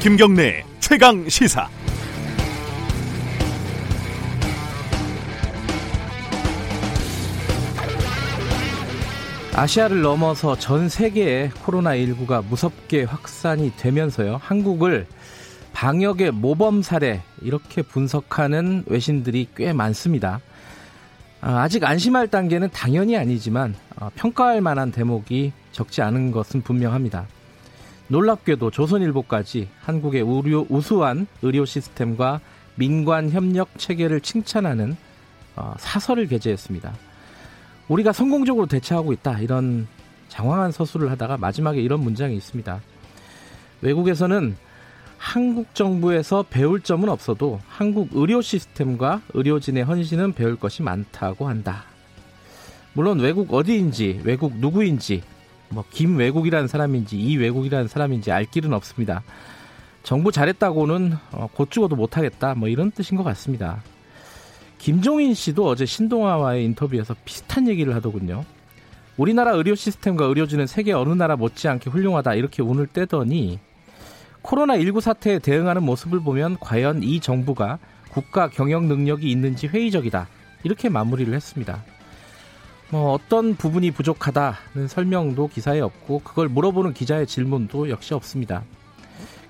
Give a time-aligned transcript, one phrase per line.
[0.00, 1.68] 김경래 최강 시사.
[9.54, 14.40] 아시아를 넘어서 전 세계에 코로나19가 무섭게 확산이 되면서요.
[14.42, 15.06] 한국을
[15.74, 20.40] 방역의 모범 사례 이렇게 분석하는 외신들이 꽤 많습니다.
[21.40, 27.26] 아, 아직 안심할 단계는 당연히 아니지만 어, 평가할 만한 대목이 적지 않은 것은 분명합니다.
[28.08, 32.40] 놀랍게도 조선일보까지 한국의 우려, 우수한 의료 시스템과
[32.74, 34.96] 민관 협력 체계를 칭찬하는
[35.56, 36.92] 어, 사설을 게재했습니다.
[37.88, 39.86] 우리가 성공적으로 대처하고 있다 이런
[40.28, 42.80] 장황한 서술을 하다가 마지막에 이런 문장이 있습니다.
[43.80, 44.56] 외국에서는
[45.20, 51.84] 한국 정부에서 배울 점은 없어도 한국 의료 시스템과 의료진의 헌신은 배울 것이 많다고 한다.
[52.94, 55.22] 물론 외국 어디인지 외국 누구인지
[55.68, 59.22] 뭐 김외국이라는 사람인지 이외국이라는 사람인지 알 길은 없습니다.
[60.02, 63.82] 정부 잘했다고는 어, 곧 죽어도 못하겠다 뭐 이런 뜻인 것 같습니다.
[64.78, 68.46] 김종인 씨도 어제 신동아와의 인터뷰에서 비슷한 얘기를 하더군요.
[69.18, 73.58] 우리나라 의료 시스템과 의료진은 세계 어느 나라 못지않게 훌륭하다 이렇게 운을 떼더니
[74.42, 77.78] 코로나19 사태에 대응하는 모습을 보면 과연 이 정부가
[78.10, 80.28] 국가 경영 능력이 있는지 회의적이다
[80.64, 81.82] 이렇게 마무리를 했습니다.
[82.90, 88.64] 뭐 어떤 부분이 부족하다는 설명도 기사에 없고 그걸 물어보는 기자의 질문도 역시 없습니다.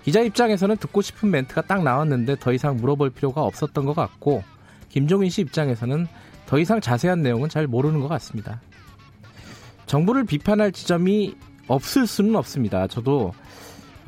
[0.02, 4.42] 기자 입장에서는 듣고 싶은 멘트가 딱 나왔는데 더 이상 물어볼 필요가 없었던 것 같고
[4.88, 6.06] 김종인 씨 입장에서는
[6.46, 8.60] 더 이상 자세한 내용은 잘 모르는 것 같습니다.
[9.86, 11.34] 정부를 비판할 지점이
[11.66, 12.86] 없을 수는 없습니다.
[12.86, 13.32] 저도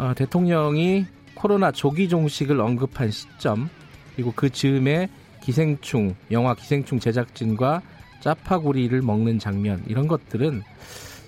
[0.03, 3.71] 어, 대통령이 코로나 조기 종식을 언급한 시점
[4.17, 5.09] 그리고 그 즈음에
[5.41, 7.83] 기생충 영화 기생충 제작진과
[8.19, 10.63] 짜파구리를 먹는 장면 이런 것들은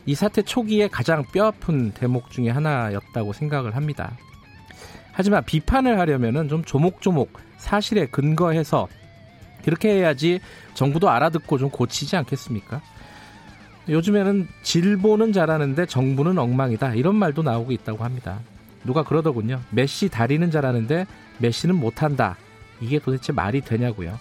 [0.07, 4.17] 이 사태 초기에 가장 뼈아픈 대목 중의 하나였다고 생각을 합니다.
[5.13, 8.89] 하지만 비판을 하려면은 좀 조목조목 사실에 근거해서
[9.65, 10.41] 그렇게 해야지
[10.75, 12.83] 정부도 알아듣고 좀 고치지 않겠습니까?
[13.89, 18.41] 요즘에는 질보는 잘하는데 정부는 엉망이다 이런 말도 나오고 있다고 합니다.
[18.85, 19.61] 누가 그러더군요.
[19.71, 21.07] 메시 다리는 잘하는데
[21.39, 22.37] 메시는 못한다.
[22.81, 24.19] 이게 도대체 말이 되냐고요.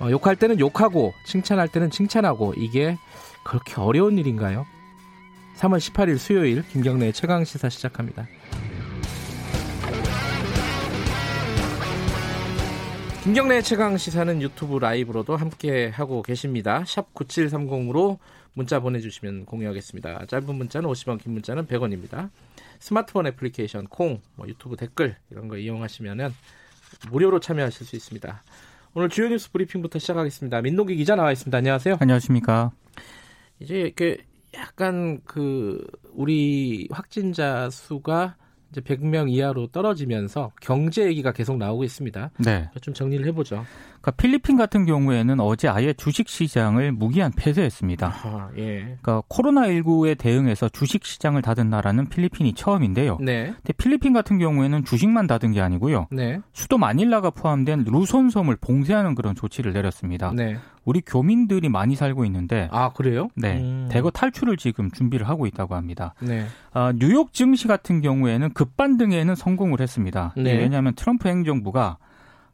[0.00, 2.96] 어, 욕할 때는 욕하고 칭찬할 때는 칭찬하고 이게
[3.44, 4.66] 그렇게 어려운 일인가요?
[5.56, 8.28] 3월 18일 수요일 김경래의 최강 시사 시작합니다.
[13.24, 16.84] 김경래의 최강 시사는 유튜브 라이브로도 함께 하고 계십니다.
[16.86, 18.18] 샵 9730으로
[18.54, 20.26] 문자 보내주시면 공유하겠습니다.
[20.26, 22.30] 짧은 문자는 50원, 긴 문자는 100원입니다.
[22.80, 26.32] 스마트폰 애플리케이션 콩, 뭐 유튜브 댓글 이런 거 이용하시면
[27.10, 28.42] 무료로 참여하실 수 있습니다.
[28.94, 30.62] 오늘 주요 뉴스 브리핑부터 시작하겠습니다.
[30.62, 31.56] 민동기 기자 나와 있습니다.
[31.56, 31.96] 안녕하세요.
[32.00, 32.72] 안녕하십니까.
[33.60, 34.18] 이제 이렇게
[34.54, 38.36] 약간 그 우리 확진자 수가
[38.70, 42.30] 이제 100명 이하로 떨어지면서 경제 얘기가 계속 나오고 있습니다.
[42.38, 42.70] 네.
[42.80, 43.64] 좀 정리를 해보죠.
[44.00, 48.06] 그러니까 필리핀 같은 경우에는 어제 아예 주식 시장을 무기한 폐쇄했습니다.
[48.06, 48.96] 아, 예.
[49.00, 53.18] 그러니까 코로나19에 대응해서 주식 시장을 닫은 나라는 필리핀이 처음인데요.
[53.20, 53.46] 네.
[53.56, 56.06] 근데 필리핀 같은 경우에는 주식만 닫은 게 아니고요.
[56.10, 56.40] 네.
[56.52, 60.32] 수도 마닐라가 포함된 루손 섬을 봉쇄하는 그런 조치를 내렸습니다.
[60.34, 60.56] 네.
[60.84, 63.28] 우리 교민들이 많이 살고 있는데 아 그래요?
[63.34, 63.88] 네, 음.
[63.90, 66.14] 대거 탈출을 지금 준비를 하고 있다고 합니다.
[66.20, 66.46] 네.
[66.72, 70.32] 아, 뉴욕 증시 같은 경우에는 급반등에는 성공을 했습니다.
[70.38, 70.56] 네.
[70.56, 71.98] 왜냐하면 트럼프 행정부가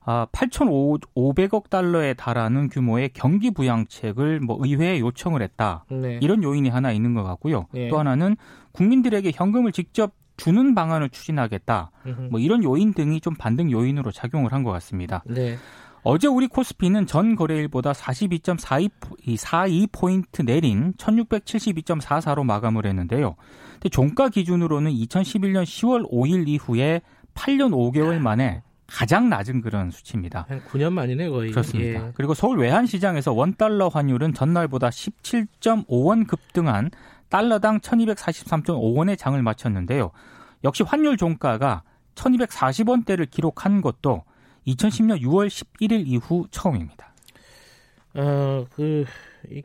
[0.06, 5.84] 아, 8,500억 달러에 달하는 규모의 경기 부양책을 뭐 의회에 요청을 했다.
[5.90, 6.18] 네.
[6.20, 7.66] 이런 요인이 하나 있는 것 같고요.
[7.72, 7.88] 네.
[7.88, 8.36] 또 하나는
[8.72, 11.90] 국민들에게 현금을 직접 주는 방안을 추진하겠다.
[12.30, 15.22] 뭐 이런 요인 등이 좀 반등 요인으로 작용을 한 것 같습니다.
[15.26, 15.56] 네.
[16.02, 23.36] 어제 우리 코스피는 전 거래일보다 42.42 포인트 내린 1672.44로 마감을 했는데요.
[23.74, 27.00] 근데 종가 기준으로는 2011년 10월 5일 이후에
[27.34, 28.62] 8년 5개월 만에
[28.94, 30.46] 가장 낮은 그런 수치입니다.
[30.48, 31.50] 한 9년 만이네 거의.
[31.50, 32.06] 그렇습니다.
[32.06, 32.12] 예.
[32.14, 36.92] 그리고 서울 외환시장에서 원달러 환율은 전날보다 17.5원 급등한
[37.28, 40.12] 달러당 1243.5원의 장을 마쳤는데요.
[40.62, 41.82] 역시 환율 종가가
[42.14, 44.22] 1240원대를 기록한 것도
[44.68, 47.12] 2010년 6월 11일 이후 처음입니다.
[48.14, 49.04] 어, 그,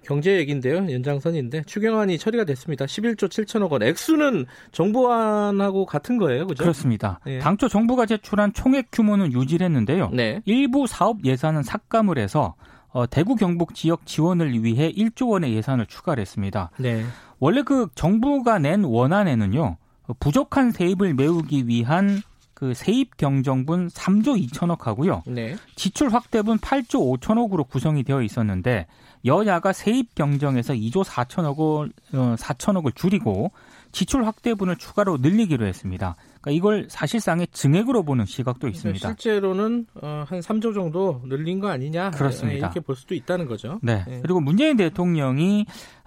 [0.04, 0.78] 경제 얘기인데요.
[0.92, 1.64] 연장선인데.
[1.64, 2.86] 추경안이 처리가 됐습니다.
[2.86, 3.84] 11조 7천억 원.
[3.84, 6.48] 액수는 정부안하고 같은 거예요.
[6.48, 6.64] 그죠?
[6.64, 7.20] 그렇습니다.
[7.26, 7.40] 네.
[7.40, 10.10] 당초 정부가 제출한 총액 규모는 유지를 했는데요.
[10.14, 10.42] 네.
[10.46, 12.56] 일부 사업 예산은 삭감을 해서
[12.92, 16.72] 어, 대구 경북 지역 지원을 위해 1조 원의 예산을 추가를 했습니다.
[16.78, 17.04] 네.
[17.40, 19.78] 원래 그 정부가 낸 원안에는요.
[20.20, 22.22] 부족한 세입을 메우기 위한
[22.60, 25.24] 그 세입 경정분 3조 2천억 하고요.
[25.28, 25.56] 네.
[25.76, 28.86] 지출 확대분 8조 5천억으로 구성이 되어 있었는데
[29.25, 33.51] 여야가 세입 경정에서 2조 4천억을 어, 4천억을 줄이고
[33.92, 36.16] 지출 확대분을 추가로 늘리기로 했습니다.
[36.42, 39.07] 그러니까 이걸 사실상의 증액으로 보는 시각도 그러니까 있습니다.
[39.10, 42.57] 실제로는 어, 한 3조 정도 늘린 거 아니냐 그렇습니다.
[42.57, 43.80] 이렇게 볼 수도 있다는 거죠.
[43.81, 44.04] 네.
[44.07, 44.19] 네.
[44.21, 45.66] 그리고 문재인 대통령이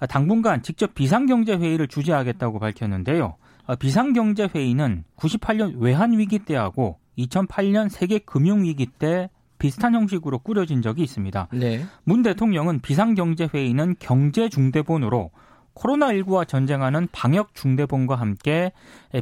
[0.09, 3.37] 당분간 직접 비상경제 회의를 주재하겠다고 밝혔는데요.
[3.67, 9.29] 어, 비상경제 회의는 98년 외환 위기 때하고 2008년 세계 금융 위기 때
[9.63, 11.47] 비슷한 형식으로 꾸려진 적이 있습니다.
[11.53, 11.87] 네.
[12.03, 15.31] 문 대통령은 비상경제회의는 경제중대본으로
[15.77, 18.73] 코로나19와 전쟁하는 방역 중대본과 함께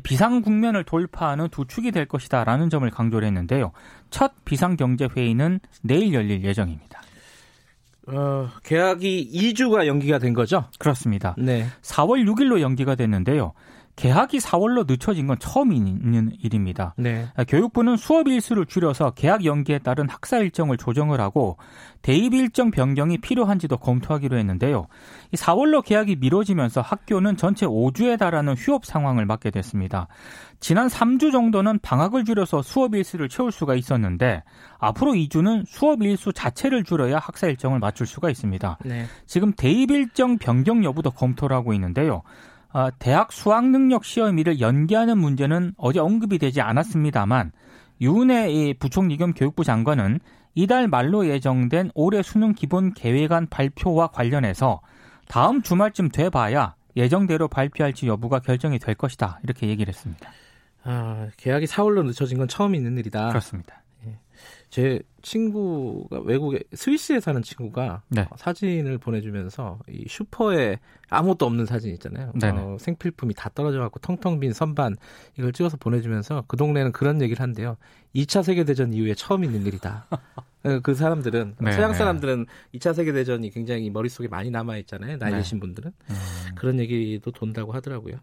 [0.02, 3.72] 비상 국면을 돌파하는 두 축이 될 것이다라는 점을 강조를 했는데요.
[4.08, 7.02] 첫 비상경제회의는 내일 열릴 예정입니다.
[8.06, 10.64] 어, 계약이 2주가 연기가 된 거죠?
[10.78, 11.34] 그렇습니다.
[11.36, 11.66] 네.
[11.82, 13.52] 4월 6일로 연기가 됐는데요.
[13.96, 16.94] 개학이 4월로 늦춰진 건 처음 있는 일입니다.
[16.96, 17.28] 네.
[17.48, 21.58] 교육부는 수업 일수를 줄여서 개학 연기에 따른 학사 일정을 조정을 하고
[22.00, 24.86] 대입 일정 변경이 필요한지도 검토하기로 했는데요.
[25.32, 30.08] 이 4월로 개학이 미뤄지면서 학교는 전체 5주에 달하는 휴업 상황을 맞게 됐습니다.
[30.60, 34.42] 지난 3주 정도는 방학을 줄여서 수업 일수를 채울 수가 있었는데
[34.78, 38.78] 앞으로 2주는 수업 일수 자체를 줄여야 학사 일정을 맞출 수가 있습니다.
[38.84, 39.04] 네.
[39.26, 42.22] 지금 대입 일정 변경 여부도 검토를 하고 있는데요.
[42.72, 47.52] 아, 대학 수학 능력 시험일을 연기하는 문제는 어제 언급이 되지 않았습니다만
[48.00, 50.20] 유은혜 부총리 겸 교육부 장관은
[50.54, 54.80] 이달 말로 예정된 올해 수능 기본 계획안 발표와 관련해서
[55.28, 60.30] 다음 주말쯤 돼봐야 예정대로 발표할지 여부가 결정이 될 것이다 이렇게 얘기를 했습니다.
[60.82, 63.28] 아, 계약이 4월로 늦춰진 건 처음 있는 일이다.
[63.28, 63.82] 그렇습니다.
[64.70, 68.22] 제 친구가 외국에 스위스에 사는 친구가 네.
[68.22, 70.78] 어, 사진을 보내주면서 이 슈퍼에
[71.08, 72.32] 아무것도 없는 사진 있잖아요.
[72.42, 74.96] 어, 생필품이 다 떨어져 갖고 텅텅 빈 선반
[75.36, 77.76] 이걸 찍어서 보내주면서 그 동네는 그런 얘기를 한대요.
[78.14, 80.06] 2차 세계 대전 이후에 처음 있는 일이다.
[80.62, 85.18] 어, 그 사람들은 네, 서양 사람들은 2차 세계 대전이 굉장히 머릿속에 많이 남아 있잖아요.
[85.18, 85.38] 나이 네.
[85.38, 86.14] 드신 분들은 음.
[86.54, 88.18] 그런 얘기도 돈다고 하더라고요.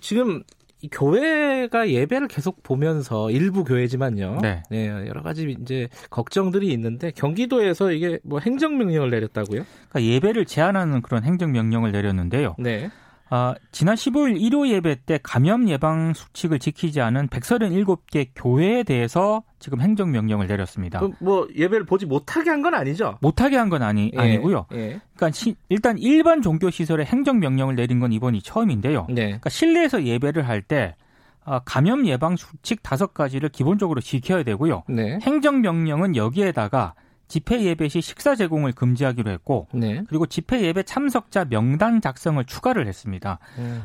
[0.00, 0.42] 지금
[0.82, 4.38] 이 교회가 예배를 계속 보면서 일부 교회지만요.
[4.42, 4.64] 네.
[4.68, 4.88] 네.
[4.88, 9.62] 여러 가지 이제 걱정들이 있는데 경기도에서 이게 뭐 행정 명령을 내렸다고요?
[9.88, 12.56] 그러니까 예배를 제한하는 그런 행정 명령을 내렸는데요.
[12.58, 12.90] 네.
[13.34, 19.80] 아, 지난 15일 일요 예배 때 감염 예방 수칙을 지키지 않은 137개 교회에 대해서 지금
[19.80, 21.00] 행정 명령을 내렸습니다.
[21.18, 23.16] 뭐 예배를 보지 못하게 한 건 아니죠?
[23.22, 24.66] 못하게 한 건 아니 예, 아니고요.
[24.74, 25.00] 예.
[25.16, 29.06] 그러니까 시, 일단 일반 종교 시설에 행정 명령을 내린 건 이번이 처음인데요.
[29.08, 29.24] 네.
[29.24, 30.94] 그러니까 실내에서 예배를 할때
[31.44, 34.82] 아, 감염 예방 수칙 다섯 가지를 기본적으로 지켜야 되고요.
[34.90, 35.18] 네.
[35.22, 36.92] 행정 명령은 여기에다가
[37.32, 40.04] 집회 예배 시 식사 제공을 금지하기로 했고 네.
[40.06, 43.38] 그리고 집회 예배 참석자 명단 작성을 추가를 했습니다.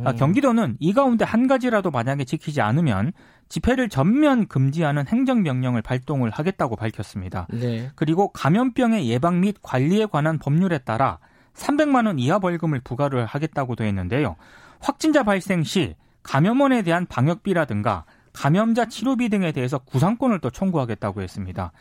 [0.03, 3.13] 아, 경기도는 이 가운데 한 가지라도 만약에 지키지 않으면
[3.47, 7.47] 집회를 전면 금지하는 행정명령을 발동을 하겠다고 밝혔습니다.
[7.53, 7.89] 네.
[7.95, 11.19] 그리고 감염병의 예방 및 관리에 관한 법률에 따라
[11.53, 14.35] 300만 원 이하 벌금을 부과를 하겠다고도 했는데요.
[14.81, 18.03] 확진자 발생 시 감염원에 대한 방역비라든가
[18.33, 21.71] 감염자 치료비 등에 대해서 구상권을 또 청구하겠다고 했습니다.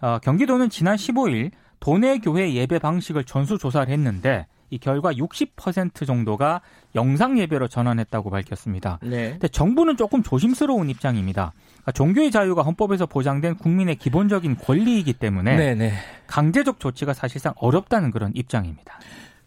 [0.00, 1.50] 어, 경기도는 지난 15일
[1.80, 6.62] 도내 교회 예배 방식을 전수 조사를 했는데 이 결과 60% 정도가
[6.94, 8.98] 영상 예배로 전환했다고 밝혔습니다.
[9.02, 9.30] 네.
[9.32, 11.52] 근데 정부는 조금 조심스러운 입장입니다.
[11.66, 15.74] 그러니까 종교의 자유가 헌법에서 보장된 국민의 기본적인 권리이기 때문에 네네.
[15.74, 15.92] 네.
[16.26, 18.98] 강제적 조치가 사실상 어렵다는 그런 입장입니다.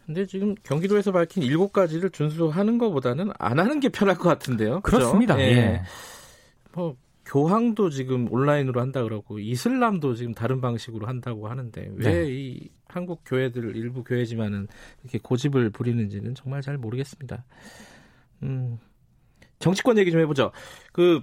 [0.05, 4.79] 근데 지금 경기도에서 밝힌 일곱 가지를 준수하는 것보다는 안 하는 게 편할 것 같은데요.
[4.79, 5.37] 그렇습니다.
[5.39, 5.43] 예.
[5.43, 5.81] 예.
[6.71, 6.95] 뭐
[7.27, 12.69] 교황도 지금 온라인으로 한다 그러고 이슬람도 지금 다른 방식으로 한다고 하는데 왜이 네.
[12.87, 14.67] 한국 교회들 일부 교회지만은
[15.03, 17.43] 이렇게 고집을 부리는지는 정말 잘 모르겠습니다.
[18.43, 18.77] 음.
[19.59, 20.51] 정치권 얘기 좀 해보죠.
[20.93, 21.21] 그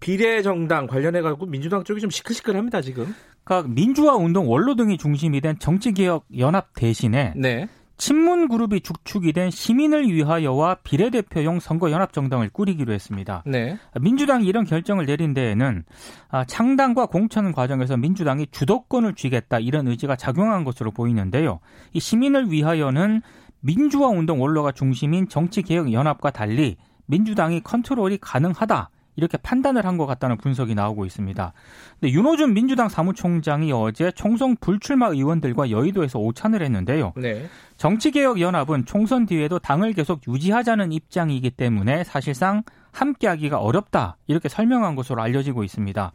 [0.00, 3.14] 비례정당 관련해 가지고 민주당 쪽이 좀 시끌시끌합니다 지금.
[3.44, 7.68] 그러니까 민주화 운동 원로 등이 중심이 된 정치개혁 연합 대신에 네.
[8.02, 13.44] 친문 그룹이 주축이 된 시민을 위하여와 비례대표용 선거연합정당을 꾸리기로 했습니다.
[13.46, 13.78] 네.
[14.00, 15.84] 민주당이 이런 결정을 내린 데에는
[16.28, 21.60] 아, 창당과 공천 과정에서 민주당이 주도권을 쥐겠다 이런 의지가 작용한 것으로 보이는데요.
[21.92, 23.22] 이 시민을 위하여는
[23.60, 28.90] 민주화 운동 원로가 중심인 정치개혁연합과 달리 민주당이 컨트롤이 가능하다.
[29.16, 31.52] 이렇게 판단을 한 것 같다는 분석이 나오고 있습니다.
[32.00, 37.12] 근데 윤호준 민주당 사무총장이 어제 총선 불출마 의원들과 여의도에서 오찬을 했는데요.
[37.16, 37.46] 네.
[37.76, 45.62] 정치개혁연합은 총선 뒤에도 당을 계속 유지하자는 입장이기 때문에 사실상 함께하기가 어렵다 이렇게 설명한 것으로 알려지고
[45.64, 46.12] 있습니다.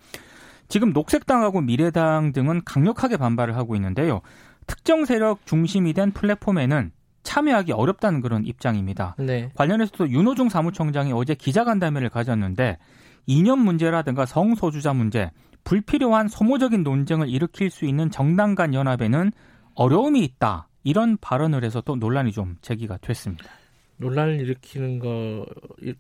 [0.68, 4.22] 지금 녹색당하고 미래당 등은 강력하게 반발을 하고 있는데요.
[4.66, 6.92] 특정 세력 중심이 된 플랫폼에는
[7.28, 9.14] 참여하기 어렵다는 그런 입장입니다.
[9.20, 9.52] 네.
[9.54, 12.78] 관련해서도 윤호중 사무총장이 어제 기자간담회를 가졌는데
[13.26, 15.30] 이념 문제라든가 성소주자 문제,
[15.66, 19.34] 불필요한 소모적인 논쟁을 일으킬 수 있는 정당 간 연합에는
[19.76, 20.70] 어려움이 있다.
[20.86, 23.44] 이런 발언을 해서 또 논란이 좀 제기가 됐습니다.
[23.98, 25.46] 논란을 일으키는 거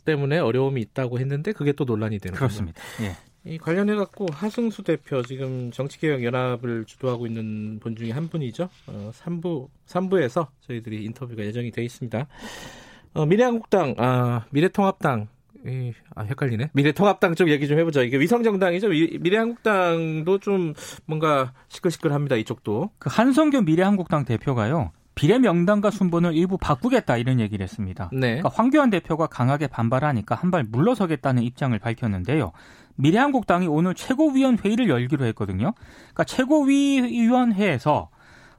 [0.06, 2.82] 때문에 어려움이 있다고 했는데 그게 또 논란이 되는 그렇습니다.
[3.02, 3.18] 예.
[3.48, 8.70] 이 관련해 갖고 하승수 대표 지금 정치개혁 연합을 주도하고 있는 분 중에 한 분이죠.
[8.88, 12.28] 어, 3부 3부에서 저희들이 인터뷰가 예정이 돼 있습니다.
[13.14, 15.28] 어, 미래한국당, 아, 미래통합당
[15.66, 16.70] 이, 아, 헷갈리네.
[16.74, 18.02] 미래통합당 쪽 얘기 좀 해보자.
[18.02, 18.90] 이게 위성정당이죠.
[19.20, 20.74] 미래한국당도 좀
[21.06, 22.36] 뭔가 시끌시끌합니다.
[22.36, 22.92] 이쪽도.
[23.00, 24.92] 그 한성규 미래한국당 대표가요.
[25.16, 28.12] 비례 명단과 순번을 일부 바꾸겠다 이런 얘기를 했습니다.
[28.14, 28.20] 네.
[28.36, 32.52] 그러니까 황교안 대표가 강하게 반발하니까 한 발 물러서겠다는 입장을 밝혔는데요.
[32.98, 35.74] 미래한국당이 오늘 최고위원 회의를 열기로 했거든요.
[36.14, 38.10] 그러니까 최고위원회에서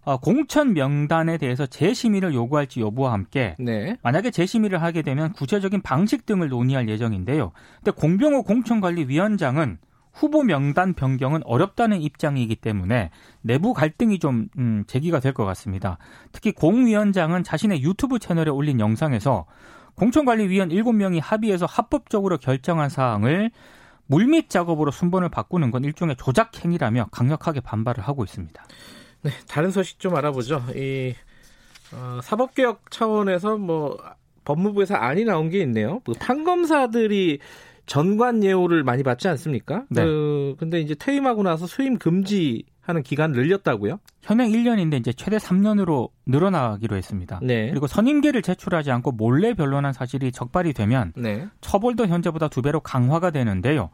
[0.04, 3.97] 어, 공천 명단에 대해서 재심의를 요구할지 여부와 함께 네.
[4.02, 7.52] 만약에 재심의를 하게 되면 구체적인 방식 등을 논의할 예정인데요.
[7.76, 9.78] 근데 공병호 공천관리위원장은
[10.14, 13.11] 후보 명단 변경은 어렵다는 입장이기 때문에
[13.42, 15.99] 내부 갈등이 좀 음, 제기가 될 것 같습니다.
[16.33, 19.45] 특히 공 위원장은 자신의 유튜브 채널에 올린 영상에서
[19.95, 23.50] 공천관리위원 7명이 합의해서 합법적으로 결정한 사항을
[24.08, 28.64] 물밑 작업으로 순번을 바꾸는 건 일종의 조작 행위라며 강력하게 반발을 하고 있습니다.
[29.22, 30.64] 네, 다른 소식 좀 알아보죠.
[30.74, 31.14] 이
[31.92, 33.96] 어, 사법개혁 차원에서 뭐
[34.44, 36.00] 법무부에서 안이 나온 게 있네요.
[36.04, 37.38] 그 판검사들이
[37.86, 39.84] 전관 예우를 많이 받지 않습니까?
[39.88, 40.04] 네.
[40.04, 44.00] 그, 근데 이제 퇴임하고 나서 수임 금지 하는 기간 늘렸다고요?
[44.23, 47.38] 현행 1년인데 이제 최대 3년으로 늘어나기로 했습니다.
[47.42, 47.68] 네.
[47.68, 51.47] 그리고 선임계를 제출하지 않고 몰래 변론한 사실이 적발이 되면 네.
[51.61, 53.90] 처벌도 현재보다 두 배로 강화가 되는데요.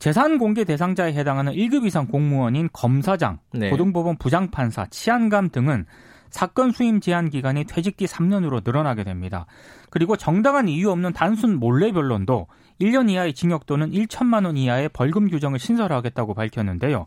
[0.00, 3.70] 재산 공개 대상자에 해당하는 1급 이상 공무원인 검사장, 네.
[3.70, 5.86] 고등법원 부장판사, 치안감 등은
[6.30, 9.46] 사건 수임 제한 기간이 퇴직 뒤 3년으로 늘어나게 됩니다.
[9.90, 12.48] 그리고 정당한 이유 없는 단순 몰래 변론도
[12.80, 17.06] 1년 이하의 징역 또는 1천만 원 이하의 벌금 규정을 신설하겠다고 밝혔는데요.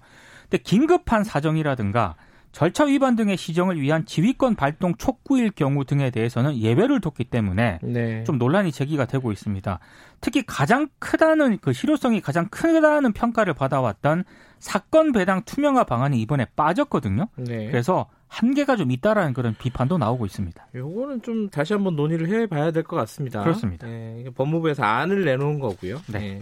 [0.50, 2.16] 근데 긴급한 사정이라든가
[2.52, 8.24] 절차 위반 등의 시정을 위한 지휘권 발동 촉구일 경우 등에 대해서는 예외를 뒀기 때문에 네.
[8.24, 9.80] 좀 논란이 제기가 되고 있습니다.
[10.22, 14.24] 특히 가장 크다는 그 실효성이 가장 크다는 평가를 받아왔던
[14.60, 17.28] 사건 배당 투명화 방안이 이번에 빠졌거든요.
[17.36, 17.68] 네.
[17.70, 20.68] 그래서 한계가 좀 있다라는 그런 비판도 나오고 있습니다.
[20.74, 23.42] 요거는 좀 다시 한번 논의를 해봐야 될 것 같습니다.
[23.44, 23.86] 그렇습니다.
[23.86, 26.02] 네, 법무부에서 안을 내놓은 거고요.
[26.08, 26.42] 네.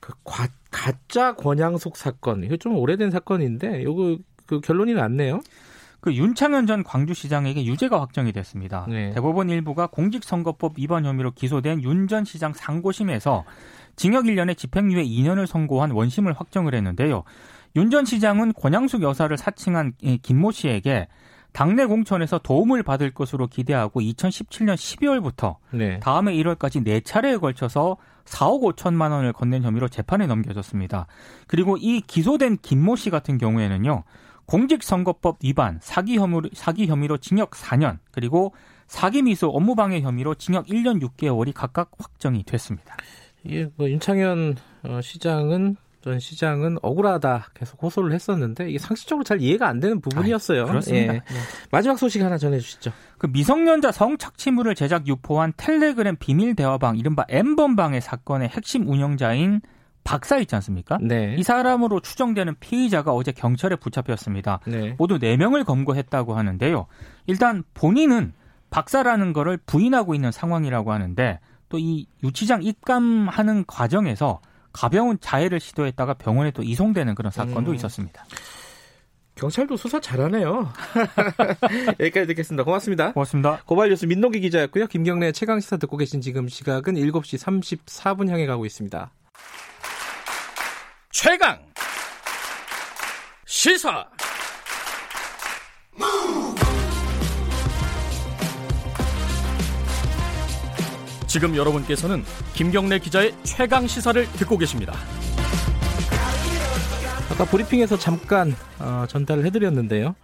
[0.00, 0.06] 네.
[0.08, 5.40] 그 과, 가짜 권양숙 사건 이거 좀 오래된 사건인데 요거 그 결론이 났네요.
[6.00, 8.86] 그 윤창현 전 광주시장에게 유죄가 확정이 됐습니다.
[8.88, 9.10] 네.
[9.12, 13.44] 대법원 일부가 공직선거법 위반 혐의로 기소된 윤 전 시장 상고심에서
[13.96, 17.24] 징역 1년에 집행유예 2년을 선고한 원심을 확정을 했는데요.
[17.76, 19.92] 윤 전 시장은 권양숙 여사를 사칭한
[20.22, 21.06] 김모 씨에게
[21.52, 25.98] 당내 공천에서 도움을 받을 것으로 기대하고 2017년 12월부터 네.
[26.00, 31.06] 다음해 1월까지 4차례에 걸쳐서 4억 5천만 원을 건넨 혐의로 재판에 넘겨졌습니다.
[31.46, 34.04] 그리고 이 기소된 김모 씨 같은 경우에는요.
[34.46, 38.52] 공직선거법 위반, 사기 혐의로, 사기 혐의로 징역 4년, 그리고
[38.86, 42.96] 사기 미수 업무방해 혐의로 징역 1년 6개월이 각각 확정이 됐습니다.
[43.48, 49.68] 예, 뭐 윤창현 어, 시장은 전 시장은 억울하다 계속 호소를 했었는데 이게 상식적으로 잘 이해가
[49.68, 50.62] 안 되는 부분이었어요.
[50.62, 51.14] 아, 그렇습니다.
[51.14, 51.18] 예.
[51.18, 51.22] 네.
[51.70, 52.90] 마지막 소식 하나 전해주시죠.
[53.18, 59.60] 그 미성년자 성착취물을 제작 유포한 텔레그램 비밀 대화방 이른바 엠번방의 사건의 핵심 운영자인
[60.02, 60.98] 박사 있지 않습니까?
[61.02, 61.36] 네.
[61.38, 64.60] 이 사람으로 추정되는 피의자가 어제 경찰에 붙잡혔습니다.
[64.66, 64.94] 네.
[64.96, 66.86] 모두 4명을 검거했다고 하는데요.
[67.26, 68.32] 일단 본인은
[68.70, 74.40] 박사라는 거를 부인하고 있는 상황이라고 하는데 또 이 유치장 입감하는 과정에서
[74.72, 77.74] 가벼운 자해를 시도했다가 병원에 또 이송되는 그런 사건도 음.
[77.74, 78.24] 있었습니다.
[79.34, 80.70] 경찰도 수사 잘하네요.
[81.98, 82.62] 여기까지 듣겠습니다.
[82.62, 83.12] 고맙습니다.
[83.12, 83.62] 고맙습니다.
[83.64, 84.86] 고발 뉴스 민노기 기자였고요.
[84.86, 89.10] 김경래 최강 시사 듣고 계신 지금 시각은 7시 34분 향해 가고 있습니다.
[91.10, 91.58] 최강
[93.46, 94.06] 시사
[101.30, 104.94] 지금 여러분께서는 김경래 기자의 최강 시사를 듣고 계십니다.
[107.30, 110.16] 아까 브리핑에서 잠깐 어, 전달을 해드렸는데요.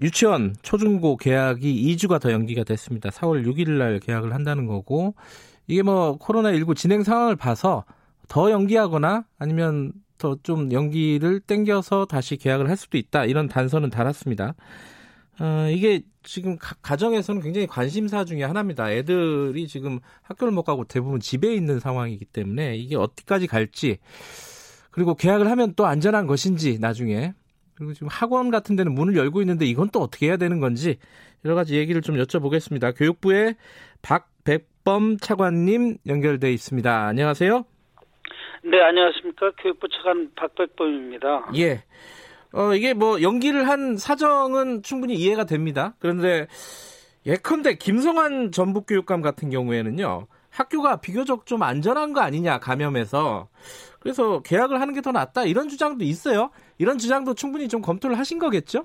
[0.00, 3.10] 유치원 초중고 계약이 2주가 더 연기가 됐습니다.
[3.10, 5.14] 4월 6일 날 계약을 한다는 거고
[5.66, 7.84] 이게 뭐 코로나19 진행 상황을 봐서
[8.28, 14.54] 더 연기하거나 아니면 더 좀 연기를 땡겨서 다시 계약을 할 수도 있다 이런 단서는 달았습니다.
[15.40, 18.92] 어, 이게 지금 가, 정에서는 굉장히 관심사 중의 하나입니다.
[18.92, 23.98] 애들이 지금 학교를 못 가고 대부분 집에 있는 상황이기 때문에 이게 어디까지 갈지
[24.90, 27.32] 그리고 계약을 하면 또 안전한 것인지 나중에
[27.74, 30.98] 그리고 지금 학원 같은 데는 문을 열고 있는데 이건 또 어떻게 해야 되는 건지
[31.44, 32.96] 여러 가지 얘기를 좀 여쭤보겠습니다.
[32.96, 33.56] 교육부의
[34.02, 37.06] 박백범 차관님 연결돼 있습니다.
[37.06, 37.64] 안녕하세요.
[38.64, 39.50] 네, 안녕하십니까.
[39.58, 41.50] 교육부 차관 박백범입니다.
[41.56, 41.82] 예.
[42.52, 45.94] 어, 이게 뭐 연기를 한 사정은 충분히 이해가 됩니다.
[45.98, 46.46] 그런데
[47.26, 50.26] 예컨대 김성환 전북교육감 같은 경우에는요.
[50.50, 53.48] 학교가 비교적 좀 안전한 거 아니냐 감염해서
[54.00, 56.50] 그래서 계약을 하는 게 더 낫다 이런 주장도 있어요.
[56.78, 58.84] 이런 주장도 충분히 좀 검토를 하신 거겠죠?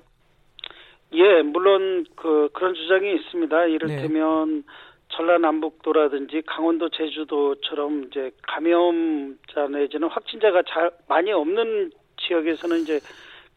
[1.12, 3.66] 예, 물론 그 그런 주장이 있습니다.
[3.66, 4.62] 이를테면 네.
[5.10, 13.00] 전라남북도라든지 강원도, 제주도처럼 이제 감염자 내지는 확진자가 잘 많이 없는 지역에서는 이제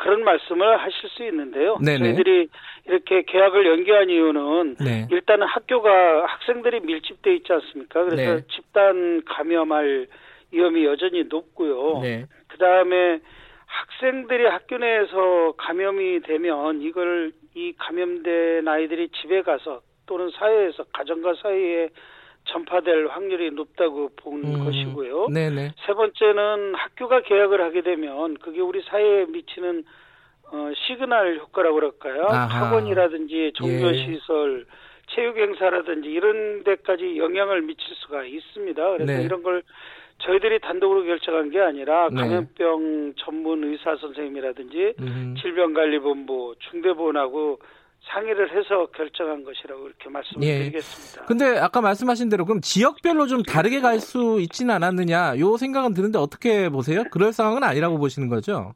[0.01, 1.77] 그런 말씀을 하실 수 있는데요.
[1.77, 1.99] 네네.
[1.99, 2.49] 저희들이
[2.87, 5.07] 이렇게 계약을 연기한 이유는 네.
[5.11, 8.05] 일단은 학교가 학생들이 밀집돼 있지 않습니까?
[8.05, 8.41] 그래서 네.
[8.51, 10.07] 집단 감염할
[10.51, 11.99] 위험이 여전히 높고요.
[12.01, 12.25] 네.
[12.47, 13.19] 그 다음에
[13.67, 21.89] 학생들이 학교 내에서 감염이 되면 이걸 이 감염된 아이들이 집에 가서 또는 사회에서 가정과 사이에
[22.45, 25.27] 전파될 확률이 높다고 본 음, 것이고요.
[25.27, 25.73] 네네.
[25.85, 29.83] 세 번째는 학교가 개학을 하게 되면 그게 우리 사회에 미치는
[30.51, 32.25] 어, 시그널 효과라고 그럴까요?
[32.29, 32.65] 아하.
[32.65, 35.15] 학원이라든지 종교시설, 예.
[35.15, 38.91] 체육행사라든지 이런 데까지 영향을 미칠 수가 있습니다.
[38.91, 39.23] 그래서 네.
[39.23, 39.63] 이런 걸
[40.19, 42.21] 저희들이 단독으로 결정한 게 아니라 네.
[42.21, 45.35] 감염병 전문 의사 선생님이라든지 음.
[45.41, 47.59] 질병관리본부, 중대본하고
[48.03, 50.57] 상의를 해서 결정한 것이라고 이렇게 말씀을 예.
[50.59, 51.25] 드리겠습니다.
[51.27, 56.17] 근데 아까 말씀하신 대로 그럼 지역별로 좀 다르게 갈 수 있지는 않았느냐 요 생각은 드는데
[56.17, 57.03] 어떻게 보세요?
[57.11, 58.73] 그럴 상황은 아니라고 보시는 거죠?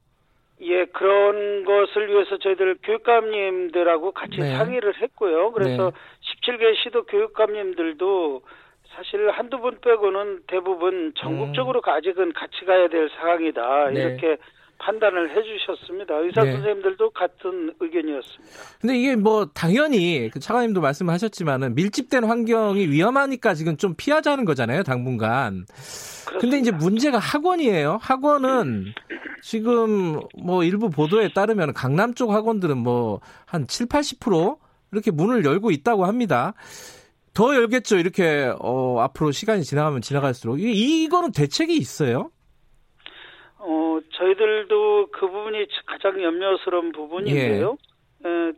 [0.62, 4.56] 예, 그런 것을 위해서 저희들 교육감님들하고 같이 네.
[4.56, 5.52] 상의를 했고요.
[5.52, 6.58] 그래서 네.
[6.58, 8.42] 17개 시도 교육감님들도
[8.96, 11.90] 사실 한두 분 빼고는 대부분 전국적으로 음.
[11.90, 13.90] 아직은 같이 가야 될 상황이다.
[13.92, 14.02] 네.
[14.02, 14.38] 이렇게
[14.78, 16.16] 판단을 해주셨습니다.
[16.20, 16.52] 의사 네.
[16.54, 18.54] 선생님들도 같은 의견이었습니다.
[18.82, 25.66] 근데 이게 뭐 당연히 그 차관님도 말씀하셨지만은 밀집된 환경이 위험하니까 지금 좀 피하자는 거잖아요, 당분간.
[25.68, 26.40] 그렇습니다.
[26.40, 28.00] 근데 이제 문제가 학원이에요.
[28.02, 28.94] 학원은
[29.42, 33.22] 지금 뭐 일부 보도에 따르면 강남 쪽 학원들은 뭐
[33.56, 34.58] 한 7, 80%
[34.92, 36.54] 이렇게 문을 열고 있다고 합니다.
[37.34, 37.98] 더 열겠죠.
[37.98, 42.32] 이렇게 어 앞으로 시간이 지나가면 지나갈수록 이 이거는 대책이 있어요?
[43.66, 47.78] 어, 저희들도 그 부분이 가장 염려스러운 부분인데요.
[48.26, 48.30] 예.
[48.30, 48.52] 에,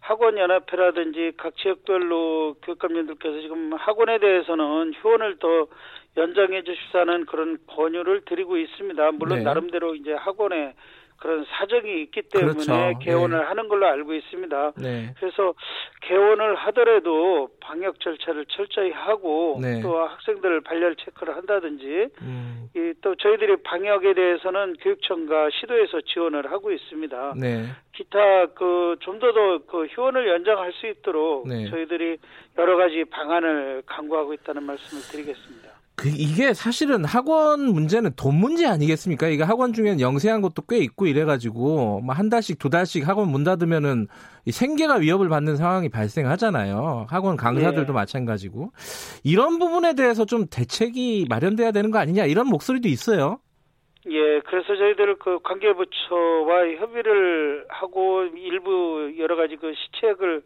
[0.00, 5.66] 학원 연합회라든지 각 지역별로 교육감님들께서 지금 학원에 대해서는 휴원을 더
[6.16, 9.12] 연장해 주십사는 그런 권유를 드리고 있습니다.
[9.12, 9.44] 물론 네.
[9.44, 10.74] 나름대로 이제 학원에
[11.24, 12.98] 그런 사정이 있기 때문에 그렇죠.
[12.98, 13.44] 개원을 네.
[13.44, 14.72] 하는 걸로 알고 있습니다.
[14.76, 15.14] 네.
[15.18, 15.54] 그래서
[16.02, 19.80] 개원을 하더라도 방역 절차를 철저히 하고 네.
[19.80, 22.68] 또 학생들을 발열 체크를 한다든지 음.
[23.00, 27.34] 또 저희들이 방역에 대해서는 교육청과 시도에서 지원을 하고 있습니다.
[27.40, 27.68] 네.
[27.94, 31.68] 기타 그 좀 더더 그 휴원을 연장할 수 있도록 네.
[31.70, 32.18] 저희들이
[32.58, 35.73] 여러 가지 방안을 강구하고 있다는 말씀을 드리겠습니다.
[35.96, 39.28] 그 이게 사실은 학원 문제는 돈 문제 아니겠습니까?
[39.28, 44.08] 이게 학원 중에는 영세한 것도 꽤 있고 이래가지고 뭐한 달씩 두 달씩 학원 문 닫으면은
[44.50, 47.06] 생계가 위협을 받는 상황이 발생하잖아요.
[47.08, 47.92] 학원 강사들도 네.
[47.92, 48.72] 마찬가지고
[49.22, 53.38] 이런 부분에 대해서 좀 대책이 마련돼야 되는 거 아니냐 이런 목소리도 있어요.
[54.06, 60.42] 예, 그래서 저희들 그 관계부처와 협의를 하고 일부 여러 가지 그 시책을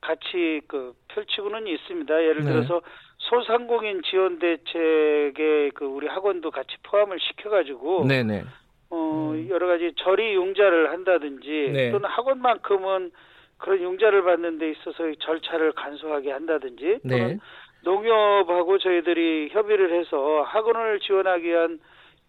[0.00, 2.14] 같이 그 펼치고는 있습니다.
[2.14, 2.52] 예를 네.
[2.52, 2.80] 들어서 네.
[3.28, 8.44] 소상공인 지원 대책에 그 우리 학원도 같이 포함을 시켜가지고 네네.
[8.90, 9.48] 어 음.
[9.48, 11.90] 여러 가지 저리 융자를 한다든지 네.
[11.92, 13.10] 또는 학원만큼은
[13.58, 17.18] 그런 융자를 받는 데 있어서 절차를 간소하게 한다든지 네.
[17.18, 17.40] 또는
[17.84, 21.78] 농협하고 저희들이 협의를 해서 학원을 지원하기 위한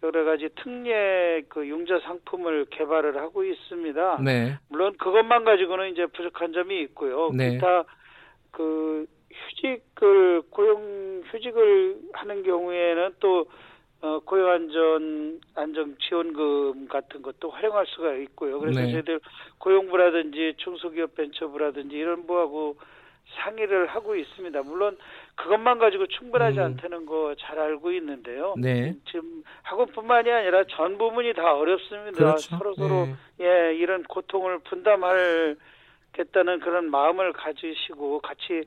[0.02, 4.20] 여러 가지 특례 그 융자 상품을 개발을 하고 있습니다.
[4.22, 4.58] 네.
[4.68, 7.30] 물론 그것만 가지고는 이제 부족한 점이 있고요.
[7.32, 7.52] 네.
[7.52, 7.84] 기타
[8.50, 9.06] 그
[9.48, 13.46] 휴직을 고용 휴직을 하는 경우에는 또
[14.00, 18.60] 어, 고용 안전 안정 지원금 같은 것도 활용할 수가 있고요.
[18.60, 18.92] 그래서 네.
[18.92, 19.20] 저희들
[19.58, 22.76] 고용부라든지 중소기업 벤처부라든지 이런 부하고
[23.36, 24.62] 상의를 하고 있습니다.
[24.64, 24.98] 물론
[25.36, 26.64] 그것만 가지고 충분하지 음.
[26.64, 28.54] 않다는 거 잘 알고 있는데요.
[28.58, 28.94] 네.
[29.06, 32.18] 지금 학원뿐만이 아니라 전 부문이 다 어렵습니다.
[32.18, 32.56] 그렇죠.
[32.58, 33.06] 서로 서로
[33.38, 33.46] 네.
[33.70, 38.62] 예 이런 고통을 분담하겠다는 그런 마음을 가지시고 같이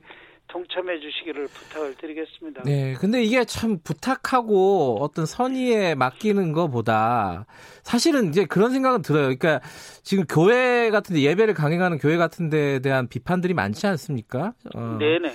[0.48, 2.62] 동참해 주시기를 부탁을 드리겠습니다.
[2.64, 7.46] 네, 근데 이게 참 부탁하고 어떤 선의에 맡기는 것보다
[7.82, 9.22] 사실은 이제 그런 생각은 들어요.
[9.24, 9.60] 그러니까
[10.02, 14.54] 지금 교회 같은데 예배를 강행하는 교회 같은데 대한 비판들이 많지 않습니까?
[14.74, 14.96] 어.
[14.98, 15.32] 네네.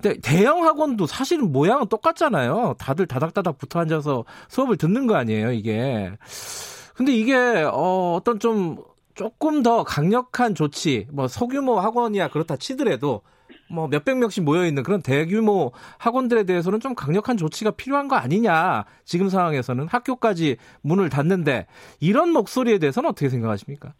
[0.00, 2.74] 근데 대형 학원도 사실은 모양은 똑같잖아요.
[2.78, 6.12] 다들 다닥다닥 붙어 앉아서 수업을 듣는 거 아니에요, 이게.
[6.94, 8.76] 근데 이게 어, 어떤 좀
[9.14, 13.22] 조금 더 강력한 조치, 뭐 소규모 학원이야 그렇다 치더라도
[13.74, 18.84] 뭐 몇백 명씩 모여 있는 그런 대규모 학원들에 대해서는 좀 강력한 조치가 필요한 거 아니냐.
[19.04, 21.66] 지금 상황에서는 학교까지 문을 닫는데
[22.00, 23.92] 이런 목소리에 대해서는 어떻게 생각하십니까?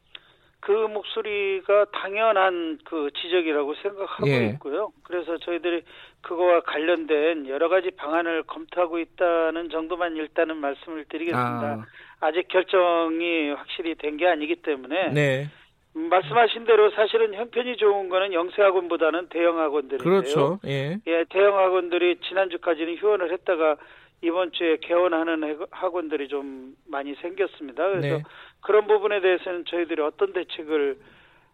[0.60, 4.46] 그 목소리가 당연한 그 지적이라고 생각하고 예.
[4.54, 4.92] 있고요.
[5.02, 5.82] 그래서 저희들이
[6.22, 11.84] 그거와 관련된 여러 가지 방안을 검토하고 있다는 정도만 일단은 말씀을 드리겠습니다.
[12.20, 12.32] 아.
[12.32, 15.50] 직 결정이 확실히 된 게 아니기 때문에 네.
[15.94, 19.98] 말씀하신 대로 사실은 형편이 좋은 거는 영세학원보다는 대형학원들인데요.
[19.98, 20.58] 그렇죠.
[20.66, 20.98] 예.
[21.06, 23.76] 예, 대형학원들이 지난주까지는 휴원을 했다가
[24.22, 27.88] 이번 주에 개원하는 학원들이 좀 많이 생겼습니다.
[27.88, 28.22] 그래서 네.
[28.60, 30.96] 그런 부분에 대해서는 저희들이 어떤 대책을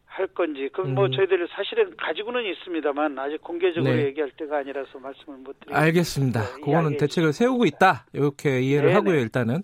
[0.07, 1.13] 할 건지 그럼 뭐 음.
[1.13, 4.07] 저희들이 사실은 가지고는 있습니다만 아직 공개적으로 네.
[4.07, 5.81] 얘기할 때가 아니라서 말씀을 못 드리겠습니다.
[5.81, 6.41] 알겠습니다.
[6.41, 8.95] 네, 그거는 대책을 세우고 있다 이렇게 이해를 네네.
[8.95, 9.63] 하고요 일단은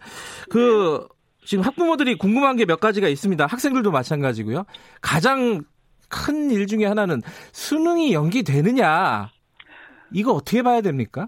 [0.48, 1.08] 그
[1.46, 3.46] 지금 학부모들이 궁금한 게 몇 가지가 있습니다.
[3.46, 4.64] 학생들도 마찬가지고요.
[5.00, 5.62] 가장
[6.08, 7.20] 큰 일 중에 하나는
[7.52, 9.30] 수능이 연기되느냐
[10.12, 11.26] 이거 어떻게 봐야 됩니까?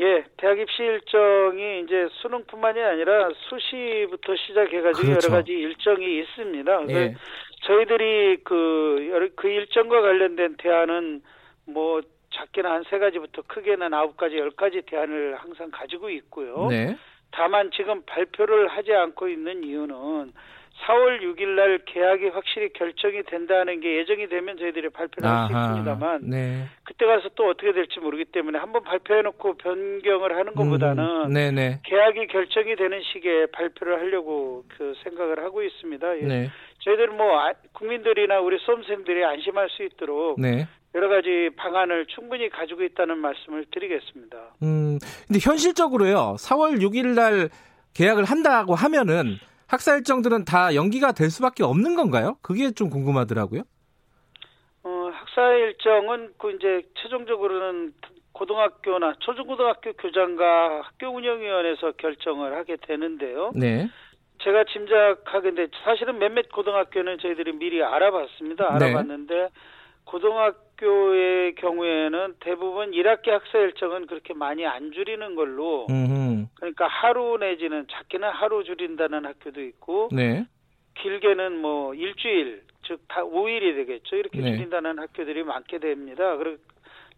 [0.00, 5.28] 예, 대학 입시 일정이 이제 수능뿐만이 아니라 수시부터 시작해가지고 그렇죠.
[5.28, 6.88] 여러 가지 일정이 있습니다.
[6.90, 7.14] 예.
[7.66, 11.20] 저희들이 그, 그 일정과 관련된 대안은
[11.66, 12.00] 뭐
[12.32, 16.68] 작게는 한 세 가지부터 크게는 아홉 가지, 열 가지 대안을 항상 가지고 있고요.
[16.70, 16.96] 네.
[17.32, 20.32] 다만 지금 발표를 하지 않고 있는 이유는
[20.86, 26.20] 4월 6일 날 계약이 확실히 결정이 된다는 게 예정이 되면 저희들이 발표를 할 수 있습니다만
[26.30, 26.64] 네.
[26.84, 31.32] 그때 가서 또 어떻게 될지 모르기 때문에 한번 발표해 놓고 변경을 하는 것보다는 음,
[31.84, 36.18] 계약이 결정이 되는 시기에 발표를 하려고 그 생각을 하고 있습니다.
[36.18, 36.22] 예.
[36.22, 36.50] 네.
[36.78, 40.66] 저희들은 뭐 아, 국민들이나 우리 수험생들이 안심할 수 있도록 네.
[40.94, 44.36] 여러 가지 방안을 충분히 가지고 있다는 말씀을 드리겠습니다.
[44.62, 46.36] 음, 근데 현실적으로요.
[46.38, 47.48] 4월 6일 날
[47.94, 49.36] 계약을 한다고 하면은
[49.68, 52.36] 학사 일정들은 다 연기가 될 수밖에 없는 건가요?
[52.42, 53.62] 그게 좀 궁금하더라고요.
[54.82, 57.92] 어, 학사 일정은 그 이제 최종적으로는
[58.32, 63.52] 고등학교나 초중고등학교 교장과 학교 운영위원회에서 결정을 하게 되는데요.
[63.54, 63.88] 네.
[64.42, 68.78] 제가 짐작하건데 사실은 몇몇 고등학교는 저희들이 미리 알아봤습니다.
[68.78, 68.86] 네.
[68.86, 69.48] 알아봤는데 네.
[70.04, 76.46] 고등학교 의 경우에는 대부분 1학기 학사 일정은 그렇게 많이 안 줄이는 걸로 음흠.
[76.56, 80.46] 그러니까 하루 내지는 작게는 하루 줄인다는 학교도 있고 네.
[80.94, 84.16] 길게는 뭐 일주일 즉 다 5일이 되겠죠.
[84.16, 84.56] 이렇게 네.
[84.56, 86.36] 줄인다는 학교들이 많게 됩니다.
[86.36, 86.56] 그러,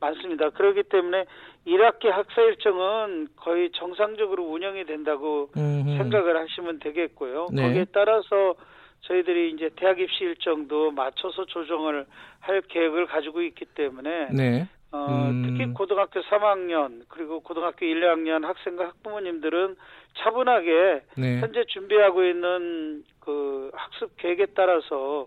[0.01, 0.51] 많습니다.
[0.51, 1.25] 그렇기 때문에
[1.67, 5.97] 1학기 학사 일정은 거의 정상적으로 운영이 된다고 음흠.
[5.97, 7.49] 생각을 하시면 되겠고요.
[7.53, 7.63] 네.
[7.63, 8.55] 거기에 따라서
[9.03, 12.07] 저희들이 이제 대학 입시 일정도 맞춰서 조정을
[12.41, 14.69] 할 계획을 가지고 있기 때문에 네.
[14.93, 15.43] 어, 음.
[15.47, 19.77] 특히 고등학교 3학년 그리고 고등학교 1, 2학년 학생과 학부모님들은
[20.19, 21.41] 차분하게 네.
[21.41, 25.27] 현재 준비하고 있는 그 학습 계획에 따라서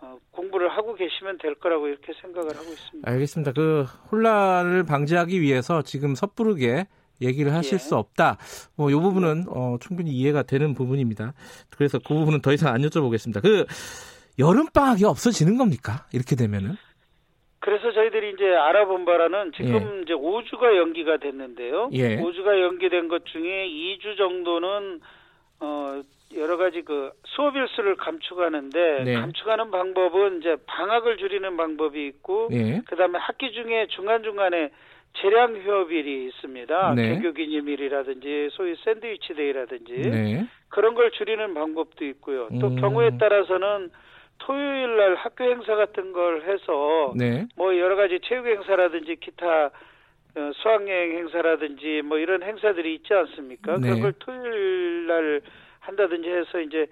[0.00, 3.10] 어, 공부를 하고 계시면 될 거라고 이렇게 생각을 하고 있습니다.
[3.10, 3.52] 알겠습니다.
[3.52, 6.86] 그 혼란을 방지하기 위해서 지금 섣부르게
[7.20, 7.78] 얘기를 하실 예.
[7.78, 8.38] 수 없다.
[8.76, 11.32] 뭐, 이 부분은, 어, 충분히 이해가 되는 부분입니다.
[11.70, 13.42] 그래서 그 부분은 더 이상 안 여쭤보겠습니다.
[13.42, 13.64] 그,
[14.38, 16.06] 여름방학이 없어지는 겁니까?
[16.12, 16.76] 이렇게 되면은?
[17.60, 20.02] 그래서 저희들이 이제 알아본 바라는 지금 예.
[20.02, 21.88] 이제 5주가 연기가 됐는데요.
[21.92, 22.18] 예.
[22.18, 25.00] 5주가 연기된 것 중에 2주 정도는,
[25.60, 26.02] 어,
[26.36, 29.14] 여러 가지 그 수업 일수를 감축하는데 네.
[29.14, 32.80] 감축하는 방법은 이제 방학을 줄이는 방법이 있고 예.
[32.86, 34.70] 그다음에 학기 중에 중간 중간에
[35.18, 36.94] 재량 휴업일이 있습니다.
[36.94, 37.14] 네.
[37.14, 40.46] 개교 기념일이라든지 소위 샌드위치 day라든지 네.
[40.68, 42.48] 그런 걸 줄이는 방법도 있고요.
[42.60, 42.76] 또 음.
[42.76, 43.90] 경우에 따라서는
[44.38, 47.46] 토요일 날 학교 행사 같은 걸 해서 네.
[47.56, 49.70] 뭐 여러 가지 체육 행사라든지 기타
[50.36, 53.76] 어, 수학여행 행사라든지 뭐 이런 행사들이 있지 않습니까?
[53.76, 53.82] 네.
[53.82, 55.40] 그런 걸 토요일 날
[55.78, 56.86] 한다든지 해서 이제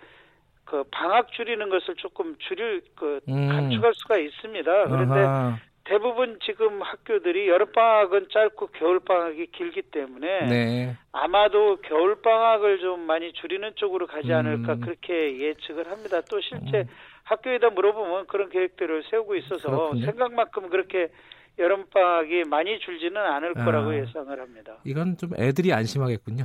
[0.65, 3.49] 그 방학 줄이는 것을 조금 줄일 그 음.
[3.49, 4.85] 감축할 수가 있습니다.
[4.85, 5.59] 그런데 아하.
[5.85, 10.97] 대부분 지금 학교들이 여름방학은 짧고 겨울방학이 길기 때문에 네.
[11.11, 14.81] 아마도 겨울방학을 좀 많이 줄이는 쪽으로 가지 않을까 음.
[14.81, 16.21] 그렇게 예측을 합니다.
[16.31, 16.89] 또 실제 음.
[17.25, 20.07] 학교에다 물어보면 그런 계획들을 세우고 있어서 그렇군요.
[20.07, 21.11] 생각만큼 그렇게
[21.59, 24.73] 여름방학이 많이 줄지는 않을 아, 거라고 예상을 합니다.
[24.85, 26.45] 이건 좀 애들이 안심하겠군요.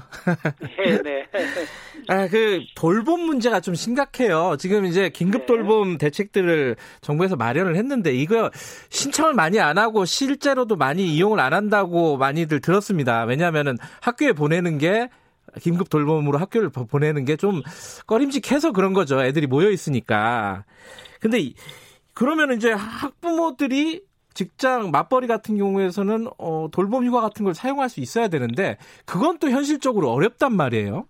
[0.77, 1.27] 네, 네.
[2.07, 4.57] 아, 그 돌봄 문제가 좀 심각해요.
[4.59, 5.45] 지금 이제 긴급 네.
[5.47, 5.97] 돌봄 네.
[5.97, 8.51] 대책들을 정부에서 마련을 했는데 이거
[8.89, 13.23] 신청을 많이 안 하고 실제로도 많이 이용을 안 한다고 많이들 들었습니다.
[13.23, 15.09] 왜냐하면은 학교에 보내는 게
[15.61, 17.61] 긴급 돌봄으로 학교를 보내는 게 좀
[18.07, 19.23] 꺼림직해서 그런 거죠.
[19.23, 20.65] 애들이 모여 있으니까.
[21.21, 21.51] 근데
[22.13, 24.01] 그러면 이제 학부모들이
[24.37, 29.49] 직장 맞벌이 같은 경우에서는 어, 돌봄 휴가 같은 걸 사용할 수 있어야 되는데 그건 또
[29.49, 31.07] 현실적으로 어렵단 말이에요.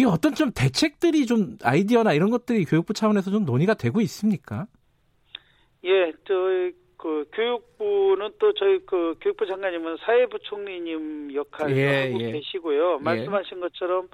[0.00, 4.66] 이 어떤 좀 대책들이 좀 아이디어나 이런 것들이 교육부 차원에서 좀 논의가 되고 있습니까?
[5.84, 12.32] 예, 저그 교육부는 또 저희 그 교육부 장관님은 사회부총리님 역할을 예, 하고 예.
[12.32, 12.96] 계시고요.
[12.98, 13.04] 예.
[13.04, 14.08] 말씀하신 것처럼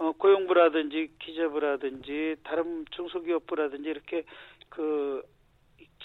[0.00, 4.24] 어, 고용부라든지 기재부라든지 다른 중소기업부라든지 이렇게
[4.68, 5.22] 그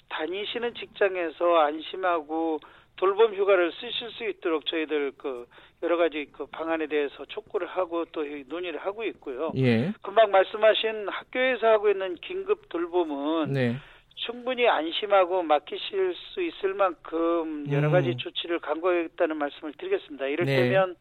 [0.10, 2.60] 다니시는 직장에서 안심하고
[2.98, 5.48] 돌봄 휴가를 쓰실 수 있도록 저희들 그
[5.82, 9.52] 여러 가지 그 방안에 대해서 촉구를 하고 또 논의를 하고 있고요.
[9.56, 9.94] 예.
[10.02, 13.78] 금방 말씀하신 학교에서 하고 있는 긴급 돌봄은 네.
[14.16, 18.18] 충분히 안심하고 맡기실 수 있을 만큼 여러 가지 음.
[18.18, 20.26] 조치를 강구하겠다는 말씀을 드리겠습니다.
[20.28, 20.96] 이를테면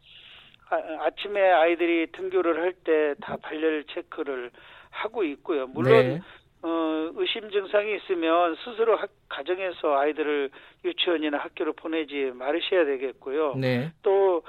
[0.69, 0.97] 네.
[1.01, 4.51] 아, 침에 아이들이 등교를 할 때 다 발열 체크를
[4.91, 5.67] 하고 있고요.
[5.67, 6.21] 물론 네.
[6.61, 10.49] 어, 의심 증상이 있으면 스스로 학, 가정에서 아이들을
[10.83, 13.55] 유치원이나 학교로 보내지 말으셔야 되겠고요.
[13.55, 13.91] 네.
[14.03, 14.43] 또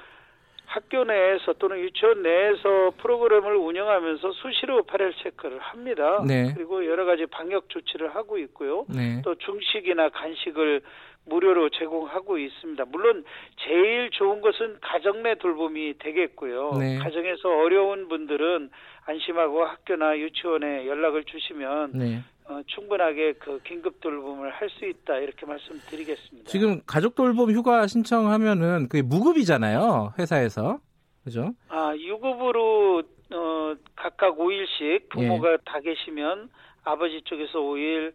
[0.67, 6.23] 학교 내에서 또는 유치원 내에서 프로그램을 운영하면서 수시로 발열 체크를 합니다.
[6.27, 6.53] 네.
[6.55, 8.87] 그리고 여러 가지 방역 조치를 하고 있고요.
[8.89, 9.21] 네.
[9.25, 10.83] 또 중식이나 간식을
[11.27, 12.85] 무료로 제공하고 있습니다.
[12.87, 13.25] 물론
[13.57, 16.73] 제일 좋은 것은 가정 내 돌봄이 되겠고요.
[16.79, 16.99] 네.
[16.99, 18.71] 가정에서 어려운 분들은
[19.11, 22.23] 안심하고 학교나 유치원에 연락을 주시면 네.
[22.49, 26.49] 어, 충분하게 그 긴급 돌봄을 할 수 있다 이렇게 말씀드리겠습니다.
[26.49, 30.79] 지금 가족 돌봄 휴가 신청하면은 그게 무급이잖아요 회사에서
[31.25, 31.53] 그죠?
[31.69, 35.57] 아 유급으로 어, 각각 5일씩 부모가 예.
[35.65, 36.49] 다 계시면
[36.85, 38.13] 아버지 쪽에서 5일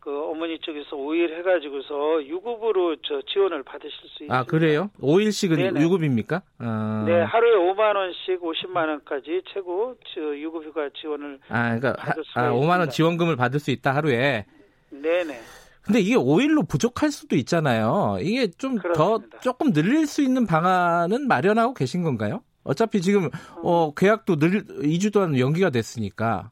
[0.00, 4.36] 그 어머니 쪽에서 5일 해가지고서 유급으로 저 지원을 받으실 수 있습니다.
[4.38, 4.90] 아 그래요?
[5.00, 5.80] 5일씩은 네네.
[5.80, 6.42] 유급입니까?
[6.58, 7.04] 아.
[7.06, 12.50] 네, 하루에 5만 원씩 50만 원까지 최고 저 유급휴가 지원을 아 그러니까 받을 수 아,
[12.52, 14.46] 5만 원 지원금을 받을 수 있다 하루에.
[14.90, 15.40] 네네.
[15.82, 18.18] 근데 이게 5일로 부족할 수도 있잖아요.
[18.20, 22.42] 이게 좀 더 조금 늘릴 수 있는 방안은 마련하고 계신 건가요?
[22.62, 23.30] 어차피 지금
[23.62, 26.50] 어, 계약도 늘 2주 동안 연기가 됐으니까.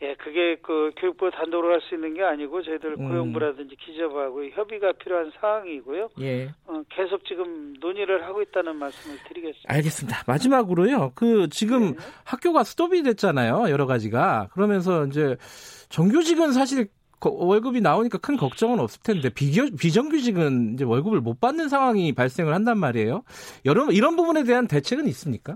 [0.00, 3.08] 예, 그게 그 교육부 단독으로 할 수 있는 게 아니고 저희들 음.
[3.08, 6.08] 고용부라든지 기재부하고 협의가 필요한 사항이고요.
[6.20, 6.50] 예.
[6.66, 9.74] 어, 계속 지금 논의를 하고 있다는 말씀을 드리겠습니다.
[9.74, 10.22] 알겠습니다.
[10.26, 11.12] 마지막으로요.
[11.14, 11.96] 그 지금 네.
[12.24, 13.70] 학교가 스톱이 됐잖아요.
[13.70, 14.48] 여러 가지가.
[14.52, 15.36] 그러면서 이제
[15.88, 16.88] 정규직은 사실
[17.20, 22.78] 월급이 나오니까 큰 걱정은 없을 텐데 비교, 비정규직은 이제 월급을 못 받는 상황이 발생을 한단
[22.78, 23.22] 말이에요.
[23.64, 25.54] 여러분 이런 부분에 대한 대책은 있습니까?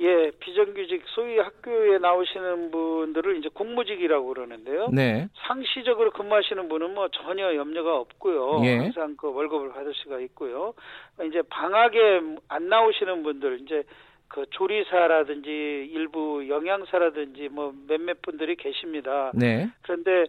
[0.00, 4.88] 예, 비정규직 소위 학교에 나오시는 분들을 이제 공무직이라고 그러는데요.
[4.92, 5.28] 네.
[5.46, 8.62] 상시적으로 근무하시는 분은 뭐 전혀 염려가 없고요.
[8.64, 8.78] 예.
[8.78, 10.72] 항상 그 월급을 받을 수가 있고요.
[11.26, 13.82] 이제 방학에 안 나오시는 분들 이제
[14.28, 15.50] 그 조리사라든지
[15.92, 19.32] 일부 영양사라든지 뭐 몇몇 분들이 계십니다.
[19.34, 19.68] 네.
[19.82, 20.26] 그런데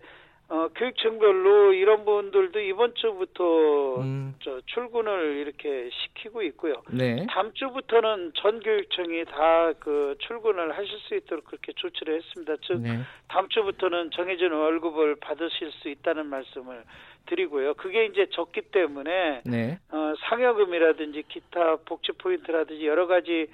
[0.52, 4.36] 어, 교육청별로 이런 분들도 이번 주부터 음.
[4.44, 6.84] 저 출근을 이렇게 시키고 있고요.
[6.92, 7.26] 네.
[7.30, 12.56] 다음 주부터는 전 교육청이 다 그 출근을 하실 수 있도록 그렇게 조치를 했습니다.
[12.62, 13.00] 즉 네.
[13.28, 16.84] 다음 주부터는 정해진 월급을 받으실 수 있다는 말씀을
[17.28, 17.76] 드리고요.
[17.76, 19.80] 그게 이제 적기 때문에 네.
[19.90, 23.48] 어, 상여금이라든지 기타 복지 포인트라든지 여러 가지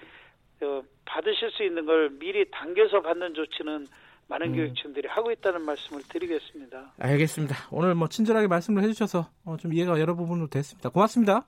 [0.62, 3.86] 어, 받으실 수 있는 걸 미리 당겨서 받는 조치는
[4.28, 4.56] 많은 음.
[4.56, 6.94] 교육청들이 하고 있다는 말씀을 드리겠습니다.
[7.00, 7.56] 알겠습니다.
[7.72, 10.90] 오늘 뭐 친절하게 말씀을 해주셔서 어, 좀 이해가 여러 부분으로 됐습니다.
[10.90, 11.48] 고맙습니다.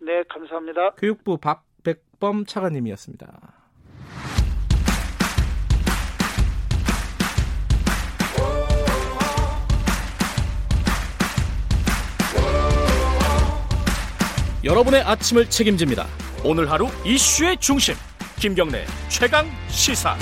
[0.00, 0.90] 네, 감사합니다.
[0.96, 3.56] 교육부 박백범 차관님이었습니다.
[14.62, 16.06] 여러분의 아침을 책임집니다.
[16.44, 17.94] 오늘 하루 이슈의 중심
[18.38, 20.16] 김경래 최강 시사.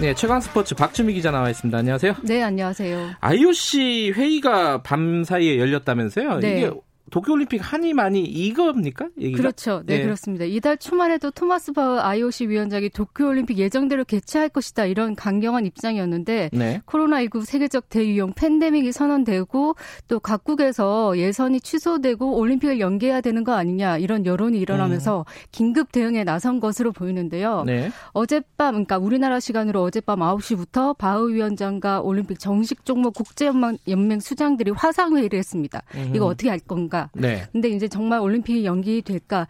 [0.00, 1.76] 네, 최강 스포츠 박주미 기자 나와 있습니다.
[1.76, 2.14] 안녕하세요.
[2.22, 3.16] 네, 안녕하세요.
[3.20, 6.38] IOC 회의가 밤 사이에 열렸다면서요?
[6.38, 6.58] 네.
[6.58, 6.70] 이게
[7.10, 9.08] 도쿄올림픽 한이 많이 이겁니까?
[9.18, 9.38] 얘기가?
[9.38, 9.82] 그렇죠.
[9.86, 10.44] 네, 네, 그렇습니다.
[10.44, 16.82] 이달 초만 해도 토마스 바흐 IOC 위원장이 도쿄올림픽 예정대로 개최할 것이다 이런 강경한 입장이었는데 네.
[16.86, 19.74] 코로나19 세계적 대유형 팬데믹이 선언되고
[20.08, 25.24] 또 각국에서 예선이 취소되고 올림픽을 연기해야 되는 거 아니냐 이런 여론이 일어나면서 음.
[25.52, 27.64] 긴급 대응에 나선 것으로 보이는데요.
[27.66, 27.90] 네.
[28.12, 35.82] 어젯밤 그러니까 우리나라 시간으로 어젯밤 9시부터 바흐 위원장과 올림픽 정식 종목 국제연맹 수장들이 화상회의를 했습니다.
[35.94, 36.12] 음.
[36.14, 36.97] 이거 어떻게 할 건가?
[36.98, 37.10] 될까?
[37.14, 37.44] 네.
[37.52, 39.46] 근데 이제 정말 올림픽이 연기될까?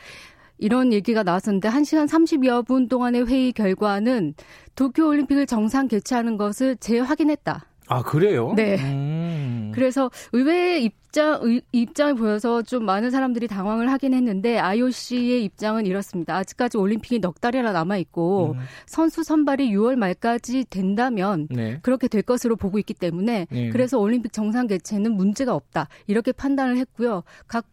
[0.58, 4.34] 이런 얘기가 나왔었는데 1시간 30여 분 동안의 회의 결과는
[4.74, 7.64] 도쿄 올림픽을 정상 개최하는 것을 재확인했다.
[7.86, 8.52] 아, 그래요?
[8.56, 8.76] 네.
[8.78, 9.72] 음.
[9.74, 16.36] 그래서 의외의 입장, 입장을 보여서 좀 많은 사람들이 당황을 하긴 했는데 IOC의 입장은 이렇습니다.
[16.36, 18.60] 아직까지 올림픽이 넉 달이나 남아 있고 음.
[18.86, 21.78] 선수 선발이 6월 말까지 된다면 네.
[21.82, 23.70] 그렇게 될 것으로 보고 있기 때문에 네.
[23.70, 25.88] 그래서 올림픽 정상 개최는 문제가 없다.
[26.06, 27.22] 이렇게 판단을 했고요.
[27.46, 27.66] 각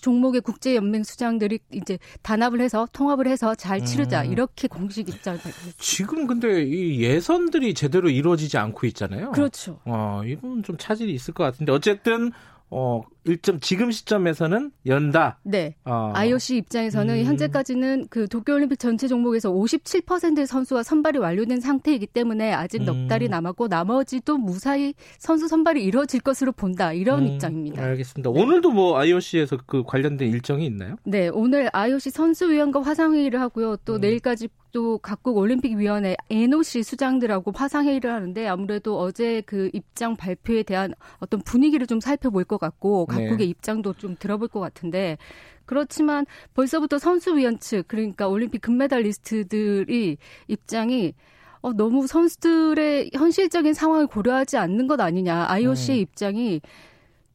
[0.00, 4.32] 종목의 국제 연맹 수장들이 이제 단합을 해서 통합을 해서 잘 치르자 음.
[4.32, 5.78] 이렇게 공식 입장을 밝혔습니다.
[5.80, 9.32] 지금 근데 이 예선들이 제대로 이루어지지 않고 있잖아요.
[9.32, 9.80] 그렇죠.
[9.86, 12.30] 어, 이건 좀 차질이 있을 것 같은데 어쨌든
[12.70, 15.38] 어, 일점 지금 시점에서는 연다.
[15.42, 15.74] 네.
[15.84, 16.12] 어.
[16.14, 17.24] IOC 입장에서는 음.
[17.24, 23.08] 현재까지는 그 도쿄올림픽 전체 종목에서 57%의 선수가 선발이 완료된 상태이기 때문에 아직 넉 음.
[23.08, 26.92] 달이 남았고 나머지도 무사히 선수 선발이 이루어질 것으로 본다.
[26.92, 27.26] 이런 음.
[27.26, 27.82] 입장입니다.
[27.82, 28.30] 알겠습니다.
[28.30, 28.42] 네.
[28.42, 30.96] 오늘도 뭐 IOC에서 그 관련된 일정이 있나요?
[31.04, 33.76] 네, 오늘 IOC 선수위원과 화상회의를 하고요.
[33.84, 34.00] 또 음.
[34.00, 41.40] 내일까지 또 각국 올림픽위원회 NOC 수장들하고 화상회의를 하는데 아무래도 어제 그 입장 발표에 대한 어떤
[41.40, 43.15] 분위기를 좀 살펴볼 것 같고 네.
[43.16, 43.44] 각국의 네.
[43.44, 45.18] 입장도 좀 들어볼 것 같은데
[45.64, 50.16] 그렇지만 벌써부터 선수위원 측 그러니까 올림픽 금메달리스트들이
[50.48, 51.14] 입장이
[51.60, 56.02] 어, 너무 선수들의 현실적인 상황을 고려하지 않는 것 아니냐 IOC의 음.
[56.02, 56.60] 입장이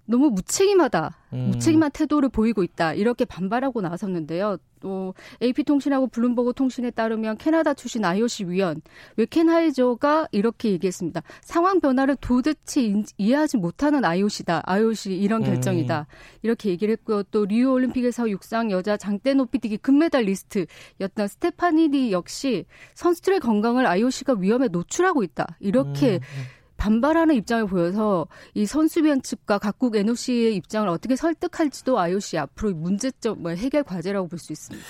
[0.06, 1.18] 너무 무책임하다.
[1.34, 1.52] 음.
[1.52, 2.94] 무책임한 태도를 보이고 있다.
[2.94, 4.58] 이렇게 반발하고 나섰는데요.
[4.82, 8.82] 또 AP통신하고 블룸버그 통신에 따르면 캐나다 출신 IOC 위원
[9.16, 11.22] 웨켄하이저가 이렇게 얘기했습니다.
[11.42, 14.64] 상황 변화를 도대체 이해하지 못하는 IOC다.
[14.66, 15.46] IOC 이런 음.
[15.46, 16.00] 결정이다.
[16.00, 16.06] 음.
[16.42, 17.24] 이렇게 얘기를 했고요.
[17.24, 25.24] 또 리우 올림픽에서 육상 여자 장대 높이뛰기 금메달리스트였던 스테파니디 역시 선수들의 건강을 IOC가 위험에 노출하고
[25.24, 25.58] 있다.
[25.60, 26.61] 이렇게 음.
[26.82, 33.52] 반발하는 입장을 보여서 이 선수위원 측과 각국 NOC의 입장을 어떻게 설득할지도 IOC 앞으로 문제점 뭐
[33.52, 34.88] 해결 과제라고 볼 수 있습니다.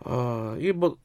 [0.00, 0.96] 어, 이게 뭐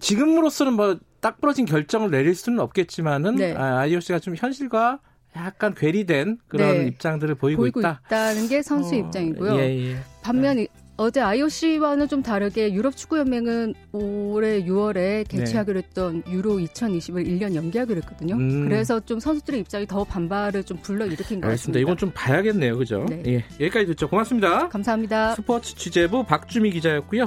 [0.00, 3.52] 지금으로서는 뭐 딱 부러진 결정을 내릴 수는 없겠지만은 네.
[3.56, 5.00] 아, IOC가 좀 현실과
[5.34, 6.86] 약간 괴리된 그런 네.
[6.86, 8.00] 입장들을 보이고, 보이고 있다.
[8.06, 9.56] 있다는 게 선수 어, 입장이고요.
[9.56, 9.96] 예, 예.
[10.22, 10.68] 반면 네.
[10.98, 18.00] 어제 IOC와는 좀 다르게 유럽 축구 연맹은 올해 6월에 개최하기로 했던 유로 2020을 1년 연기하기로
[18.02, 18.34] 했거든요.
[18.36, 18.64] 음.
[18.66, 21.80] 그래서 좀 선수들의 입장이 더 반발을 좀 불러 일으킨 것 같습니다.
[21.80, 22.78] 이건 좀 봐야겠네요.
[22.78, 23.04] 그죠?
[23.10, 23.22] 네.
[23.26, 24.08] 예, 여기까지 듣죠.
[24.08, 24.68] 고맙습니다.
[24.68, 25.34] 감사합니다.
[25.34, 27.26] 스포츠 취재부 박주미 기자였고요.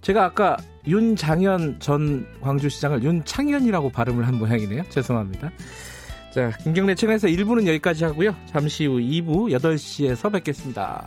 [0.00, 4.82] 제가 아까 윤장현 전 광주시장을 윤창현이라고 발음을 한 모양이네요.
[4.88, 5.50] 죄송합니다.
[6.34, 8.34] 자, 김경래 채널에서 1부는 여기까지 하고요.
[8.46, 11.06] 잠시 후 2부 8시에서 뵙겠습니다.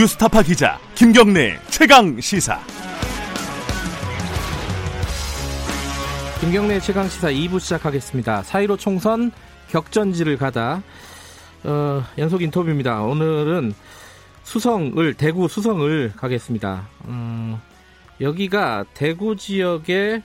[0.00, 2.58] 뉴스타파 기자 김경래 최강 시사.
[6.40, 8.40] 김경래 최강 시사 2부 시작하겠습니다.
[8.40, 9.30] 4.15 총선
[9.68, 10.82] 격전지를 가다
[11.64, 13.02] 어, 연속 인터뷰입니다.
[13.02, 13.74] 오늘은
[14.44, 16.88] 수성을 대구 수성을 가겠습니다.
[17.04, 17.58] 음,
[18.22, 20.22] 여기가 대구 지역의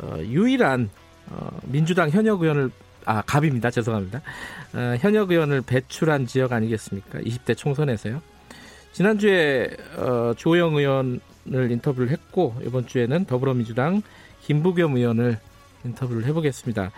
[0.00, 0.90] 어, 유일한
[1.28, 2.72] 어, 민주당 현역 의원을
[3.04, 3.70] 아 갑입니다.
[3.70, 4.20] 죄송합니다.
[4.74, 7.20] 어, 현역 의원을 배출한 지역 아니겠습니까?
[7.20, 8.20] 20대 총선에서요.
[8.92, 14.02] 지난주에 어, 조영 의원을 인터뷰를 했고 이번 주에는 더불어민주당
[14.42, 15.38] 김부겸 의원을
[15.84, 16.90] 인터뷰를 해보겠습니다.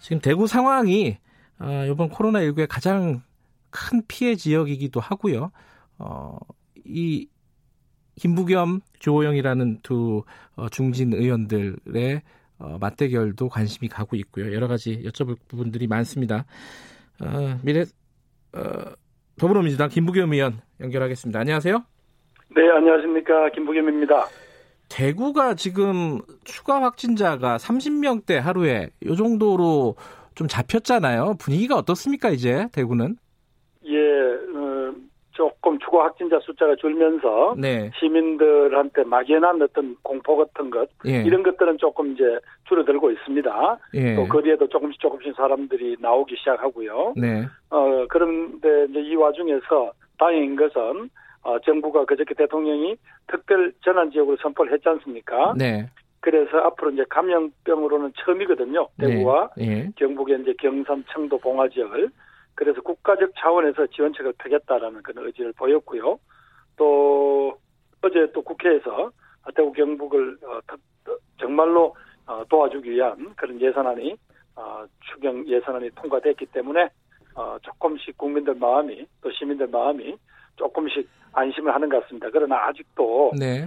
[0.00, 1.18] 지금 대구 상황이
[1.58, 3.22] 어, 이번 코로나19의 가장
[3.70, 5.52] 큰 피해 지역이기도 하고요.
[5.98, 6.38] 어,
[6.84, 7.28] 이
[8.16, 10.24] 김부겸, 조호영이라는 두
[10.56, 12.22] 어, 중진 의원들의
[12.58, 14.52] 어, 맞대결도 관심이 가고 있고요.
[14.52, 16.44] 여러 가지 여쭤볼 부분들이 많습니다.
[17.20, 17.84] 어, 미래
[18.52, 18.92] 어,
[19.40, 21.40] 더불어민주당 김부겸 의원 연결하겠습니다.
[21.40, 21.82] 안녕하세요.
[22.54, 23.48] 네, 안녕하십니까.
[23.50, 24.26] 김부겸입니다.
[24.90, 29.96] 대구가 지금 추가 확진자가 30명대 하루에 이 정도로
[30.34, 31.36] 좀 잡혔잖아요.
[31.38, 33.16] 분위기가 어떻습니까, 이제 대구는?
[33.86, 34.69] 예, 어,
[35.40, 37.90] 조금 추가 확진자 숫자가 줄면서 네.
[37.98, 41.22] 시민들한테 막연한 어떤 공포 같은 것 예.
[41.22, 42.24] 이런 것들은 조금 이제
[42.68, 43.78] 줄어들고 있습니다.
[43.94, 44.16] 예.
[44.16, 47.14] 또 거리에도 조금씩 조금씩 사람들이 나오기 시작하고요.
[47.16, 47.46] 네.
[47.70, 51.08] 어 그런데 이제 이 와중에서 다행인 것은
[51.42, 55.54] 어, 정부가 그저께 대통령이 특별 전환 지역으로 선포를 했지 않습니까?
[55.56, 55.88] 네.
[56.20, 58.88] 그래서 앞으로 이제 감염병으로는 처음이거든요.
[58.98, 59.06] 네.
[59.06, 59.88] 대구와 네.
[59.96, 62.10] 경북의 이제 경산, 청도, 봉화 지역을
[62.60, 66.18] 그래서 국가적 차원에서 지원책을 펴겠다라는 그런 의지를 보였고요.
[66.76, 67.56] 또
[68.02, 69.10] 어제 또 국회에서
[69.56, 70.60] 대구 경북을 어,
[71.38, 71.96] 정말로
[72.26, 74.14] 어, 도와주기 위한 그런 예산안이
[74.56, 76.90] 어, 추경 예산안이 통과됐기 때문에
[77.62, 80.14] 조금씩 국민들 마음이 또 시민들 마음이
[80.56, 82.28] 조금씩 안심을 하는 것 같습니다.
[82.30, 83.66] 그러나 아직도 네.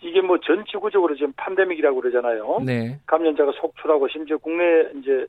[0.00, 2.60] 이게 뭐 전 지구적으로 지금 판데믹이라고 그러잖아요.
[2.64, 2.98] 네.
[3.06, 5.26] 감염자가 속출하고 심지어 국내 이제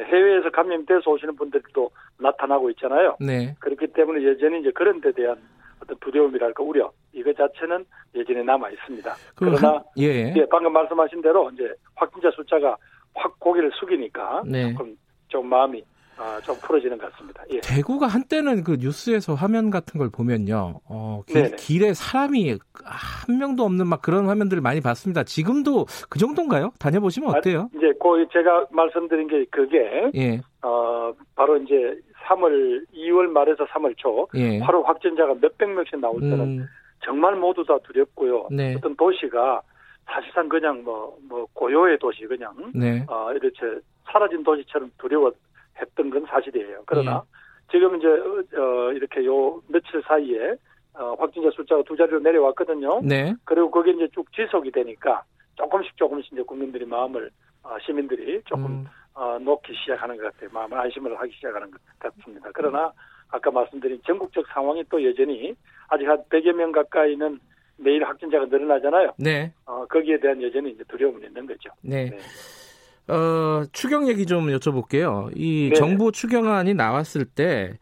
[0.00, 3.16] 해외에서 감염돼서 오시는 분들도 나타나고 있잖아요.
[3.20, 3.54] 네.
[3.60, 5.36] 그렇기 때문에 여전히 이제 그런 데 대한
[5.80, 7.84] 어떤 두려움이랄까 우려 이거 자체는
[8.14, 9.14] 여전히 남아 있습니다.
[9.34, 10.32] 그 그러나 한, 예.
[10.36, 10.46] 예.
[10.50, 12.76] 방금 말씀하신 대로 이제 확진자 숫자가
[13.14, 14.72] 확 고개를 숙이니까 네.
[14.72, 14.96] 조금
[15.28, 15.84] 좀 마음이
[16.18, 17.42] 어, 좀 풀어지는 것 같습니다.
[17.50, 17.60] 예.
[17.60, 23.86] 대구가 한때는 그 뉴스에서 화면 같은 걸 보면요, 어, 길, 길에 사람이 한 명도 없는
[23.86, 25.24] 막 그런 화면들을 많이 봤습니다.
[25.24, 26.72] 지금도 그 정도인가요?
[26.78, 27.60] 다녀보시면 어때요?
[27.60, 30.40] 아, 이제 그 제가 말씀드린 게 그게 예.
[30.62, 34.58] 어 바로 이제 3월 2월 말에서 3월 초 예.
[34.60, 36.68] 바로 확진자가 몇백 명씩 나올 때는 음.
[37.04, 38.48] 정말 모두 다 두렵고요.
[38.50, 38.74] 네.
[38.76, 39.60] 어떤 도시가
[40.06, 43.04] 사실상 그냥 뭐, 뭐, 고요의 도시, 그냥, 네.
[43.08, 45.32] 어, 이렇게 사라진 도시처럼 두려워
[45.80, 46.82] 했던 건 사실이에요.
[46.86, 47.72] 그러나, 네.
[47.72, 50.54] 지금 이제, 어, 이렇게 요 며칠 사이에,
[50.94, 53.00] 어, 확진자 숫자가 두 자리로 내려왔거든요.
[53.02, 53.34] 네.
[53.44, 55.22] 그리고 그게 이제 쭉 지속이 되니까
[55.56, 57.30] 조금씩 조금씩 이제 국민들이 마음을,
[57.62, 58.86] 어, 시민들이 조금, 음.
[59.14, 60.50] 어, 놓기 시작하는 것 같아요.
[60.52, 62.50] 마음을 안심을 하기 시작하는 것 같습니다.
[62.52, 62.92] 그러나,
[63.28, 65.54] 아까 말씀드린 전국적 상황이 또 여전히
[65.88, 67.40] 아직 한 100여 명 가까이는
[67.76, 69.14] 매일 확진자가 늘어나잖아요.
[69.18, 69.52] 네.
[69.66, 71.70] 어, 거기에 대한 여전히 이제 두려움이 있는 거죠.
[71.82, 72.10] 네.
[72.10, 72.18] 네.
[73.08, 75.30] 어, 추경 얘기 좀 여쭤볼게요.
[75.36, 75.74] 이 네.
[75.74, 77.78] 정부 추경안이 나왔을 때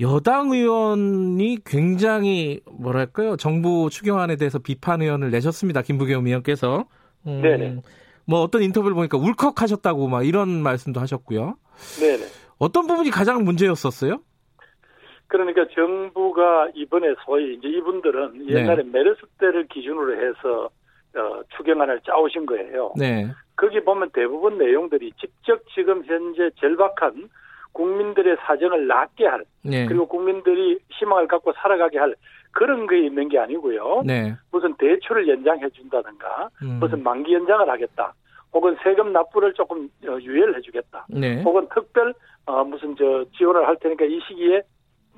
[0.00, 3.36] 여당 의원이 굉장히 뭐랄까요?
[3.36, 5.82] 정부 추경안에 대해서 비판 의원을 내셨습니다.
[5.82, 6.86] 김부겸 의원께서.
[7.26, 7.82] 음, 네네.
[8.26, 11.56] 뭐 어떤 인터뷰를 보니까 울컥하셨다고 막 이런 말씀도 하셨고요.
[12.00, 12.24] 네네.
[12.58, 14.20] 어떤 부분이 가장 문제였었어요?
[15.26, 18.54] 그러니까 정부가 이번에 소위 이제 이분들은 네.
[18.54, 20.70] 옛날에 메르스 때를 기준으로 해서
[21.16, 22.92] 어, 추경안을 짜오신 거예요.
[22.96, 23.28] 네.
[23.58, 27.28] 거기 보면 대부분 내용들이 직접 지금 현재 절박한
[27.72, 29.84] 국민들의 사정을 낫게 할 네.
[29.86, 32.14] 그리고 국민들이 희망을 갖고 살아가게 할
[32.52, 34.02] 그런 게 있는 게 아니고요.
[34.06, 34.34] 네.
[34.52, 36.78] 무슨 대출을 연장해 준다든가 음.
[36.80, 38.14] 무슨 만기 연장을 하겠다.
[38.52, 41.06] 혹은 세금 납부를 조금 어, 유예를 해주겠다.
[41.10, 41.42] 네.
[41.42, 42.14] 혹은 특별
[42.46, 44.62] 어, 무슨 저 지원을 할 테니까 이 시기에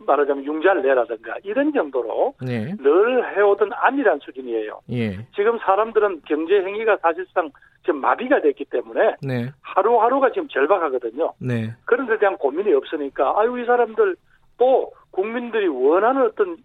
[0.06, 2.74] 말하자면 융자를 내라든가 이런 정도로 네.
[2.76, 4.80] 늘 해오던 안일한 수준이에요.
[4.92, 5.18] 예.
[5.34, 7.50] 지금 사람들은 경제 행위가 사실상
[7.82, 9.50] 지금 마비가 됐기 때문에 네.
[9.60, 11.32] 하루하루가 지금 절박하거든요.
[11.40, 11.72] 네.
[11.84, 14.16] 그런 데 대한 고민이 없으니까 아유 이 사람들
[14.58, 16.56] 또 국민들이 원하는 어떤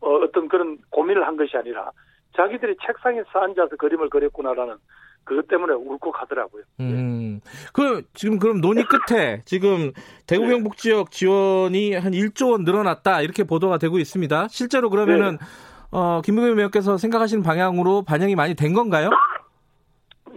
[0.00, 1.90] 어, 어떤 그런 고민을 한 것이 아니라
[2.36, 4.76] 자기들이 책상에 앉아서 그림을 그렸구나라는
[5.24, 6.62] 그것 때문에 울컥하더라고요.
[6.80, 7.40] 음.
[7.72, 9.92] 그 지금 그럼 논의 끝에 지금
[10.26, 14.48] 대구 경북 지역 지원이 한 1조 원 늘어났다 이렇게 보도가 되고 있습니다.
[14.48, 15.46] 실제로 그러면은 네.
[15.92, 19.10] 어, 김부겸 의원께서 생각하시는 방향으로 반영이 많이 된 건가요?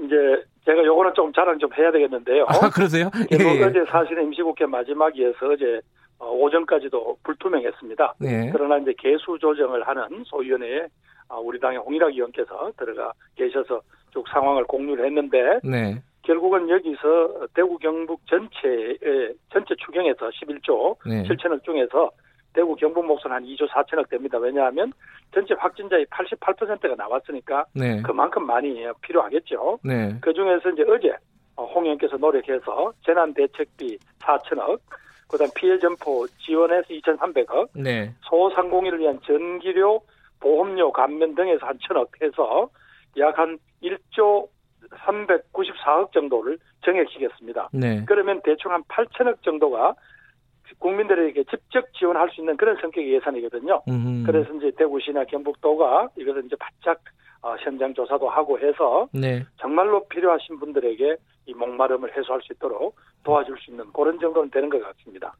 [0.03, 2.45] 이제 제가 요거는 좀 자랑 좀 해야 되겠는데요.
[2.47, 3.09] 아, 그러세요?
[3.31, 3.63] 예, 예.
[3.63, 5.79] 어제 사실은 임시국회 마지막이어서 어제
[6.17, 8.15] 어, 오전까지도 불투명했습니다.
[8.19, 8.49] 네.
[8.51, 10.87] 그러나 이제 개수 조정을 하는 소위원회에
[11.27, 13.81] 아, 우리 당의 홍일학 의원께서 들어가 계셔서
[14.15, 16.01] 쭉 상황을 공유를 했는데 네.
[16.23, 21.23] 결국은 여기서 대구 경북 전체의 전체 추경에서 11조 네.
[21.23, 22.09] 7천억 중에서
[22.53, 24.37] 대구 경북 몫은 한 2조 4천억 됩니다.
[24.37, 24.93] 왜냐하면
[25.33, 28.01] 전체 확진자의 88%가 나왔으니까 네.
[28.01, 29.79] 그만큼 많이 필요하겠죠.
[29.83, 30.15] 네.
[30.21, 31.13] 그 중에서 이제 어제
[31.57, 34.79] 홍 의원께서 노력해서 재난 대책비 4천억,
[35.27, 38.13] 그다음 피해 점포 지원해서 2,300억, 네.
[38.21, 40.01] 소상공인을 위한 전기료
[40.39, 42.69] 보험료 감면 등에서 한 천억 해서
[43.17, 44.47] 약 한 1조
[44.91, 47.69] 394억 정도를 정액시켰습니다.
[47.73, 48.03] 네.
[48.05, 49.95] 그러면 대충 한 8천억 정도가
[50.79, 53.83] 국민들에게 직접 지원할 수 있는 그런 성격의 예산이거든요.
[53.87, 54.23] 음흠.
[54.25, 57.01] 그래서 이제 대구시나 경북도가 이것을 이제 바짝
[57.41, 59.45] 어, 현장 조사도 하고 해서 네.
[59.57, 64.81] 정말로 필요하신 분들에게 이 목마름을 해소할 수 있도록 도와줄 수 있는 그런 정도는 되는 것
[64.81, 65.35] 같습니다.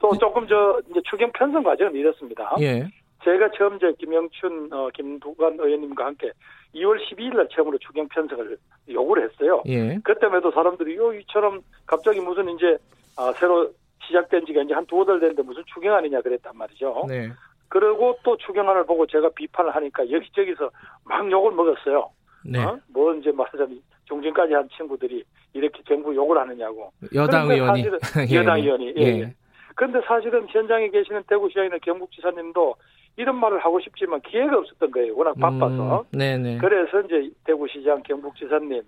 [0.00, 0.18] 또 네.
[0.18, 2.54] 조금 저 이제 추경 편성 과정은 이렇습니다.
[2.60, 2.88] 예.
[3.24, 6.30] 제가 처음 제 김영춘, 어, 김두관 의원님과 함께
[6.74, 8.56] 2월 12일 날 처음으로 추경 편성을
[8.90, 9.62] 요구를 했어요.
[9.66, 9.98] 예.
[10.04, 12.76] 그때에도 사람들이 요 이처럼 갑자기 무슨 이제
[13.16, 13.70] 아, 새로
[14.06, 17.06] 시작된 지가 이제 한 두어 달 됐는데 무슨 추경안이냐 그랬단 말이죠.
[17.08, 17.30] 네.
[17.68, 20.70] 그리고 또 추경안을 보고 제가 비판을 하니까 여기저기서
[21.04, 22.10] 막 욕을 먹었어요.
[22.44, 22.62] 네.
[22.62, 22.78] 어?
[22.88, 26.92] 뭐 이제 말하자면 종진까지 한 친구들이 이렇게 정부 욕을 하느냐고.
[27.14, 27.84] 여당 의원이.
[28.30, 28.36] 예.
[28.36, 28.94] 여당 의원이.
[28.98, 29.02] 예.
[29.02, 29.34] 예.
[29.74, 32.74] 그런데 사실은 현장에 계시는 대구시장이나 경북지사님도
[33.16, 35.16] 이런 말을 하고 싶지만 기회가 없었던 거예요.
[35.16, 36.04] 워낙 바빠서.
[36.12, 36.58] 음, 네네.
[36.58, 38.82] 그래서 이제 대구시장 경북지사님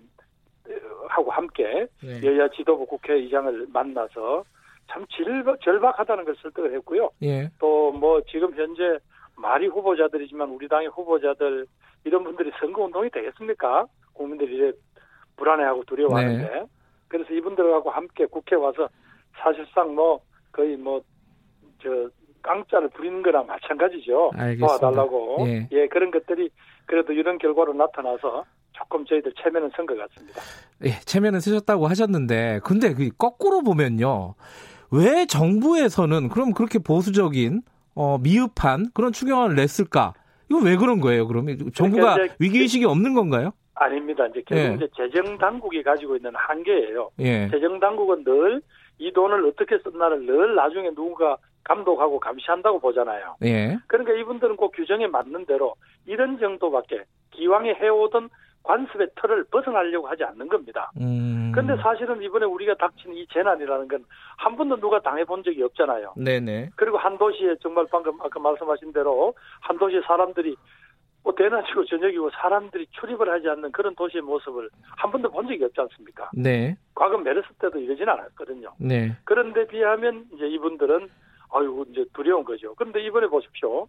[1.07, 2.21] 하고 함께 네.
[2.23, 4.43] 여야 지도부 국회의장을 만나서
[4.89, 7.09] 참 절박, 절박하다는 걸 설득을 했고요.
[7.21, 7.49] 예.
[7.59, 8.99] 또뭐 지금 현재
[9.37, 11.65] 말이 후보자들이지만 우리 당의 후보자들
[12.03, 13.85] 이런 분들이 선거운동이 되겠습니까?
[14.13, 14.77] 국민들이 이제
[15.37, 16.65] 불안해하고 두려워하는데 네.
[17.07, 18.89] 그래서 이분들하고 함께 국회 와서
[19.37, 20.19] 사실상 뭐
[20.51, 21.01] 거의 뭐
[21.81, 22.09] 저
[22.47, 24.31] 깡짜를 부리는 거나 마찬가지죠.
[24.35, 24.79] 알겠습니다.
[24.79, 25.37] 도와달라고.
[25.47, 25.67] 예.
[25.71, 26.49] 예, 그런 것들이
[26.85, 30.41] 그래도 이런 결과로 나타나서 조금 저희들 체면은 쓴 것 같습니다.
[30.85, 34.35] 예, 체면은 쓰셨다고 하셨는데, 근데 그 거꾸로 보면요.
[34.91, 37.61] 왜 정부에서는 그럼 그렇게 보수적인,
[37.95, 40.13] 어, 미흡한 그런 추경안을 냈을까?
[40.49, 41.57] 이건 왜 그런 거예요, 그러면?
[41.73, 43.51] 정부가 그러니까 위기의식이 없는 건가요?
[43.75, 44.25] 아닙니다.
[44.27, 44.75] 이제 결국 예.
[44.75, 47.09] 이제 재정 당국이 가지고 있는 한계예요.
[47.19, 47.49] 예.
[47.49, 48.61] 재정 당국은 늘
[48.99, 51.37] 이 돈을 어떻게 썼나를 늘 나중에 누군가
[51.67, 53.35] 감독하고 감시한다고 보잖아요.
[53.43, 53.77] 예.
[53.87, 58.29] 그러니까 이분들은 꼭 규정에 맞는 대로 이런 정도밖에 기왕에 해오던
[58.63, 60.91] 관습의 틀을 벗어나려고 하지 않는 겁니다.
[60.99, 61.51] 음.
[61.53, 64.03] 그런데 사실은 이번에 우리가 닥친 이 재난이라는 건
[64.37, 66.13] 한 번도 누가 당해본 적이 없잖아요.
[66.15, 66.69] 네네.
[66.75, 70.55] 그리고 한 도시에 정말 방금 아까 말씀하신 대로 한 도시 사람들이
[71.23, 75.81] 뭐 대낮이고 저녁이고 사람들이 출입을 하지 않는 그런 도시의 모습을 한 번도 본 적이 없지
[75.81, 76.29] 않습니까?
[76.33, 76.77] 네.
[76.93, 78.71] 과거 메르스 때도 이러진 않았거든요.
[78.79, 79.17] 네.
[79.25, 81.09] 그런데 비하면 이제 이분들은
[81.53, 82.73] 아유 이제 두려운 거죠.
[82.75, 83.87] 그런데 이번에 보십시오.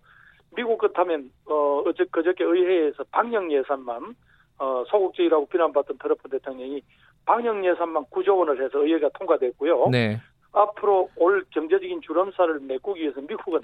[0.56, 4.14] 미국 같으면 어 어제 그저께 의회에서 방역 예산만
[4.58, 6.82] 어, 소극적이라고 비난받던 트럼프 대통령이
[7.24, 9.88] 방역 예산만 9조 원을 해서 의회가 통과됐고요.
[9.90, 10.20] 네.
[10.52, 13.60] 앞으로 올 경제적인 주름살을 메꾸기 위해서 미국은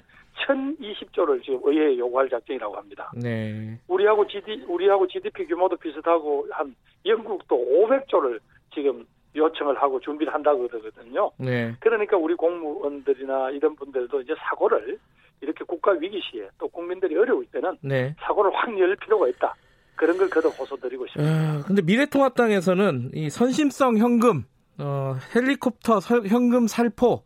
[0.47, 3.11] 1,020조를 지금 의회에 요구할 작정이라고 합니다.
[3.15, 3.79] 네.
[3.87, 6.75] 우리하고 GD 우리하고 GDP 규모도 비슷하고 한
[7.05, 8.39] 영국도 500조를
[8.73, 9.05] 지금
[9.35, 11.31] 요청을 하고 준비를 한다고 그러거든요.
[11.37, 11.75] 네.
[11.79, 14.97] 그러니까 우리 공무원들이나 이런 분들도 이제 사고를
[15.41, 18.15] 이렇게 국가 위기 시에 또 국민들이 어려울 때는 네.
[18.19, 19.53] 사고를 확 열 필요가 있다.
[19.95, 21.33] 그런 걸 거듭 호소드리고 싶습니다.
[21.33, 24.43] 아, 근데 미래통합당에서는 이 선심성 현금,
[24.77, 27.23] 어, 헬리콥터 설, 현금 살포,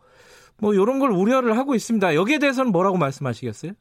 [0.62, 2.14] 뭐 이런 걸 우려를 하고 있습니다.
[2.16, 3.72] 여기에 대해서는 뭐라고 말씀하시겠어요?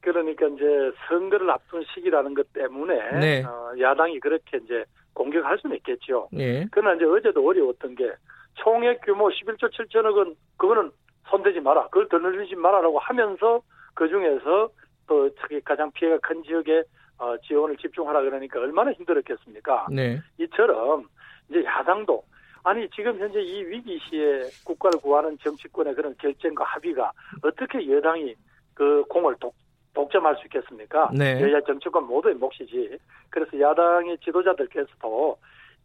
[0.00, 0.64] 그러니까 이제
[1.08, 3.44] 선거를 앞둔 시기라는 것 때문에 네.
[3.44, 4.84] 어, 야당이 그렇게 이제
[5.14, 6.28] 공격할 수는 있겠죠.
[6.32, 6.66] 네.
[6.70, 8.12] 그러나 이제 어제도 어려웠던 게
[8.54, 10.90] 총액 규모 11조 7천억 원 그거는
[11.28, 11.84] 손대지 마라.
[11.84, 13.62] 그걸 더 늘리지 마라라고 하면서
[13.94, 14.70] 그 중에서
[15.06, 15.30] 또
[15.64, 16.82] 가장 피해가 큰 지역에
[17.18, 19.86] 어, 지원을 집중하라 그러니까 얼마나 힘들었겠습니까?
[19.90, 20.20] 네.
[20.38, 21.06] 이처럼
[21.48, 22.22] 이제 야당도
[22.64, 27.12] 아니 지금 현재 이 위기 시에 국가를 구하는 정치권의 그런 결정과 합의가
[27.42, 28.34] 어떻게 여당이
[28.72, 29.54] 그 공을 독,
[29.94, 31.10] 독점할 수 있겠습니까?
[31.14, 31.40] 네.
[31.40, 32.98] 여야 정치권 모두의 몫이지.
[33.30, 35.38] 그래서 야당의 지도자들께서도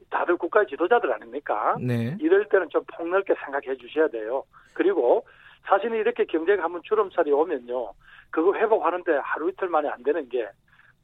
[0.10, 1.78] 다들 국가의 지도자들 아닙니까?
[1.80, 2.18] 네.
[2.20, 4.44] 이럴 때는 좀 폭넓게 생각해 주셔야 돼요.
[4.74, 5.26] 그리고
[5.66, 7.94] 사실은 이렇게 경제가 한번 주름살이 오면요.
[8.32, 10.48] 그거 회복하는데 하루 이틀 만에 안 되는 게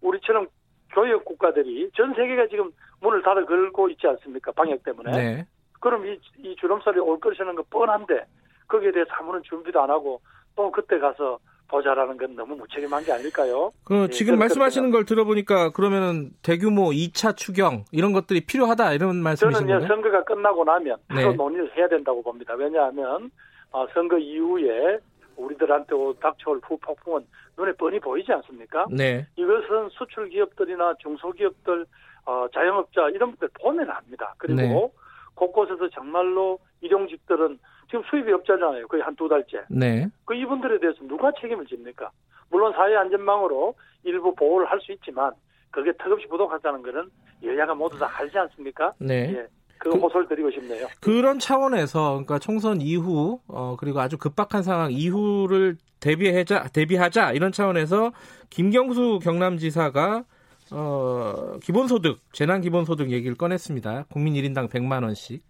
[0.01, 0.47] 우리처럼
[0.91, 4.51] 교역 국가들이 전 세계가 지금 문을 닫아 걸고 있지 않습니까?
[4.53, 5.11] 방역 때문에.
[5.11, 5.45] 네.
[5.79, 8.25] 그럼 이, 이 주름살이 올 것이라는 건 뻔한데
[8.67, 10.21] 거기에 대해서 아무런 준비도 안 하고
[10.55, 11.37] 또 그때 가서
[11.67, 13.71] 보자라는 건 너무 무책임한 게 아닐까요?
[13.83, 19.65] 그 예, 지금 말씀하시는 걸 들어보니까 그러면은 대규모 2차 추경 이런 것들이 필요하다 이런 말씀이신
[19.65, 19.79] 거예요?
[19.81, 21.35] 저는 선거가 끝나고 나면 바로 네.
[21.35, 22.53] 논의를 해야 된다고 봅니다.
[22.53, 23.31] 왜냐하면
[23.71, 24.99] 어, 선거 이후에
[25.35, 27.25] 우리들한테 닥쳐올 후폭풍은
[27.57, 28.85] 눈에 뻔히 보이지 않습니까?
[28.89, 29.27] 네.
[29.35, 31.85] 이것은 수출 기업들이나 중소기업들,
[32.25, 34.33] 어, 자영업자 이런 분들 보면 압니다.
[34.37, 34.91] 그리고 네.
[35.35, 37.59] 곳곳에서 정말로 일용직들은
[37.95, 38.87] 지금 수입이 없잖아요.
[38.87, 39.63] 거의 한 두 달째.
[39.69, 40.07] 네.
[40.25, 42.11] 그 이분들에 대해서 누가 책임을 집니까?
[42.49, 43.73] 물론 사회 안전망으로
[44.03, 45.31] 일부 보호를 할 수 있지만
[45.71, 47.09] 그게 턱없이 부족하다는 것은
[47.43, 48.93] 여야가 모두 다 알지 않습니까?
[48.99, 49.33] 네.
[49.33, 49.47] 예.
[49.77, 50.87] 그 호소를 드리고 싶네요.
[51.01, 58.11] 그런 차원에서 그러니까 총선 이후 어 그리고 아주 급박한 상황 이후를 대비하자 대비하자 이런 차원에서
[58.49, 60.23] 김경수 경남지사가
[60.71, 64.05] 어 기본소득 재난 기본소득 얘기를 꺼냈습니다.
[64.11, 65.43] 국민 1인당 100만 원씩.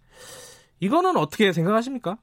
[0.80, 2.16] 이거는 어떻게 생각하십니까?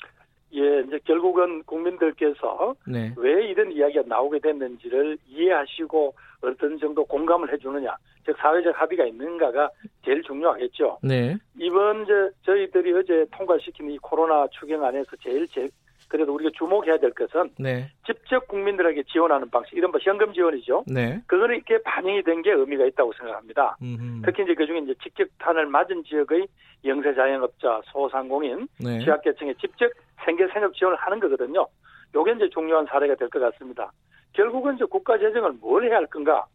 [0.55, 3.13] 예, 이제 결국은 국민들께서 네.
[3.17, 7.95] 왜 이런 이야기가 나오게 됐는지를 이해하시고 어떤 정도 공감을 해주느냐,
[8.25, 9.69] 즉 사회적 합의가 있는가가
[10.05, 10.99] 제일 중요하겠죠.
[11.01, 11.37] 네.
[11.57, 15.67] 이번 저 저희들이 어제 통과시킨 이 코로나 추경 안에서 제일 제,
[16.13, 17.89] 그래도 우리가 주목해야 될 것은 네.
[18.05, 20.83] 직접 국민들에게 지원하는 방식, 이런 뭐 현금 지원이죠.
[20.85, 21.19] 네.
[21.25, 23.75] 그거는 이렇게 반영이 된 게 의미가 있다고 생각합니다.
[23.81, 24.21] 음흠.
[24.23, 26.45] 특히 이제 그중에 이제 직격탄을 맞은 지역의
[26.85, 28.99] 영세 자영업자, 소상공인, 네.
[28.99, 29.89] 취약계층에 직접
[30.23, 31.65] 생계 생업 지원을 하는 거거든요.
[32.13, 33.91] 요게 이제 중요한 사례가 될 것 같습니다.
[34.33, 36.45] 결국은 이제 국가 재정을 뭘 해야 할 건가?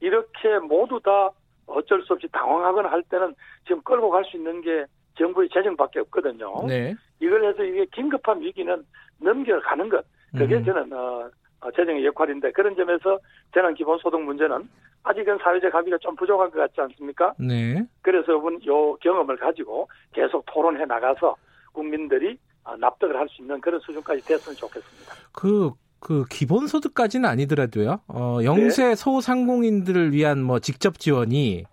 [0.00, 1.30] 이렇게 모두 다
[1.66, 3.34] 어쩔 수 없이 당황하거나 할 때는
[3.66, 4.84] 지금 끌고 갈 수 있는 게
[5.18, 6.66] 정부의 재정밖에 없거든요.
[6.66, 6.94] 네.
[7.20, 8.84] 이걸 해서 이게 긴급한 위기는
[9.18, 10.04] 넘겨가는 것.
[10.36, 10.64] 그게 음.
[10.64, 11.28] 저는 어,
[11.60, 13.18] 어, 재정의 역할인데 그런 점에서
[13.52, 14.68] 재난 기본소득 문제는
[15.02, 17.34] 아직은 사회적 합의가 좀 부족한 것 같지 않습니까?
[17.38, 17.82] 네.
[18.02, 21.34] 그래서 이번 요 경험을 가지고 계속 토론해 나가서
[21.72, 25.14] 국민들이 어, 납득을 할 수 있는 그런 수준까지 됐으면 좋겠습니다.
[25.32, 28.00] 그, 그 기본소득까지는 아니더라도요.
[28.08, 28.94] 어, 영세 네.
[28.94, 31.64] 소상공인들을 위한 뭐 직접 지원이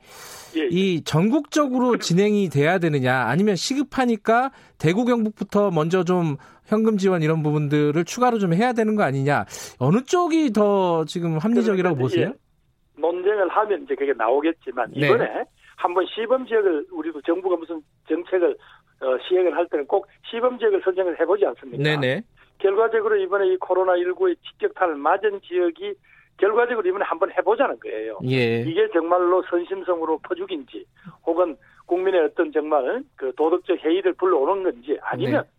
[0.56, 0.68] 예, 예.
[0.72, 8.04] 이 전국적으로 진행이 돼야 되느냐 아니면 시급하니까 대구 경북부터 먼저 좀 현금 지원 이런 부분들을
[8.06, 9.46] 추가로 좀 해야 되는 거 아니냐
[9.80, 12.30] 어느 쪽이 더 지금 합리적이라고 보세요?
[12.30, 13.02] 예.
[13.02, 15.08] 논쟁을 하면 이제 그게 나오겠지만 네.
[15.08, 15.44] 이번에 네.
[15.78, 18.56] 한번 시범 지역을 우리도 정부가 무슨 정책을
[19.02, 21.84] 어, 시행을 할 때는 꼭 시범 지역을 선정을 해보지 않습니까?
[21.84, 22.22] 네네.
[22.60, 25.94] 결과적으로 이번에 이 코로나 19의 직격탄을 맞은 지역이
[26.38, 28.20] 결과적으로 이번에 한번 해보자는 거예요.
[28.30, 28.62] 예.
[28.62, 30.86] 이게 정말로 선심성으로 퍼주긴지
[31.26, 31.56] 혹은
[31.86, 35.50] 국민의 어떤 정말 그 도덕적 회의를 불러오는 건지 아니면 네.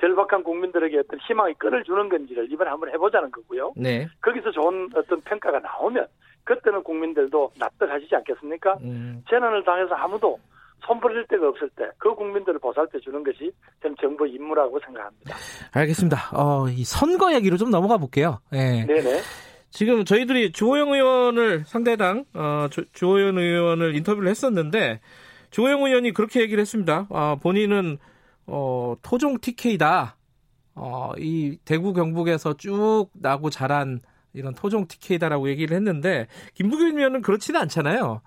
[0.00, 3.72] 절박한 국민들에게 어떤 희망의 끈을 주는 건지를 이번에 한번 해보자는 거고요.
[3.76, 4.06] 네.
[4.22, 6.06] 거기서 좋은 어떤 평가가 나오면
[6.44, 8.78] 그때는 국민들도 납득하시지 않겠습니까?
[8.82, 9.24] 음.
[9.30, 10.38] 재난을 당해서 아무도
[10.86, 13.50] 손버릴 데가 없을 때 그 국민들을 보살펴 주는 것이
[13.80, 15.34] 저는 정부 임무라고 생각합니다.
[15.72, 16.18] 알겠습니다.
[16.34, 18.40] 어, 이 선거 얘기로 좀 넘어가 볼게요.
[18.50, 18.84] 네.
[18.84, 19.20] 네네.
[19.74, 25.00] 지금 저희들이 주호영 의원을 상대당 어, 조, 주호영 의원을 인터뷰를 했었는데
[25.50, 27.08] 주호영 의원이 그렇게 얘기를 했습니다.
[27.10, 27.98] 아, 본인은
[28.46, 30.16] 어, 토종 TK다.
[30.76, 33.98] 어, 이 대구 경북에서 쭉 나고 자란
[34.32, 38.20] 이런 토종 TK다라고 얘기를 했는데 김부겸 의원은 그렇지는 않잖아요.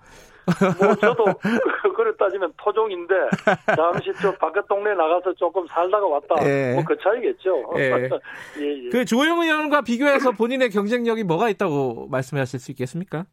[0.78, 1.24] 뭐 저도
[2.08, 3.14] 그걸 따지면 토종인데
[3.76, 6.34] 잠시 저 바깥 동네 나가서 조금 살다가 왔다.
[6.44, 6.74] 예.
[6.74, 7.70] 뭐그 차이겠죠.
[7.76, 8.08] 예.
[8.60, 8.88] 예, 예.
[8.90, 13.26] 그 조영 의원과 비교해서 본인의 경쟁력이 뭐가 있다고 말씀하실 수 있겠습니까?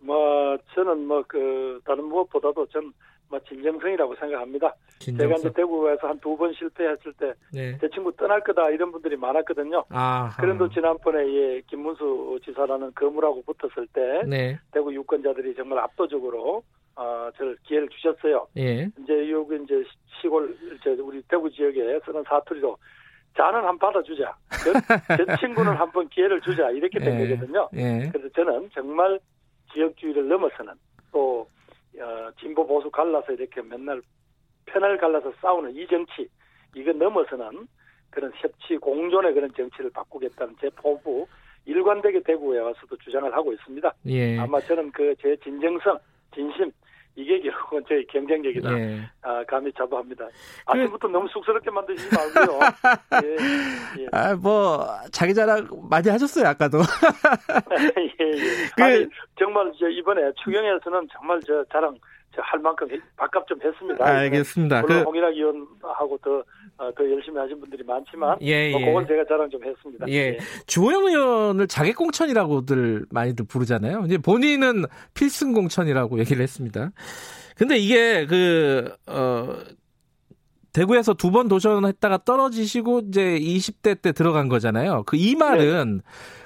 [0.00, 2.92] 뭐 저는 뭐 그 다른 무엇보다도 전
[3.30, 4.74] 뭐 진정성이라고 생각합니다.
[4.98, 5.28] 진정성.
[5.28, 7.78] 제가 이제 대구에서 한 두 번 실패했을 때제 네.
[7.94, 9.84] 친구 떠날 거다 이런 분들이 많았거든요.
[9.88, 10.36] 아하.
[10.40, 14.58] 그런데 지난번에 예, 김문수 지사라는 거물하고 붙었을 때 네.
[14.72, 16.64] 대구 유권자들이 정말 압도적으로
[17.00, 18.46] 어, 저를 기회를 주셨어요.
[18.58, 18.90] 예.
[18.98, 19.82] 이제 여기 이제
[20.20, 22.76] 시골 이제 우리 대구 지역에 쓰는 사투리로
[23.34, 24.36] 자는 한번 받아주자.
[24.62, 24.72] 제,
[25.16, 27.26] 제 친구는 한 번 기회를 주자 이렇게 된 예.
[27.28, 27.68] 거거든요.
[27.74, 28.10] 예.
[28.12, 29.18] 그래서 저는 정말
[29.72, 30.74] 지역주의를 넘어서는
[31.10, 31.48] 또
[31.98, 34.02] 어, 진보 보수 갈라서 이렇게 맨날
[34.66, 36.28] 편을 갈라서 싸우는 이 정치
[36.76, 37.66] 이거 넘어서는
[38.10, 41.26] 그런 협치 공존의 그런 정치를 바꾸겠다는 제 포부
[41.64, 43.94] 일관되게 대구에 와서도 주장을 하고 있습니다.
[44.06, 44.38] 예.
[44.38, 45.98] 아마 저는 그 제 진정성,
[46.34, 46.70] 진심
[47.16, 48.78] 이게 결국은 저희 경쟁력이다.
[48.78, 49.00] 예.
[49.22, 50.26] 아, 감히 자부합니다.
[50.66, 51.12] 아침부터 그...
[51.12, 52.60] 너무 쑥스럽게 만드시지 말고요.
[53.24, 54.06] 예, 예.
[54.12, 56.78] 아, 뭐, 자기 자랑 많이 하셨어요, 아까도.
[58.20, 58.32] 예, 예.
[58.76, 58.82] 그...
[58.82, 59.06] 아니,
[59.38, 61.96] 정말 저 이번에 추경에서는 정말 저 자랑
[62.36, 64.04] 할 만큼 밥값 좀 했습니다.
[64.04, 64.82] 알겠습니다.
[64.82, 65.04] 물론 그...
[65.04, 66.44] 홍일학 의원하고 더,
[66.78, 68.84] 어, 더 열심히 하신 분들이 많지만, 예, 뭐 예.
[68.86, 70.06] 그건 제가 자랑 좀 했습니다.
[70.08, 70.14] 예.
[70.14, 70.38] 예.
[70.66, 74.04] 주호영 의원을 자객공천이라고들 많이들 부르잖아요.
[74.06, 76.92] 이제 본인은 필승공천이라고 얘기를 했습니다.
[77.56, 79.56] 근데 이게 그, 어,
[80.72, 85.04] 대구에서 두 번 도전했다가 떨어지시고 이제 20대 때 들어간 거잖아요.
[85.06, 86.02] 그 이 말은 네.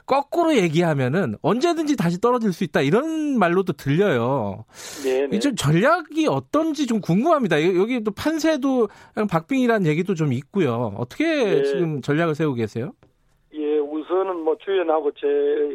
[0.06, 4.64] 거꾸로 얘기하면은 언제든지 다시 떨어질 수 있다 이런 말로도 들려요.
[5.04, 5.26] 네.
[5.26, 5.38] 네.
[5.38, 7.62] 좀 전략이 어떤지 좀 궁금합니다.
[7.76, 8.88] 여기 또 판세도
[9.30, 10.92] 박빙이라는 얘기도 좀 있고요.
[10.98, 11.62] 어떻게 네.
[11.64, 12.92] 지금 전략을 세우고 계세요?
[13.54, 15.26] 예, 우선은 뭐 주연하고 제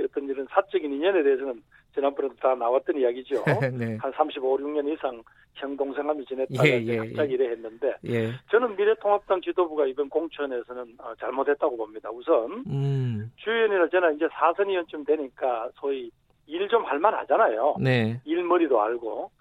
[0.06, 1.62] 어떤 이런 사적인 인연에 대해서는
[1.96, 3.44] 지난번에도 다 나왔던 이야기죠.
[3.74, 3.98] 네.
[4.00, 5.24] 한 35, 6년 이상
[5.56, 7.36] 형 동생하며 지냈다가 예, 예, 갑자기 예.
[7.36, 8.32] 이래 했는데 예.
[8.50, 12.10] 저는 미래통합당 지도부가 이번 공천에서는 어, 잘못했다고 봅니다.
[12.12, 13.32] 우선 음.
[13.38, 16.12] 주연이나 저는 이제 사선 의원쯤 되니까 소위
[16.48, 17.76] 일 좀 할만하잖아요.
[17.80, 18.20] 네.
[18.26, 19.32] 일머리도 알고.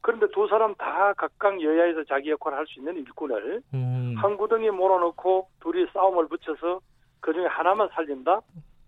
[0.00, 4.14] 그런데 두 사람 다 각각 여야에서 자기 역할을 할 수 있는 일꾼을 음.
[4.16, 6.80] 한 구덩이에 몰아넣고 둘이 싸움을 붙여서
[7.20, 8.40] 그중에 하나만 살린다?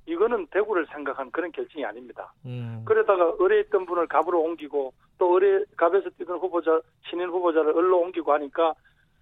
[0.08, 2.32] 이거는 대구를 생각한 그런 결정이 아닙니다.
[2.46, 2.82] 음.
[2.86, 8.32] 그러다가 의뢰 있던 분을 갑으로 옮기고 또 의뢰 갑에서 뛰던 후보자 신인 후보자를 을로 옮기고
[8.32, 8.74] 하니까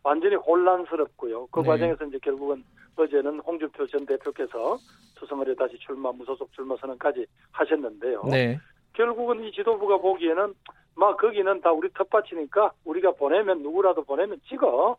[0.05, 1.49] 완전히 혼란스럽고요.
[1.49, 1.67] 그 네.
[1.67, 2.63] 과정에서 이제 결국은
[2.95, 4.79] 어제는 홍준표 전 대표께서
[5.19, 8.23] 수성을에 다시 출마 무소속 출마 선언까지 하셨는데요.
[8.31, 8.59] 네.
[8.93, 10.55] 결국은 이 지도부가 보기에는
[10.95, 14.97] 막 거기는 다 우리 텃밭이니까 우리가 보내면 누구라도 보내면 찍어.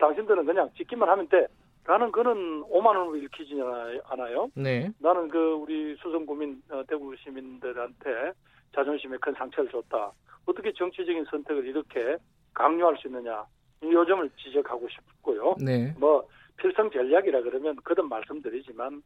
[0.00, 1.46] 당신들은 그냥 찍기만 하면 돼.
[1.88, 3.54] 나는 그는 5만 원으로 읽히지
[4.04, 4.50] 않아요.
[4.54, 4.92] 네.
[4.98, 8.32] 나는 그 우리 수성구민 어, 대구 시민들한테
[8.74, 10.12] 자존심에 큰 상처를 줬다.
[10.44, 12.18] 어떻게 정치적인 선택을 이렇게
[12.52, 13.42] 강요할 수 있느냐.
[13.82, 15.56] 이 요점을 지적하고 싶고요.
[15.64, 15.94] 네.
[15.98, 16.28] 뭐
[16.58, 19.02] 필성 전략이라 그러면 거듭 말씀드리지만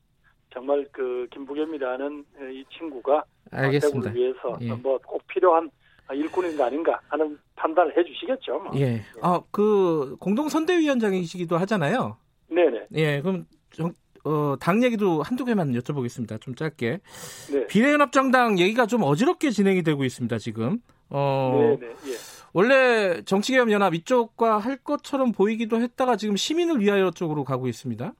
[0.52, 4.10] 정말 그 김부겸이라는 이 친구가 알겠습니다.
[4.10, 4.72] 대구를 위해서 예.
[4.74, 5.70] 뭐꼭 필요한
[6.12, 8.58] 일꾼인 거 아닌가 하는 판단을 해주시겠죠.
[8.58, 8.72] 뭐.
[8.76, 9.02] 예.
[9.22, 12.16] 아그 공동 선대위원장이시기도 하잖아요.
[12.54, 12.86] 네네.
[12.94, 13.92] 예, 그럼 정,
[14.24, 16.40] 어, 당 얘기도 한두 개만 여쭤보겠습니다.
[16.40, 17.00] 좀 짧게.
[17.52, 17.66] 네.
[17.66, 20.78] 비례연합정당 얘기가 좀 어지럽게 진행이 되고 있습니다, 지금.
[21.08, 21.92] 어, 네네.
[21.92, 22.42] 예.
[22.54, 28.12] 원래 정치개혁연합 이쪽과 할 것처럼 보이기도 했다가 지금 시민을 위하여 쪽으로 가고 있습니다.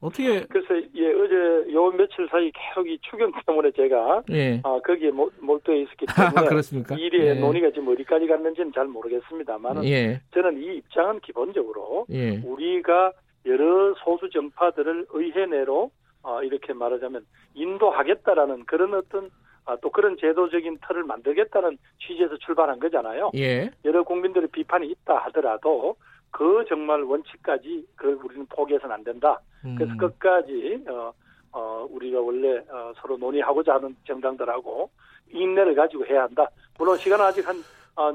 [0.00, 0.46] 어떻게?
[0.46, 4.60] 그래서 예 어제 요 며칠 사이 계속 이 추경 때문에 제가 예.
[4.64, 6.94] 아 거기에 몰두해 있었기 때문에 그렇습니까?
[6.94, 7.34] 일의 예.
[7.34, 10.22] 논의가 지금 어디까지 갔는지는 잘 모르겠습니다만 예.
[10.32, 12.40] 저는 이 입장은 기본적으로 예.
[12.42, 13.12] 우리가
[13.46, 15.90] 여러 소수 정파들을 의회 내로
[16.22, 19.30] 어, 이렇게 말하자면 인도하겠다라는 그런 어떤
[19.64, 23.30] 아, 또 그런 제도적인 틀을 만들겠다는 취지에서 출발한 거잖아요.
[23.36, 23.70] 예.
[23.84, 25.96] 여러 국민들의 비판이 있다 하더라도
[26.30, 29.40] 그 정말 원칙까지 그 우리는 포기해서는 안 된다.
[29.64, 29.76] 음.
[29.76, 31.12] 그래서 끝까지 어,
[31.52, 34.90] 어, 우리가 원래 어, 서로 논의하고자 하는 정당들하고
[35.30, 36.48] 인내를 가지고 해야 한다.
[36.78, 37.60] 물론 시간은 아직 한 어,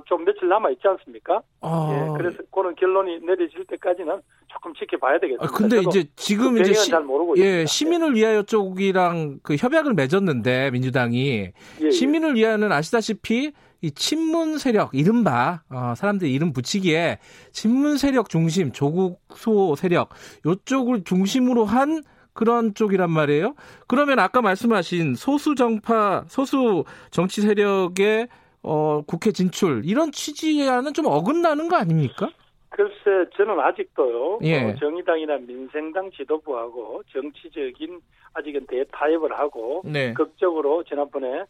[0.05, 1.41] 좀 며칠 남아 있지 않습니까?
[1.61, 1.89] 아...
[1.91, 5.45] 예, 그래서 그런 결론이 내려질 때까지는 조금 지켜봐야 되겠습니다.
[5.45, 6.91] 아, 근데 이제 지금 그 이제 시,
[7.37, 11.91] 예, 시민을 위하여 쪽이랑 그 협약을 맺었는데 민주당이 예, 예.
[11.91, 17.19] 시민을 위하여는 아시다시피 이 친문 세력 이른바 어, 사람들이 이름 붙이기에
[17.51, 20.09] 친문 세력 중심 조국소 세력
[20.45, 22.01] 요쪽을 중심으로 한
[22.33, 23.55] 그런 쪽이란 말이에요.
[23.87, 28.27] 그러면 아까 말씀하신 소수 정파 소수 정치 세력의
[28.67, 32.29] 어, 국회 진출 이런 취지와는 좀 어긋나는 거 아닙니까?
[32.69, 34.63] 글쎄 저는 아직도요 예.
[34.63, 38.01] 어, 정의당이나 민생당 지도부하고 정치적인
[38.33, 40.13] 아직은 대타협을 하고 네.
[40.13, 41.45] 극적으로 지난번에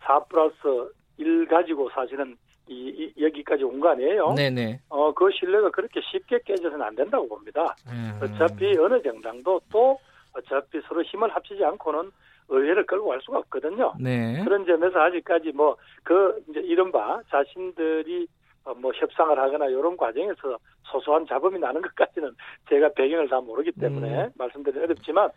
[0.00, 0.54] 4 플러스
[1.18, 2.36] 1 가지고 사실은
[2.68, 4.32] 이, 이 여기까지 온 거 아니에요?
[4.34, 4.80] 네네.
[4.88, 7.74] 어, 그 신뢰가 그렇게 쉽게 깨져서는 안 된다고 봅니다.
[7.88, 8.18] 음.
[8.22, 9.98] 어차피 어느 정당도 또
[10.32, 12.10] 어차피 서로 힘을 합치지 않고는
[12.50, 13.94] 의회를 끌고 갈 수가 없거든요.
[13.98, 14.42] 네.
[14.44, 18.26] 그런 점에서 아직까지 뭐 그 이제 이른바 자신들이
[18.64, 22.30] 어, 뭐 협상을 하거나 이런 과정에서 소소한 잡음이 나는 것까지는
[22.68, 24.30] 제가 배경을 다 모르기 때문에 음.
[24.36, 25.30] 말씀드리기 어렵지만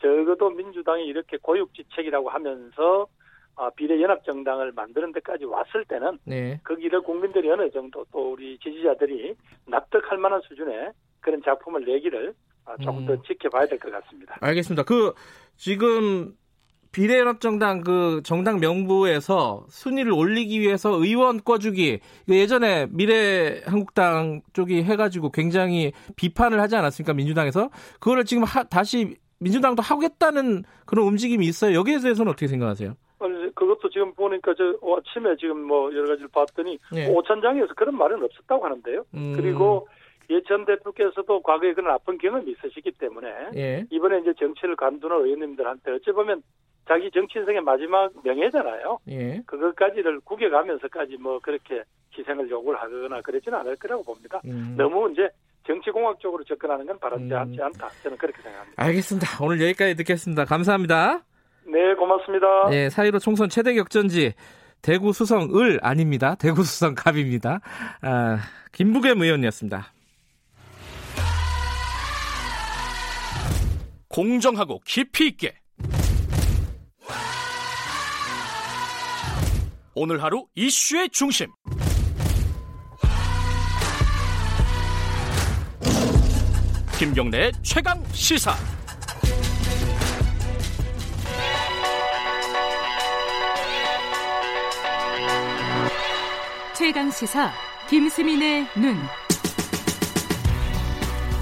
[0.00, 3.06] 적어도 민주당이 이렇게 고육지책이라고 하면서
[3.56, 6.60] 어, 비례연합정당을 만드는 데까지 왔을 때는 네.
[6.62, 9.34] 거기를 국민들이 어느 정도 또 우리 지지자들이
[9.66, 12.32] 납득할 만한 수준의 그런 작품을 내기를
[12.66, 13.06] 어, 조금 음.
[13.06, 14.36] 더 지켜봐야 될 것 같습니다.
[14.40, 14.84] 알겠습니다.
[14.84, 15.12] 그
[15.56, 16.34] 지금
[16.92, 26.60] 비례연합정당 그 정당 명부에서 순위를 올리기 위해서 의원 꿔주기 예전에 미래한국당 쪽이 해가지고 굉장히 비판을
[26.60, 27.70] 하지 않았습니까 민주당에서
[28.00, 31.76] 그거를 지금 하, 다시 민주당도 하겠다는 그런 움직임이 있어요.
[31.78, 32.94] 여기에 대해서는 어떻게 생각하세요?
[33.54, 37.08] 그것도 지금 보니까 저 아침에 지금 뭐 여러 가지를 봤더니 네.
[37.08, 39.04] 오천장에서 그런 말은 없었다고 하는데요.
[39.14, 39.34] 음.
[39.36, 39.88] 그리고
[40.30, 43.86] 예전 대표께서도 과거에 그런 아픈 경험이 있으시기 때문에 예.
[43.90, 46.42] 이번에 이제 정치를 관두는 의원님들한테 어찌 보면
[46.88, 48.98] 자기 정치 인생의 마지막 명예잖아요.
[49.08, 49.42] 예.
[49.46, 51.82] 그것까지를 구겨가면서까지 뭐 그렇게
[52.16, 54.40] 희생을 요구를 하거나 그러지는 않을 거라고 봅니다.
[54.46, 54.74] 음.
[54.76, 55.28] 너무 이제
[55.66, 57.62] 정치공학적으로 접근하는 건 바람지 음.
[57.62, 57.90] 않다.
[58.02, 58.82] 저는 그렇게 생각합니다.
[58.82, 59.44] 알겠습니다.
[59.44, 60.46] 오늘 여기까지 듣겠습니다.
[60.46, 61.20] 감사합니다.
[61.66, 62.70] 네, 고맙습니다.
[62.70, 64.32] 네, 사이로 총선 최대 격전지
[64.80, 66.34] 대구 수성 을 아닙니다.
[66.36, 67.60] 대구 수성 갑입니다.
[68.00, 68.38] 아,
[68.72, 69.92] 김부겸 의원이었습니다.
[74.08, 75.57] 공정하고 깊이 있게
[80.00, 81.48] 오늘 하루 이슈의 중심.
[86.96, 88.54] 김경래 최강 시사.
[96.76, 97.50] 최강 시사
[97.90, 98.96] 김수민의 눈.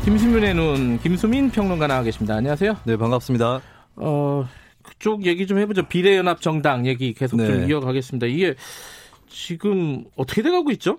[0.07, 2.37] 김수민의 눈 김수민 평론가 나와 계십니다.
[2.37, 2.79] 안녕하세요.
[2.85, 3.61] 네 반갑습니다.
[3.97, 4.49] 어
[4.87, 5.89] 그쪽 얘기 좀 해보죠.
[5.89, 7.47] 비례연합 정당 얘기 계속 네.
[7.47, 8.27] 좀 이어가겠습니다.
[8.27, 8.55] 이게
[9.29, 10.99] 지금 어떻게 돼가고 있죠?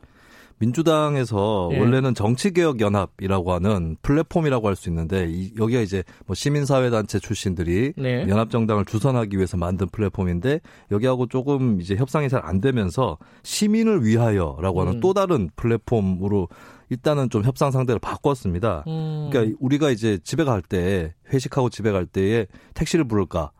[0.59, 1.79] 민주당에서 예.
[1.79, 8.25] 원래는 정치개혁연합이라고 하는 플랫폼이라고 할 수 있는데 이, 여기가 이제 뭐 시민사회단체 출신들이 네.
[8.27, 10.59] 연합정당을 주선하기 위해서 만든 플랫폼인데
[10.91, 14.99] 여기하고 조금 이제 협상이 잘 안 되면서 시민을 위하여라고 하는 음.
[14.99, 16.47] 또 다른 플랫폼으로
[16.89, 18.83] 일단은 좀 협상 상대를 바꿨습니다.
[18.87, 19.29] 음.
[19.31, 23.51] 그러니까 우리가 이제 집에 갈 때 회식하고 집에 갈 때에 택시를 부를까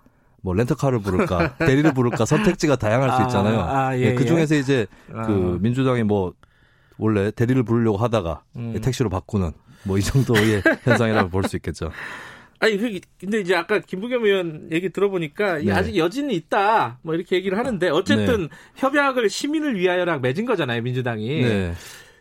[0.48, 3.60] 뭐 렌터카를 부를까 대리를 부를까 선택지가 다양할 수 아, 있잖아요.
[3.60, 4.60] 아, 아, 예, 네, 그 중에서 예.
[4.60, 5.24] 이제 아.
[5.24, 6.32] 그 민주당이 뭐
[6.98, 8.80] 원래 대리를 부르려고 하다가 음.
[8.82, 9.52] 택시로 바꾸는
[9.84, 11.91] 뭐 이 정도의 현상이라고 볼 수 있겠죠.
[12.60, 15.72] 아니 그, 근데 이제 아까 김부겸 의원 얘기 들어보니까 네.
[15.74, 18.48] 아직 여지는 있다 뭐 이렇게 얘기를 하는데 어쨌든 네.
[18.78, 21.41] 협약을 시민을 위하여랑 맺은 거잖아요 민주당이.
[21.41, 21.74] 네.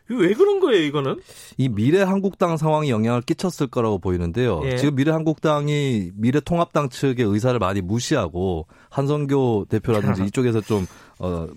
[0.08, 1.20] 왜 그런 거예요, 이거는?
[1.56, 4.60] 이 미래 한국당 상황이 영향을 끼쳤을 거라고 보이는데요.
[4.64, 4.76] 예.
[4.76, 10.86] 지금 미래 한국당이 미래 통합당 측의 의사를 많이 무시하고 한성교 대표라든지 이쪽에서 좀
[11.18, 11.48] 어,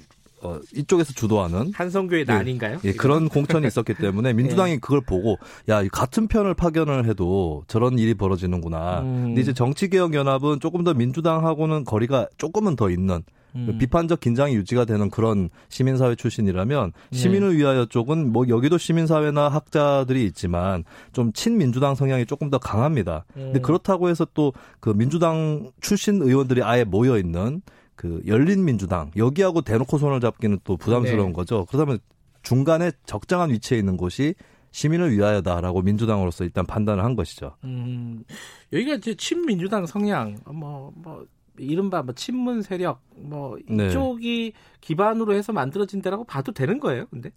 [0.41, 2.79] 어, 이쪽에서 주도하는 한성교의 예, 난인가요?
[2.83, 4.77] 예, 그런 공천이 있었기 때문에 민주당이 예.
[4.77, 5.37] 그걸 보고
[5.69, 9.01] 야 같은 편을 파견을 해도 저런 일이 벌어지는구나.
[9.01, 9.23] 음.
[9.27, 13.23] 근데 이제 정치개혁연합은 조금 더 민주당하고는 거리가 조금은 더 있는
[13.55, 13.77] 음.
[13.79, 17.17] 비판적 긴장이 유지가 되는 그런 시민사회 출신이라면 네.
[17.17, 20.83] 시민을 위하여 쪽은 뭐 여기도 시민사회나 학자들이 있지만
[21.13, 23.25] 좀 친민주당 성향이 조금 더 강합니다.
[23.37, 23.45] 음.
[23.45, 27.61] 근데 그렇다고 해서 또 그 민주당 출신 의원들이 아예 모여 있는
[27.99, 31.33] 그 열린 민주당 여기하고 대놓고 손을 잡기는 또 부담스러운 네.
[31.33, 31.65] 거죠.
[31.65, 31.99] 그렇다면
[32.43, 34.35] 중간에 적정한 위치에 있는 곳이
[34.71, 37.57] 시민을 위하여다라고 민주당으로서 일단 판단을 한 것이죠.
[37.65, 38.23] 음,
[38.71, 41.25] 여기가 이제 친민주당 성향, 뭐, 뭐,
[41.57, 43.87] 이른바 뭐 친문 세력 뭐 네.
[43.87, 44.59] 이쪽이 네.
[44.79, 47.05] 기반으로 해서 만들어진 데라고 봐도 되는 거예요.
[47.07, 47.31] 근데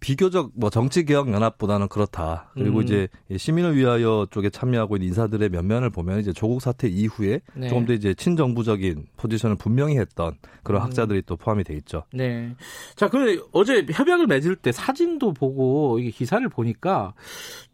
[0.00, 2.50] 비교적 뭐 정치개혁 연합보다는 그렇다.
[2.54, 2.82] 그리고 음.
[2.82, 7.68] 이제 시민을 위하여 쪽에 참여하고 있는 인사들의 면면을 보면 이제 조국 사태 이후에 네.
[7.68, 10.86] 조금 더 이제 친정부적인 포지션을 분명히 했던 그런 음.
[10.86, 12.04] 학자들이 또 포함이 돼 있죠.
[12.12, 12.54] 네.
[12.96, 17.14] 자, 그 어제 협약을 맺을 때 사진도 보고 이게 기사를 보니까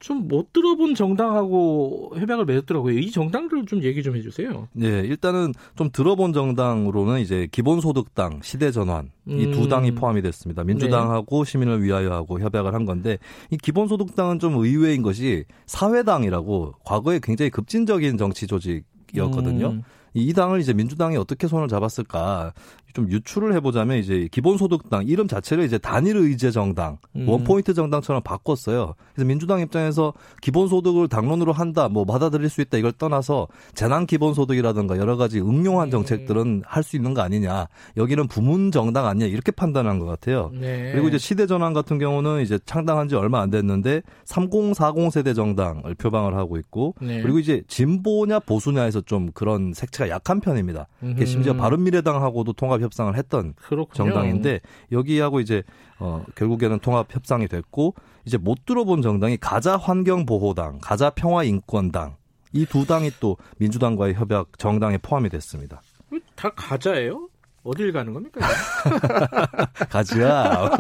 [0.01, 2.99] 좀 못 들어본 정당하고 협약을 맺었더라고요.
[2.99, 4.69] 이 정당들 좀 얘기 좀 해주세요.
[4.73, 9.41] 네, 일단은 좀 들어본 정당으로는 이제 기본소득당, 시대전환 음.
[9.41, 10.65] 이두 당이 포함이 됐습니다.
[10.65, 11.51] 민주당하고 네.
[11.51, 13.19] 시민을 위하여 하고 협약을 한 건데
[13.51, 19.69] 이 기본소득당은 좀 의외인 것이 사회당이라고 과거에 굉장히 급진적인 정치 조직이었거든요.
[19.69, 19.83] 음.
[20.15, 22.55] 이 당을 이제 민주당이 어떻게 손을 잡았을까
[22.97, 27.29] 좀 유추를 해보자면 이제 기본소득당 이름 자체를 이제 단일 의제 정당, 음.
[27.29, 28.95] 원포인트 정당처럼 바꿨어요.
[29.15, 35.19] 그래서 민주당 입장에서 기본소득을 당론으로 한다, 뭐 받아들일 수 있다 이걸 떠나서 재난 기본소득이라든가 여러
[35.19, 35.91] 가지 응용한 네.
[35.91, 37.67] 정책들은 할 수 있는 거 아니냐.
[37.97, 40.53] 여기는 부문 정당 아니냐 이렇게 판단한 것 같아요.
[40.55, 40.93] 네.
[40.93, 45.97] 그리고 이제 시대 전환 같은 경우는 이제 창당한 지 얼마 안 됐는데 3040 세대 정당을
[45.97, 47.23] 표방을 하고 있고 네.
[47.23, 50.87] 그리고 이제 진보냐 보수냐에서 좀 그런 색채가 약한 편입니다.
[51.27, 53.93] 심지어 바른미래당하고도 통합 협상을 했던 그렇군요.
[53.93, 54.61] 정당인데
[54.93, 55.63] 여기하고 이제
[55.99, 62.17] 어 결국에는 통합 협상이 됐고 이제 못 들어본 정당이 가자 환경보호당, 가자 평화인권당
[62.53, 65.83] 이 두 당이 또 민주당과의 협약 정당에 포함이 됐습니다.
[66.35, 67.29] 다 가자예요?
[67.65, 68.41] 어딜 가는 겁니까?
[69.91, 70.71] 가지야.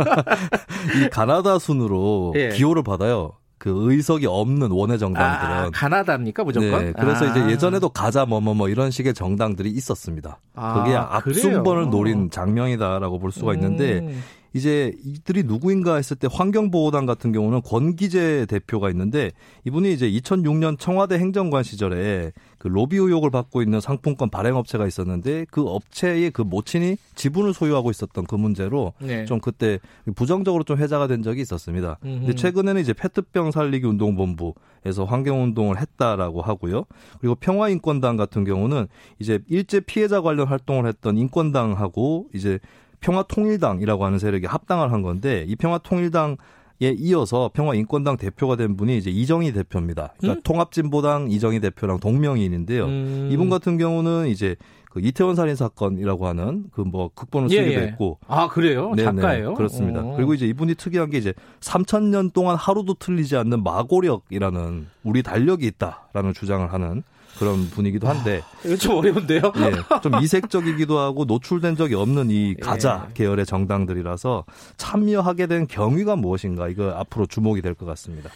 [1.04, 2.48] 이 가나다 순으로 예.
[2.50, 3.32] 기호를 받아요.
[3.67, 6.85] 그 의석이 없는 원외 정당들은 아, 가나다입니까 무조건?
[6.85, 7.31] 네, 그래서 아.
[7.31, 10.39] 이제 예전에도 가자 뭐뭐뭐 뭐 이런 식의 정당들이 있었습니다.
[10.55, 14.23] 아, 그게 앞순번을 노린 장면이다라고 볼 수가 있는데 음.
[14.53, 19.33] 이제 이들이 누구인가 했을 때 환경보호단 같은 경우는 권기재 대표가 있는데
[19.64, 22.31] 이분이 이제 2006년 청와대 행정관 시절에
[22.67, 27.93] 그 로비 의혹을 받고 있는 상품권 발행 업체가 있었는데 그 업체의 그 모친이 지분을 소유하고
[27.93, 29.25] 있었던 그 문제로 네.
[29.25, 29.79] 좀 그때
[30.17, 31.99] 부정적으로 좀 회자가 된 적이 있었습니다.
[32.05, 32.19] 음흠.
[32.19, 36.87] 근데 최근에는 이제 페트병 살리기 운동본부에서 환경 운동을 했다라고 하고요.
[37.21, 38.89] 그리고 평화인권당 같은 경우는
[39.21, 42.59] 이제 일제 피해자 관련 활동을 했던 인권당하고 이제
[42.99, 46.37] 평화통일당이라고 하는 세력이 합당을 한 건데 이 평화통일당
[46.83, 50.14] 에 이어서 평화인권당 대표가 된 분이 이제 이정희 대표입니다.
[50.18, 50.43] 그러니까 음?
[50.43, 52.85] 통합진보당 이정희 대표랑 동명이인인데요.
[52.85, 53.29] 음.
[53.33, 54.57] 이분 같은 경우는 이제
[54.91, 57.81] 그 이태원 살인 사건이라고 하는 그 뭐 극본을 쓰기도 예, 예.
[57.89, 60.16] 했고 아 그래요 네네, 작가예요 그렇습니다 오.
[60.16, 65.66] 그리고 이제 이분이 특이한 게 이제 3천 년 동안 하루도 틀리지 않는 마고력이라는 우리 달력이
[65.66, 67.03] 있다라는 주장을 하는
[67.39, 69.41] 그런 분이기도 한데 아, 이거 좀 어려운데요.
[69.57, 72.55] 예, 좀 이색적이기도 하고 노출된 적이 없는 이 예.
[72.62, 73.14] 가자 예.
[73.14, 74.45] 계열의 정당들이라서
[74.76, 78.30] 참여하게 된 경위가 무엇인가 이거 앞으로 주목이 될 것 같습니다.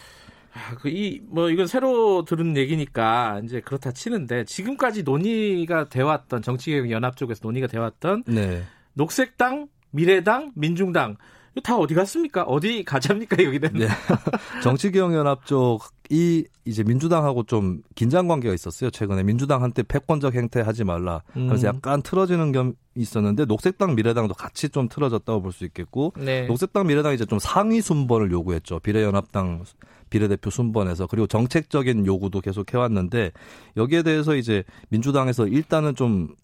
[0.53, 6.91] 아, 그 이 뭐 이건 새로 들은 얘기니까 이제 그렇다 치는데 지금까지 논의가 되왔던 정치개혁
[6.91, 8.63] 연합 쪽에서 논의가 되왔던 네.
[8.93, 11.15] 녹색당, 미래당, 민중당
[11.63, 12.43] 다 어디 갔습니까?
[12.43, 13.71] 어디 가자입니까 여기는?
[13.73, 13.87] 네.
[14.63, 15.81] 정치개혁연합 쪽
[16.11, 18.89] 이 이제 민주당하고 좀 긴장 관계가 있었어요.
[18.89, 21.23] 최근에 민주당 한테 패권적 행태 하지 말라.
[21.33, 21.75] 그래서 음.
[21.75, 26.47] 약간 틀어지는 겸 있었는데 녹색당 미래당도 같이 좀 틀어졌다고 볼 수 있겠고 네.
[26.47, 28.79] 녹색당 미래당 이제 좀 상위 순번을 요구했죠.
[28.79, 29.63] 비례연합당
[30.09, 33.31] 비례대표 순번에서 그리고 정책적인 요구도 계속 해왔는데
[33.77, 36.35] 여기에 대해서 이제 민주당에서 일단은 좀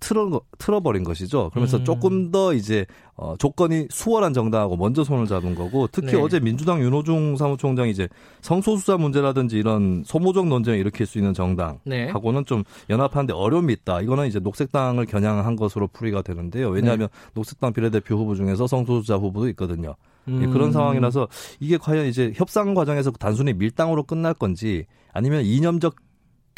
[0.00, 1.50] 틀어 틀어버린 것이죠.
[1.50, 1.84] 그러면서 음.
[1.84, 6.20] 조금 더 이제 어, 조건이 수월한 정당하고 먼저 손을 잡은 거고 특히 네.
[6.20, 8.08] 어제 민주당 윤호중 사무총장이 이제
[8.40, 12.44] 성소수자 문제라든지 이런 소모적 논쟁을 일으킬 수 있는 정당하고는 네.
[12.46, 14.00] 좀 연합하는데 어려움이 있다.
[14.00, 16.70] 이거는 이제 녹색당을 겨냥한 것으로 풀이가 되는데요.
[16.70, 17.30] 왜냐하면 네.
[17.34, 19.94] 녹색당 비례대표 후보 중에서 성소수자 후보도 있거든요.
[20.28, 20.50] 예, 음.
[20.52, 21.28] 그런 상황이라서
[21.60, 25.96] 이게 과연 이제 협상 과정에서 단순히 밀당으로 끝날 건지 아니면 이념적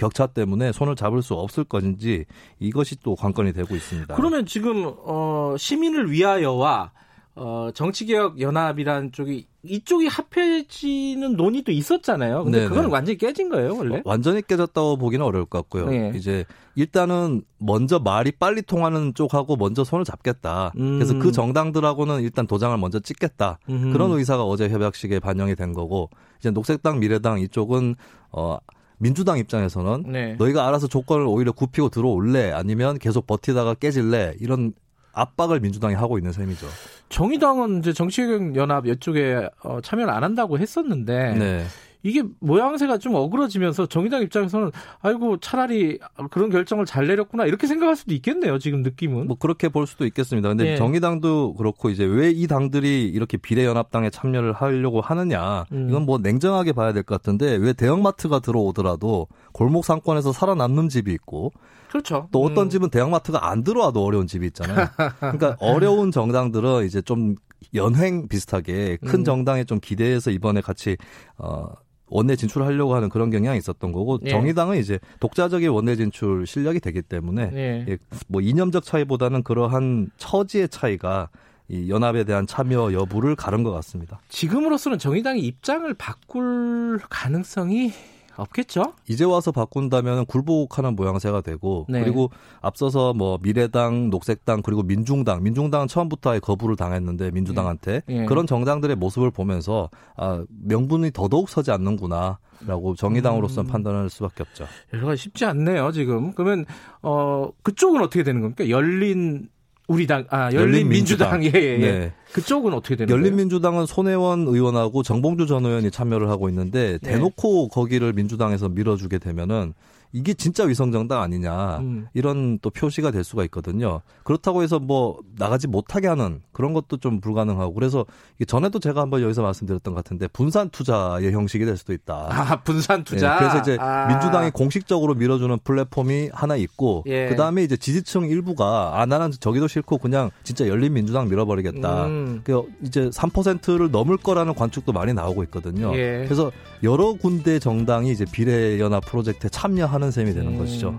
[0.02, 2.24] 격차 때문에 손을 잡을 수 없을 건지
[2.58, 4.16] 이것이 또 관건이 되고 있습니다.
[4.16, 6.90] 그러면 지금 어, 시민을 위하여와
[7.36, 12.42] 어, 정치개혁 연합이라는 쪽이 이쪽이 합해지는 논의도 있었잖아요.
[12.42, 13.98] 근데 그건 완전히 깨진 거예요, 원래?
[13.98, 15.86] 어, 완전히 깨졌다고 보기는 어려울 것 같고요.
[15.86, 16.12] 네.
[16.16, 16.44] 이제
[16.74, 20.72] 일단은 먼저 말이 빨리 통하는 쪽하고 먼저 손을 잡겠다.
[20.78, 20.98] 음.
[20.98, 23.60] 그래서 그 정당들하고는 일단 도장을 먼저 찍겠다.
[23.68, 23.92] 음.
[23.92, 27.94] 그런 의사가 어제 협약식에 반영이 된 거고 이제 녹색당, 미래당 이쪽은
[28.32, 28.58] 어
[29.02, 30.36] 민주당 입장에서는 네.
[30.38, 34.72] 너희가 알아서 조건을 오히려 굽히고 들어올래 아니면 계속 버티다가 깨질래 이런
[35.12, 36.66] 압박을 민주당이 하고 있는 셈이죠.
[37.08, 41.64] 정의당은 이제 정치개혁 연합 이쪽에 어, 참여를 안 한다고 했었는데 네.
[42.02, 45.98] 이게 모양새가 좀 어그러지면서 정의당 입장에서는 아이고 차라리
[46.30, 48.58] 그런 결정을 잘 내렸구나 이렇게 생각할 수도 있겠네요.
[48.58, 49.26] 지금 느낌은.
[49.28, 50.48] 뭐 그렇게 볼 수도 있겠습니다.
[50.48, 50.76] 근데 네.
[50.76, 55.88] 정의당도 그렇고 이제 왜 이 당들이 이렇게 비례연합당에 참여를 하려고 하느냐 음.
[55.90, 61.52] 이건 뭐 냉정하게 봐야 될 것 같은데 왜 대형마트가 들어오더라도 골목 상권에서 살아남는 집이 있고
[61.88, 62.28] 그렇죠.
[62.32, 62.70] 또 어떤 음.
[62.70, 64.86] 집은 대형마트가 안 들어와도 어려운 집이 있잖아요.
[65.20, 67.34] 그러니까 어려운 정당들은 이제 좀
[67.74, 69.24] 연행 비슷하게 큰 음.
[69.24, 70.96] 정당에 좀 기대해서 이번에 같이
[71.36, 71.66] 어
[72.12, 74.30] 원내 진출하려고 하는 그런 경향이 있었던 거고 네.
[74.30, 77.86] 정의당은 이제 독자적인 원내 진출 실력이 되기 때문에 네.
[77.88, 77.98] 예,
[78.28, 81.30] 뭐 이념적 차이보다는 그러한 처지의 차이가
[81.68, 84.20] 이 연합에 대한 참여 여부를 가른 것 같습니다.
[84.28, 87.92] 지금으로서는 정의당이 입장을 바꿀 가능성이
[88.36, 88.94] 없겠죠.
[89.08, 92.00] 이제 와서 바꾼다면 굴복하는 모양새가 되고 네.
[92.00, 92.30] 그리고
[92.60, 98.24] 앞서서 뭐 미래당, 녹색당 그리고 민중당, 민중당은 처음부터 아예 거부를 당했는데 민주당한테 네.
[98.26, 103.72] 그런 정당들의 모습을 보면서 아 명분이 더더욱 서지 않는구나라고 정의당으로서는 음.
[103.72, 104.66] 판단할 수밖에 없죠.
[104.92, 106.32] 여러 가지 쉽지 않네요 지금.
[106.32, 106.64] 그러면
[107.02, 108.68] 어 그쪽은 어떻게 되는 겁니까?
[108.68, 109.48] 열린
[109.88, 111.44] 우리 당, 아, 열린민주당.
[111.44, 111.78] 예, 예, 예.
[111.78, 112.12] 네.
[112.32, 113.20] 그쪽은 어떻게 되는 거예요?
[113.20, 117.10] 열린민주당은 손혜원 의원하고 정봉주 전 의원이 참여를 하고 있는데 네.
[117.12, 117.68] 대놓고 네.
[117.72, 119.74] 거기를 민주당에서 밀어주게 되면은
[120.12, 122.06] 이게 진짜 위성정당 아니냐 음.
[122.12, 124.02] 이런 또 표시가 될 수가 있거든요.
[124.24, 128.04] 그렇다고 해서 뭐 나가지 못하게 하는 그런 것도 좀 불가능하고 그래서
[128.46, 132.28] 전에도 제가 한번 여기서 말씀드렸던 것 같은데 분산 투자의 형식이 될 수도 있다.
[132.30, 133.32] 아 분산 투자.
[133.34, 134.06] 네, 그래서 이제 아.
[134.08, 137.28] 민주당이 공식적으로 밀어주는 플랫폼이 하나 있고 예.
[137.28, 142.06] 그 다음에 이제 지지층 일부가 아 나는 저기도 싫고 그냥 진짜 열린 민주당 밀어버리겠다.
[142.06, 142.40] 음.
[142.44, 145.96] 그 이제 3%를 넘을 거라는 관측도 많이 나오고 있거든요.
[145.96, 146.24] 예.
[146.24, 146.52] 그래서
[146.82, 150.58] 여러 군데 정당이 이제 비례 연합 프로젝트에 참여하는 하는 셈이 되는 음.
[150.58, 150.98] 것이죠.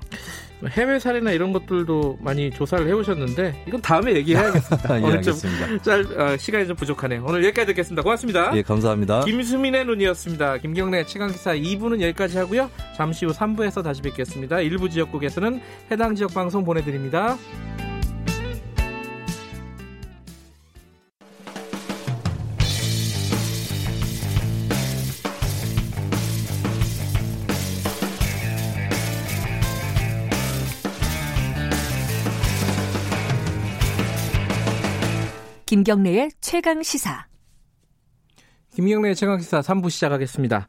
[0.70, 4.96] 해외 사례나 이런 것들도 많이 조사를 해오셨는데 이건 다음에 얘기해야겠습니다.
[5.02, 5.36] 예, 오늘 좀
[5.82, 7.24] 짤, 어, 시간이 좀 부족하네요.
[7.28, 8.02] 오늘 여기까지 듣겠습니다.
[8.02, 8.56] 고맙습니다.
[8.56, 9.26] 예, 감사합니다.
[9.26, 10.58] 김수민의 눈이었습니다.
[10.60, 12.70] 김경래 최강기사 2부는 여기까지 하고요.
[12.96, 14.62] 잠시 후 3부에서 다시 뵙겠습니다.
[14.62, 17.38] 일부 지역국에서는 해당 지역 방송 보내드립니다.
[35.74, 37.26] 김경래의 최강 시사.
[38.76, 40.68] 김경래의 최강 시사 3부 시작하겠습니다.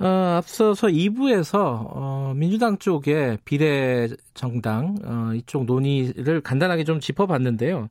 [0.00, 0.06] 어,
[0.36, 1.54] 앞서서 2부에서
[1.94, 7.88] 어, 민주당 쪽의 비례 정당 어, 이쪽 논의를 간단하게 좀 짚어봤는데요.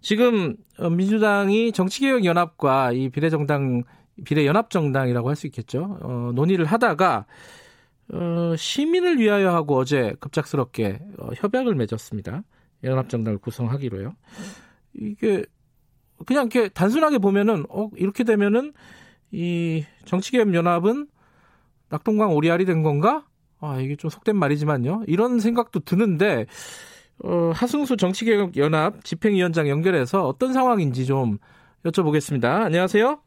[0.00, 3.84] 지금 어, 민주당이 정치개혁연합과 이 비례 정당
[4.24, 5.98] 비례 연합 정당이라고 할 수 있겠죠.
[6.02, 7.26] 어, 논의를 하다가
[8.12, 12.42] 어, 시민을 위하여 하고 어제 급작스럽게 어, 협약을 맺었습니다.
[12.82, 14.16] 연합정당을 구성하기로요.
[14.94, 15.44] 이게
[16.24, 18.72] 그냥 이렇게 단순하게 보면은 어 이렇게 되면은
[19.32, 21.08] 이 정치개혁 연합은
[21.88, 23.24] 낙동강 오리알이 된 건가?
[23.60, 25.04] 아 이게 좀 속된 말이지만요.
[25.06, 26.46] 이런 생각도 드는데
[27.24, 31.38] 어, 하승수 정치개혁 연합 집행위원장 연결해서 어떤 상황인지 좀
[31.84, 32.44] 여쭤보겠습니다.
[32.64, 33.20] 안녕하세요.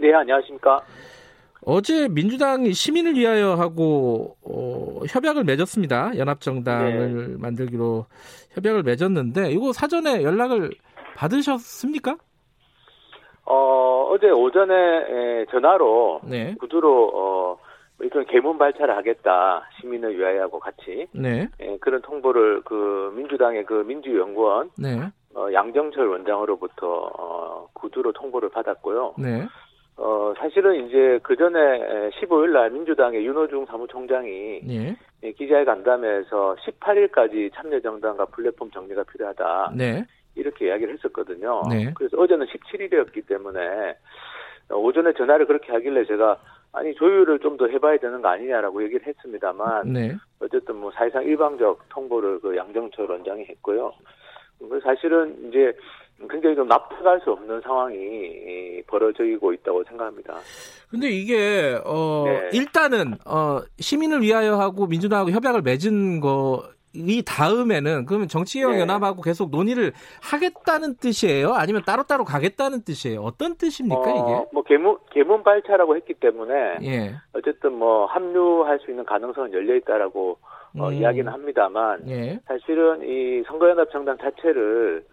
[0.00, 0.80] 네, 안녕하십니까.
[1.66, 6.18] 어제 민주당이 시민을 위하여 하고 어, 협약을 맺었습니다.
[6.18, 7.36] 연합정당을 네.
[7.38, 8.06] 만들기로
[8.50, 10.72] 협약을 맺었는데 이거 사전에 연락을
[11.14, 12.16] 받으셨습니까?
[13.46, 16.54] 어, 어제 오전에 전화로 네.
[16.58, 17.58] 구두로 어,
[18.00, 21.48] 이런 개문 발차를 하겠다 시민을 위하여하고 같이 네.
[21.60, 24.98] 예, 그런 통보를 그 민주당의 그 민주연구원 네.
[25.34, 29.14] 어, 양정철 원장으로부터 어, 구두로 통보를 받았고요.
[29.18, 29.46] 네.
[29.96, 34.96] 어, 사실은 이제 그 전에 15일 날 민주당의 윤호중 사무총장이 네.
[35.36, 39.72] 기자회 간담회에서 18일까지 참여정당과 플랫폼 정리가 필요하다.
[40.34, 40.40] 네.
[40.40, 41.62] 이렇게 이야기를 했었거든요.
[41.70, 41.92] 네.
[41.94, 43.96] 그래서 어제는 17일이었기 때문에
[44.70, 46.38] 오전에 전화를 그렇게 하길래 제가
[46.72, 50.16] 아니 조율을 좀 더 해봐야 되는 거 아니냐라고 얘기를 했습니다만 네.
[50.40, 53.92] 어쨌든 뭐 사실상 일방적 통보를 그 양정철 원장이 했고요.
[54.82, 55.72] 사실은 이제
[56.30, 60.34] 굉장히 좀 납득할 수 없는 상황이 벌어지고 있다고 생각합니다.
[60.90, 62.50] 근데 이게 어 네.
[62.52, 66.62] 일단은 어 시민을 위하여 하고 민주당하고 협약을 맺은 거
[66.94, 68.80] 이 다음에는 그러면 정치개혁 네.
[68.80, 69.92] 연합하고 계속 논의를
[70.22, 71.52] 하겠다는 뜻이에요?
[71.54, 73.20] 아니면 따로따로 가겠다는 뜻이에요?
[73.20, 74.48] 어떤 뜻입니까 어, 이게?
[74.52, 77.14] 뭐 개문 개문 발차라고 했기 때문에 예.
[77.32, 80.38] 어쨌든 뭐 합류할 수 있는 가능성은 열려 있다라고
[80.78, 80.92] 어, 음.
[80.94, 82.40] 이야기는 합니다만 예.
[82.46, 85.04] 사실은 이 선거연합 정당 자체를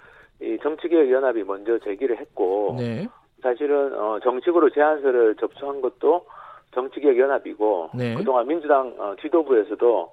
[0.41, 3.07] 이 정치개혁 연합이 먼저 제기를 했고 네.
[3.41, 6.25] 사실은 어, 정식으로 제안서를 접수한 것도
[6.73, 8.15] 정치개혁 연합이고 네.
[8.15, 10.11] 그동안 민주당 어, 지도부에서도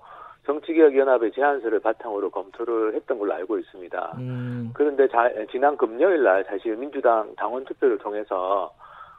[0.48, 4.14] 정치개혁연합의 제안서를 바탕으로 검토를 했던 걸로 알고 있습니다.
[4.16, 4.70] 음.
[4.72, 8.72] 그런데 자, 지난 금요일 날 사실 민주당 당원 투표를 통해서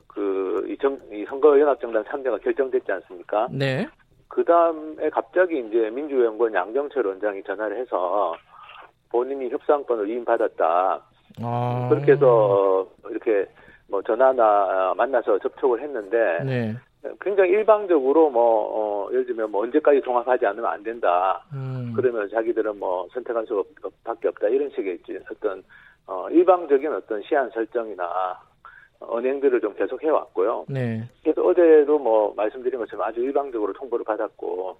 [0.08, 3.48] 그, 이, 정, 이 선거연합정당 참여가 결정됐지 않습니까?
[3.52, 3.88] 네.
[4.28, 8.36] 그 다음에 갑자기 이제 민주연구원 양정철 원장이 전화를 해서
[9.12, 11.02] 본인이 협상권을 위임받았다.
[11.44, 11.88] 아.
[11.92, 13.48] 그렇게 해서 이렇게
[13.88, 16.76] 뭐 전화나 만나서 접촉을 했는데 네.
[17.22, 21.43] 굉장히 일방적으로 뭐 어, 예를 들면 뭐 언제까지 종합하지 않으면 안 된다.
[21.54, 21.93] 음.
[21.95, 25.00] 그러면 자기들은 뭐 선택할 수밖에 없다 이런 식의
[25.32, 25.64] 어떤
[26.08, 28.39] 어, 일방 일방적인 어떤 시한 설정이나
[29.00, 30.66] 언행들을 좀 계속 해왔고요.
[30.68, 31.08] 네.
[31.24, 34.78] 그래서 어제도 뭐 말씀드린 것처럼 아주 일방적으로 통보를 받았고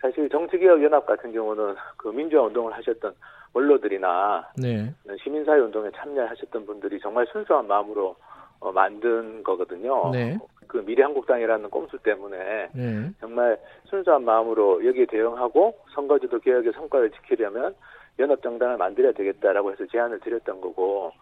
[0.00, 3.12] 사실 정치개혁연합 같은 경우는 그 민주화 운동을 하셨던
[3.52, 4.94] 원로들이나 네.
[5.22, 8.16] 시민사회 운동에 참여하셨던 분들이 정말 순수한 마음으로
[8.60, 10.10] 어, 만든 거거든요.
[10.10, 10.38] 네.
[10.68, 13.10] 그 미래한국당이라는 꼼수 때문에 네.
[13.20, 17.74] 정말 순수한 마음으로 여기에 대응하고 선거제도 개혁의 성과를 지키려면
[18.18, 21.12] 연합정당을 만들어야 되겠다라고 해서 제안을 드렸던 거고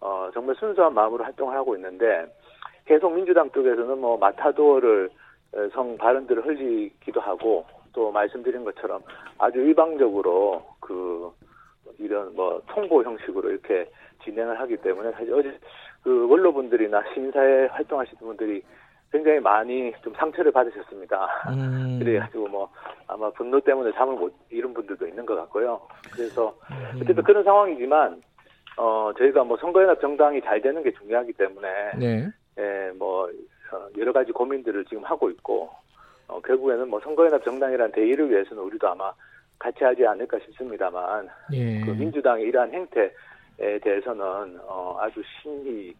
[0.00, 2.26] 어, 정말 순수한 마음으로 활동을 하고 있는데
[2.84, 5.08] 계속 민주당 쪽에서는 뭐 마타도어를
[5.54, 9.02] 어, 성 발언들을 흘리기도 하고 또 말씀드린 것처럼
[9.38, 11.30] 아주 일방적으로 그
[11.98, 13.88] 이런 뭐 통보 형식으로 이렇게
[14.24, 15.58] 진행을 하기 때문에 사실 어제
[16.02, 18.62] 그 원로분들이나 시민사회 활동하시는 분들이
[19.12, 21.26] 굉장히 많이 좀 상처를 받으셨습니다.
[21.50, 21.98] 음.
[22.02, 22.70] 그래가지고 뭐
[23.06, 25.80] 아마 분노 때문에 잠을 못 이룬 분들도 있는 것 같고요.
[26.12, 27.00] 그래서 음.
[27.00, 28.22] 어쨌든 그런 상황이지만
[28.76, 32.28] 어 저희가 뭐 선거연합 정당이 잘 되는 게 중요하기 때문에 네.
[32.58, 33.24] 예, 뭐
[33.72, 35.70] 어, 여러 가지 고민들을 지금 하고 있고
[36.28, 39.12] 어, 결국에는 뭐 선거연합 정당이란 대의를 위해서는 우리도 아마
[39.58, 41.80] 같이 하지 않을까 싶습니다만 예.
[41.80, 45.94] 그 민주당의 이러한 행태에 대해서는 어, 아주 심히 예,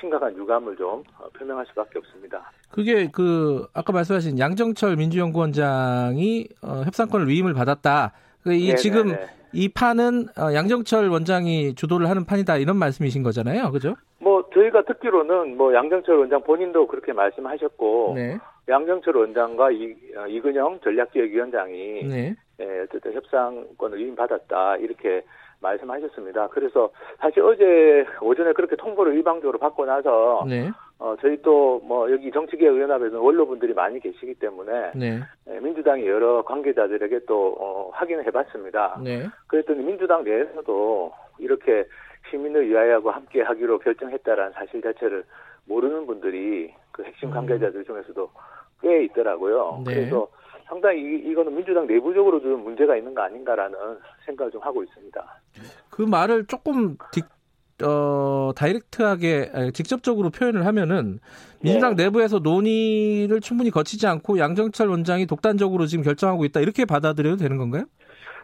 [0.00, 2.50] 심각한 유감을 좀 어, 표명할 수밖에 없습니다.
[2.70, 8.12] 그게 그 아까 말씀하신 양정철 민주연구원장이 어, 협상권을 위임을 받았다.
[8.42, 9.16] 그이 지금
[9.52, 13.94] 이 판은 어, 양정철 원장이 주도를 하는 판이다 이런 말씀이신 거잖아요, 그죠?
[14.18, 18.38] 뭐 저희가 듣기로는 뭐 양정철 원장 본인도 그렇게 말씀하셨고 네.
[18.68, 22.34] 양정철 원장과 이, 어, 이근영 전략기획위원장이 네.
[22.60, 25.22] 예, 어쨌든 협상권을 위임받았다 이렇게
[25.60, 26.48] 말씀하셨습니다.
[26.48, 30.70] 그래서 사실 어제 오전에 그렇게 통보를 일방적으로 받고 나서 네.
[30.98, 35.20] 어, 저희 또 뭐 여기 정치개혁연합에는 원로분들이 많이 계시기 때문에 네.
[35.48, 39.00] 예, 민주당이 여러 관계자들에게 또 어, 확인을 해봤습니다.
[39.02, 39.26] 네.
[39.46, 41.86] 그랬더니 민주당 내에서도 이렇게
[42.30, 45.24] 시민을 위하여하고 함께 하기로 결정했다라는 사실 자체를
[45.64, 47.34] 모르는 분들이 그 핵심 음.
[47.34, 48.30] 관계자들 중에서도
[48.82, 49.82] 꽤 있더라고요.
[49.86, 49.94] 네.
[49.94, 50.28] 그래서
[50.68, 53.78] 상당히 이, 이거는 민주당 내부적으로 좀 문제가 있는 거 아닌가라는
[54.26, 55.40] 생각을 좀 하고 있습니다.
[55.90, 57.24] 그 말을 조금 딕,
[57.84, 61.20] 어, 다이렉트하게 아니, 직접적으로 표현을 하면은
[61.62, 62.04] 민주당 네.
[62.04, 67.84] 내부에서 논의를 충분히 거치지 않고 양정철 원장이 독단적으로 지금 결정하고 있다 이렇게 받아들여도 되는 건가요?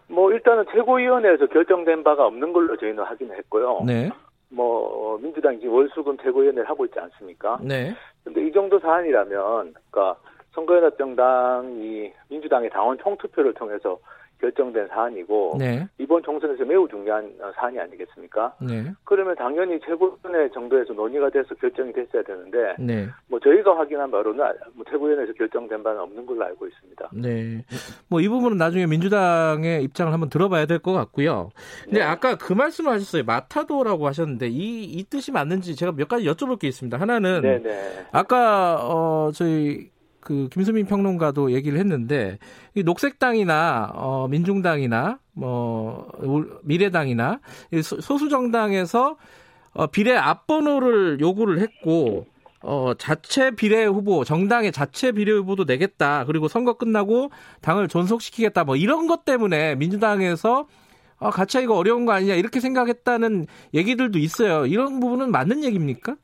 [0.09, 3.83] 뭐 일단은 최고위원회에서 결정된 바가 없는 걸로 저희는 확인을 했고요.
[3.87, 4.11] 네.
[4.51, 7.59] 뭐 민주당이 지금 월수금 최고위원회를 하고 있지 않습니까?
[7.63, 7.95] 네.
[8.23, 10.17] 근데 이 정도 사안이라면 그러니까
[10.55, 13.99] 선거연합 정당이 민주당의 당원 총투표를 통해서
[14.41, 15.87] 결정된 사안이고 네.
[15.97, 18.53] 이번 총선에서 매우 중요한 사안이 아니겠습니까?
[18.61, 18.93] 네.
[19.05, 23.09] 그러면 당연히 최고위원회 정도에서 논의가 돼서 결정이 됐어야 되는데 네.
[23.29, 24.45] 뭐 저희가 확인한 바로는
[24.75, 27.11] 뭐 최고위원회에서 결정된 바는 없는 걸로 알고 있습니다.
[27.15, 27.65] 네.
[28.09, 31.51] 뭐 이 부분은 나중에 민주당의 입장을 한번 들어봐야 될 것 같고요.
[31.85, 32.05] 근데 네.
[32.05, 33.23] 아까 그 말씀을 하셨어요.
[33.25, 36.99] 마타도라고 하셨는데 이, 이 뜻이 맞는지 제가 몇 가지 여쭤볼 게 있습니다.
[37.01, 37.63] 하나는 네네.
[37.63, 38.07] 네.
[38.13, 39.94] 아까 어 저희
[40.25, 42.39] 그 김수민 평론가도 얘기를 했는데
[42.75, 46.11] 이 녹색당이나 어 민중당이나 뭐
[46.63, 47.41] 미래당이나
[47.83, 49.17] 소수 정당에서
[49.75, 52.27] 어 비례 앞번호를 요구를 했고
[52.63, 58.77] 어 자체 비례 후보 정당의 자체 비례 후보도 내겠다 그리고 선거 끝나고 당을 존속시키겠다 뭐
[58.77, 60.67] 이런 것 때문에 민주당에서
[61.19, 64.67] 아, 같이 하기가 어려운 거 아니냐 이렇게 생각했다는 얘기들도 있어요.
[64.67, 66.17] 이런 부분은 맞는 얘기입니까?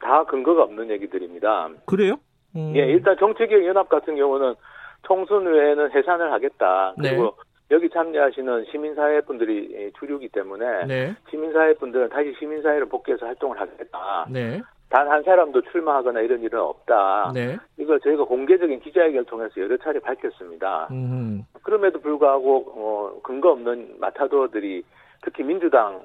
[0.00, 1.68] 다 근거가 없는 얘기들입니다.
[1.84, 2.18] 그래요?
[2.56, 2.72] 음.
[2.76, 4.54] 예, 일단 정치개혁 연합 같은 경우는
[5.02, 6.94] 총선 후에는 해산을 하겠다.
[6.98, 7.30] 그리고 네.
[7.72, 11.16] 여기 참여하시는 시민사회 분들이 주류기 때문에 네.
[11.30, 14.26] 시민사회 분들은 다시 시민사회로 복귀해서 활동을 하겠다.
[14.28, 14.60] 네.
[14.88, 17.30] 단한 사람도 출마하거나 이런 일은 없다.
[17.32, 17.56] 네.
[17.78, 20.88] 이걸 저희가 공개적인 기자회견을 통해서 여러 차례 밝혔습니다.
[20.90, 21.44] 음.
[21.62, 24.82] 그럼에도 불구하고 어, 근거 없는 마타도어들이
[25.22, 26.02] 특히 민주당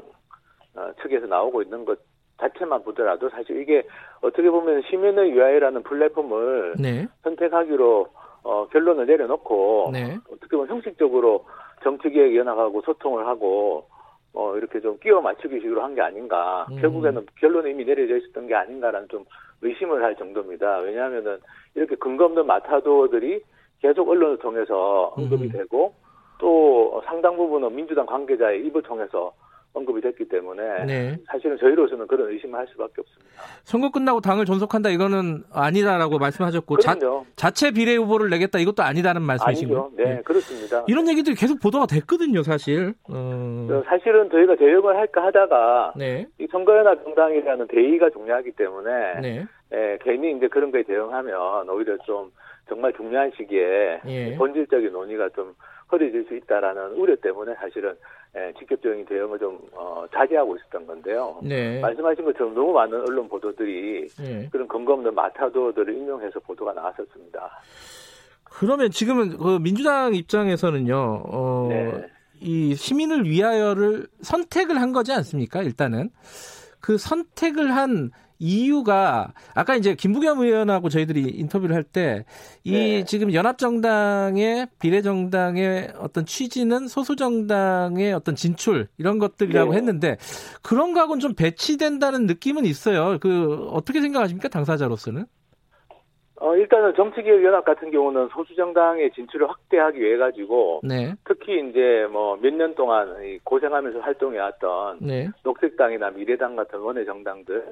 [0.76, 1.98] 어, 측에서 나오고 있는 것
[2.39, 3.83] 자체만 보더라도 사실 이게
[4.21, 7.07] 어떻게 보면 시민의 위하여라는 플랫폼을 네.
[7.23, 8.07] 선택하기로
[8.43, 10.17] 어, 결론을 내려놓고 네.
[10.31, 11.45] 어떻게 보면 형식적으로
[11.83, 13.88] 정치개혁 연합하고 소통을 하고
[14.33, 16.66] 어, 이렇게 좀 끼워 맞추기 식으로 한 게 아닌가.
[16.70, 16.78] 음.
[16.82, 19.24] 결국에는 결론이 이미 내려져 있었던 게 아닌가라는 좀
[19.62, 20.79] 의심을 할 정도입니다.
[20.79, 21.39] 왜냐하면은
[21.74, 23.41] 이렇게 근거 없는 마타도들이
[23.82, 25.51] 계속 언론을 통해서 언급이 음.
[25.51, 25.93] 되고
[26.37, 29.33] 또 상당 부분은 민주당 관계자의 입을 통해서
[29.76, 31.18] 언급이 됐기 때문에 네.
[31.28, 33.32] 사실은 저희로서는 그런 의심을 할 수밖에 없습니다.
[33.64, 36.96] 선거 끝나고 당을 존속한다 이거는 아니다라고 말씀하셨고 자,
[37.36, 39.92] 자체 비례 후보를 내겠다 이것도 아니다는 말씀이시고요.
[39.97, 40.86] 네, 네, 그렇습니다.
[40.88, 42.93] 이런 얘기들이 계속 보도가 됐거든요, 사실.
[43.10, 43.84] 어...
[43.86, 46.28] 사실은 저희가 대응을 할까 하다가 네.
[46.39, 49.46] 이 선거연합 정당이라는 대의가 중요하기 때문에 네.
[49.74, 52.32] 예, 괜히 이제 그런 거에 대응하면 오히려 좀
[52.67, 54.36] 정말 중요한 시기에 예.
[54.36, 55.54] 본질적인 논의가 좀
[55.92, 57.96] 허리질 수 있다라는 우려 때문에 사실은
[58.36, 61.39] 예, 직접적인 대응을 좀 어, 자제하고 있었던 건데요.
[61.42, 61.79] 네.
[61.79, 64.50] 말씀하신 것처럼 너무 많은 언론 보도들이 네.
[64.51, 67.62] 그런 근거 없는 마타도들을 인용해서 보도가 나왔었습니다.
[68.43, 72.08] 그러면 지금은 그 민주당 입장에서는요, 어, 네.
[72.42, 75.62] 이 시민을 위하여를 선택을 한 거지 않습니까?
[75.62, 76.09] 일단은
[76.82, 82.24] 그 선택을 한 이유가 아까 이제 김부겸 의원하고 저희들이 인터뷰를 할 때이
[82.66, 83.03] 네.
[83.05, 89.78] 지금 연합정당의 비례정당의 어떤 취지는 소수정당의 어떤 진출 이런 것들이라고 네.
[89.78, 90.17] 했는데
[90.62, 93.17] 그런 거하고는 좀 배치된다는 느낌은 있어요.
[93.20, 95.25] 그 어떻게 생각하십니까 당사자로서는?
[96.41, 101.16] 어, 일단은 정치개혁연합 같은 경우는 소수정당의 진출을 확대하기 위해 가지고 네.
[101.24, 105.29] 특히 이제 뭐 몇 년 동안 고생하면서 활동해왔던 네.
[105.43, 107.66] 녹색당이나 미래당 같은 원외 정당들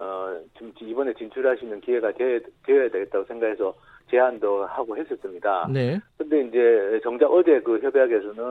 [0.00, 3.74] 어, 지금 이번에 진출하시는 기회가 되, 어야 되겠다고 생각해서
[4.10, 5.68] 제안도 하고 했었습니다.
[5.70, 6.00] 네.
[6.16, 8.42] 근데 이제 정작 어제 그 협약에서는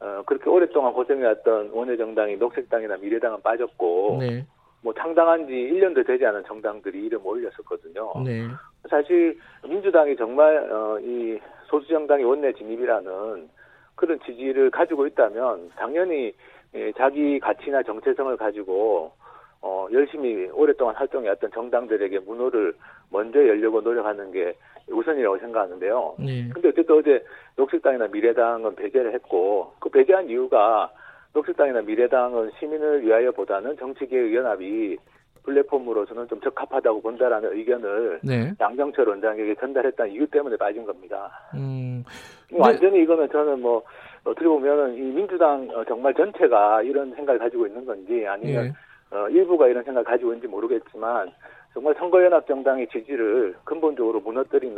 [0.00, 4.46] 어, 그렇게 오랫동안 고생해왔던 원외 정당이 녹색당이나 미래당은 빠졌고 네.
[4.82, 8.12] 뭐 창당한 지 1년도 되지 않은 정당들이 이름 올렸었거든요.
[8.24, 8.46] 네.
[8.88, 13.48] 사실 민주당이 정말 어, 이 소수정당의 원내 진입이라는
[13.96, 16.32] 그런 지지를 가지고 있다면 당연히
[16.74, 19.12] 예, 자기 가치나 정체성을 가지고
[19.66, 22.74] 어, 열심히 오랫동안 활동해왔던 정당들에게 문호를
[23.10, 24.54] 먼저 열려고 노력하는 게
[24.90, 26.16] 우선이라고 생각하는데요.
[26.18, 26.50] 네.
[26.52, 27.24] 근데 어쨌든 어제
[27.56, 30.92] 녹색당이나 미래당은 배제를 했고 그 배제한 이유가
[31.32, 34.98] 녹색당이나 미래당은 시민을 위하여보다는 정치개혁 연합이
[35.44, 38.52] 플랫폼으로서는 좀 적합하다고 본다라는 의견을 네.
[38.60, 41.30] 양정철 원장에게 전달했다는 이유 때문에 빠진 겁니다.
[41.54, 42.04] 음,
[42.52, 43.82] 완전히 이거는 저는 뭐
[44.24, 48.72] 어떻게 보면은 이 민주당 어, 정말 전체가 이런 생각을 가지고 있는 건지 아니면 네.
[49.14, 51.30] 어, 일부가 이런 생각을 가지고 있는지 모르겠지만
[51.72, 54.76] 정말 선거연합 정당의 지지를 근본적으로 무너뜨리는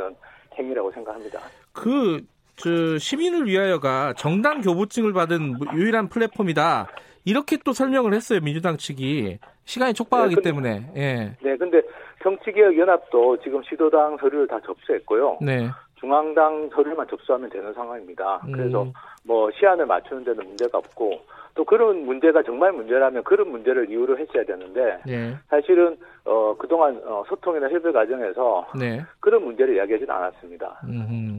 [0.59, 1.41] 행위라고 생각합니다.
[1.73, 2.21] 그,
[2.57, 6.89] 저, 시민을 위하여가 정당 교부증을 받은 유일한 플랫폼이다.
[7.25, 9.39] 이렇게 또 설명을 했어요, 민주당 측이.
[9.65, 10.91] 시간이 촉박하기 네, 근데, 때문에.
[10.97, 11.37] 예.
[11.43, 11.83] 네, 근데
[12.23, 15.39] 정치개혁연합도 지금 시도당 서류를 다 접수했고요.
[15.43, 15.69] 네.
[15.97, 18.43] 중앙당 서류만 접수하면 되는 상황입니다.
[18.47, 18.53] 음.
[18.53, 18.87] 그래서
[19.25, 21.21] 뭐 시한을 맞추는 데는 문제가 없고
[21.55, 25.35] 또 그런 문제가 정말 문제라면 그런 문제를 이유로 했어야 되는데 네.
[25.49, 29.03] 사실은 어 그동안 어, 소통이나 협의 과정에서 네.
[29.21, 30.83] 그런 문제를 이야기하지는 않았습니다.
[30.85, 31.39] 음흠.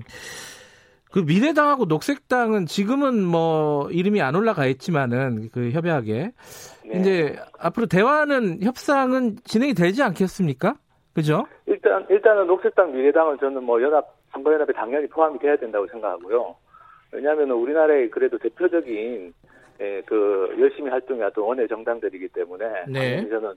[1.11, 6.31] 그 미래당하고 녹색당은 지금은 뭐 이름이 안 올라가 있지만은 그 협약에
[6.85, 6.99] 네.
[6.99, 10.75] 이제 앞으로 대화는 협상은 진행이 되지 않겠습니까?
[11.13, 11.45] 그죠?
[11.65, 14.05] 일단 일단은 녹색당 미래당은 저는 뭐 연합
[14.37, 16.55] 선거연합에 당연히 포함이 돼야 된다고 생각하고요.
[17.11, 19.33] 왜냐하면 우리나라의 그래도 대표적인
[19.79, 23.27] 예, 그 열심히 활동해왔던 원외 정당들이기 때문에 네.
[23.29, 23.53] 저는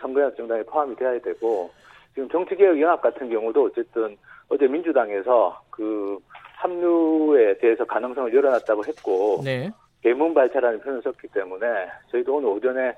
[0.00, 1.70] 선거연합 정당에 포함이 돼야 되고
[2.14, 4.16] 지금 정치개혁연합 같은 경우도 어쨌든
[4.48, 6.18] 어제 민주당에서 그
[6.54, 9.70] 합류에 대해서 가능성을 열어놨다고 했고 네.
[10.02, 11.66] 개문 발차라는 표현을 썼기 때문에
[12.12, 12.96] 저희도 오늘 오전에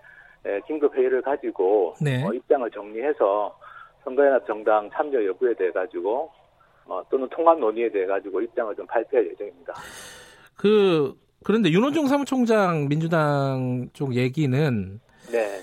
[0.67, 2.23] 긴급 회의를 가지고 네.
[2.25, 3.59] 어, 입장을 정리해서
[4.05, 6.31] 선거연합 정당 참여 여부에 대해 가지고
[6.89, 9.75] 어, 또는 통합 논의에 대해 가지고 입장을 좀 발표할 예정입니다.
[10.57, 15.01] 그 그런데 윤호중 사무총장 민주당 쪽 얘기는
[15.31, 15.61] 네.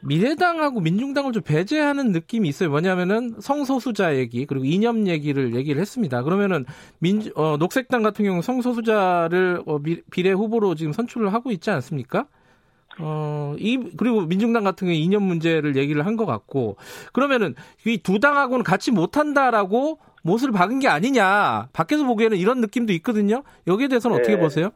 [0.00, 2.70] 미래당하고 민중당을 좀 배제하는 느낌이 있어요.
[2.70, 6.22] 뭐냐면은 성소수자 얘기 그리고 이념 얘기를 얘기를 했습니다.
[6.22, 6.64] 그러면은
[7.00, 12.26] 민 어, 녹색당 같은 경우 성소수자를 어, 미, 비례 후보로 지금 선출을 하고 있지 않습니까?
[13.00, 16.76] 어, 이, 그리고 민중당 같은 경우 이념 문제를 얘기를 한 것 같고,
[17.12, 17.54] 그러면은
[17.86, 19.98] 이 두 당하고는 같이 못 한다라고
[20.28, 23.42] 못을 박은 게 아니냐, 밖에서 보기에는 이런 느낌도 있거든요.
[23.66, 24.22] 여기에 대해서는 네.
[24.22, 24.70] 어떻게 보세요?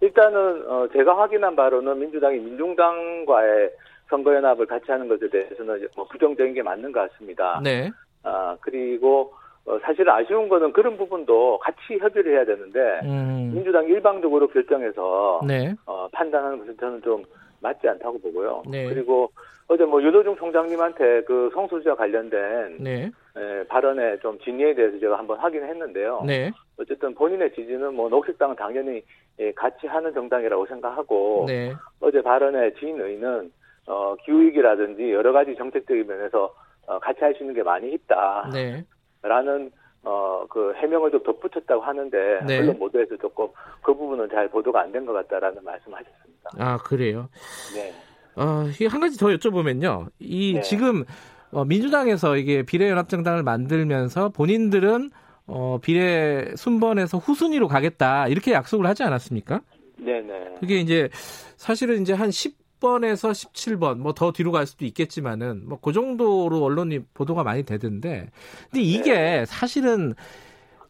[0.00, 3.70] 일단은, 어, 제가 확인한 바로는 민주당이 민중당과의
[4.12, 7.60] 선거연합을 같이 하는 것에 대해서는 뭐 부정적인 게 맞는 것 같습니다.
[7.62, 7.90] 네.
[8.22, 9.32] 아 그리고
[9.64, 13.52] 어, 사실 아쉬운 거는 그런 부분도 같이 협의를 해야 되는데 음.
[13.54, 15.74] 민주당이 일방적으로 결정해서 네.
[15.86, 17.24] 어, 판단하는 것은 저는 좀
[17.60, 18.64] 맞지 않다고 보고요.
[18.68, 18.86] 네.
[18.86, 19.30] 그리고
[19.68, 23.10] 어제 뭐 유도중 총장님한테 그 성소수자 관련된 네.
[23.36, 26.22] 에, 발언의 좀 진위에 대해서 제가 한번 확인했는데요.
[26.26, 26.50] 네.
[26.78, 29.02] 어쨌든 본인의 지지는 뭐 녹색당은 당연히
[29.38, 31.72] 예, 같이 하는 정당이라고 생각하고 네.
[32.00, 33.50] 어제 발언의 진의는
[33.86, 36.54] 어, 기후위기라든지 여러 가지 정책적인 면에서
[36.86, 38.50] 어, 같이 할 수 있는 게 많이 있다.
[38.52, 38.84] 네.
[39.22, 39.70] 라는
[40.04, 42.58] 어, 그 해명을 좀 덧붙였다고 하는데 네.
[42.58, 43.46] 언론 보도에서 조금
[43.82, 46.50] 그 부분은 잘 보도가 안 된 것 같다라는 말씀하셨습니다.
[46.58, 47.28] 아 그래요?
[47.74, 47.92] 네.
[48.36, 50.08] 어, 한 가지 더 여쭤보면요.
[50.20, 50.60] 이 네.
[50.62, 51.04] 지금
[51.50, 55.10] 어, 민주당에서 이게 비례연합정당을 만들면서 본인들은
[55.46, 59.60] 어, 비례 순번에서 후순위로 가겠다 이렇게 약속을 하지 않았습니까?
[59.98, 60.56] 네네.
[60.60, 61.08] 그게 이제
[61.56, 66.62] 사실은 이제 한 10, 16번에서 17번 뭐 더 뒤로 갈 수도 있겠지만은 뭐 그 정도로
[66.64, 68.30] 언론이 보도가 많이 되던데
[68.70, 69.44] 근데 이게 네.
[69.46, 70.14] 사실은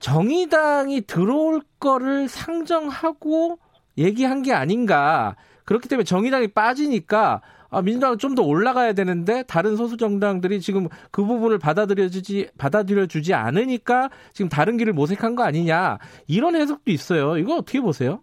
[0.01, 3.59] 정의당이 들어올 거를 상정하고
[3.98, 7.41] 얘기한 게 아닌가 그렇기 때문에 정의당이 빠지니까
[7.71, 14.09] 아, 민주당은 좀 더 올라가야 되는데 다른 소수 정당들이 지금 그 부분을 받아들여주지 받아들여주지 않으니까
[14.33, 15.99] 지금 다른 길을 모색한 거 아니냐
[16.29, 17.37] 이런 해석도 있어요.
[17.37, 18.21] 이거 어떻게 보세요?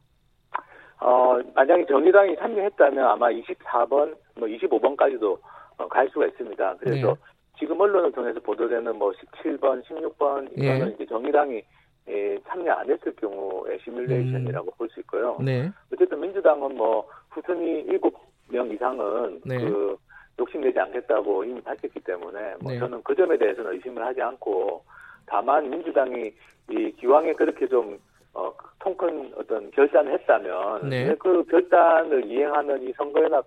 [0.99, 5.37] 어, 만약에 정의당이 참여했다면 아마 24번, 뭐 25번까지도
[5.77, 6.75] 어, 갈 수가 있습니다.
[6.79, 7.15] 그래서 네.
[7.59, 10.91] 지금 언론을 통해서 보도되는 뭐 17번, 16번 이거는 네.
[10.95, 11.61] 이제 정의당이
[12.09, 14.73] 예, 참여 안 했을 경우의 시뮬레이션이라고 음.
[14.77, 15.37] 볼수 있고요.
[15.39, 15.69] 네.
[15.93, 19.57] 어쨌든 민주당은 뭐 후순위 7명 이상은 네.
[19.57, 19.97] 그
[20.39, 22.79] 욕심내지 않겠다고 이미 밝혔기 때문에 뭐 네.
[22.79, 24.83] 저는 그 점에 대해서는 의심을 하지 않고
[25.25, 26.31] 다만 민주당이
[26.71, 27.99] 이 기왕에 그렇게 좀
[28.33, 31.15] 어, 통큰 어떤 결단을 했다면 네.
[31.15, 33.45] 그 결단을 이행하는 이 선거연합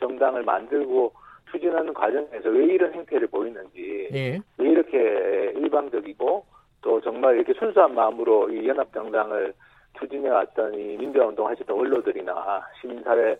[0.00, 1.12] 정당을 만들고
[1.50, 4.40] 추진하는 과정에서 왜 이런 행태를 보이는지 네.
[4.58, 4.98] 왜 이렇게
[5.56, 6.44] 일방적이고
[6.82, 9.54] 또 정말 이렇게 순수한 마음으로 이 연합 정당을
[9.98, 13.36] 추진해 왔던 이 민주화 운동 하셨던 원로들이나 시민사회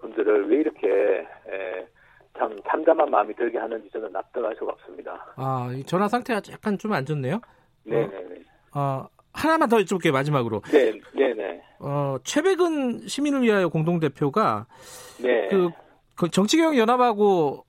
[0.00, 1.86] 분들을 왜 이렇게 에,
[2.38, 5.32] 참 참담한 마음이 들게 하는지 저는 납득할 수가 없습니다.
[5.36, 7.40] 아, 이 전화 상태가 약간 좀 안 좋네요.
[7.84, 8.36] 네, 네, 네.
[8.74, 10.60] 어, 하나만 더 여쭤볼게요, 마지막으로.
[10.70, 11.62] 네, 네, 네.
[11.78, 14.66] 어, 최백은 시민을 위하여 공동 대표가
[15.22, 15.48] 네.
[15.48, 15.70] 그,
[16.14, 17.64] 그 정치개혁 연합하고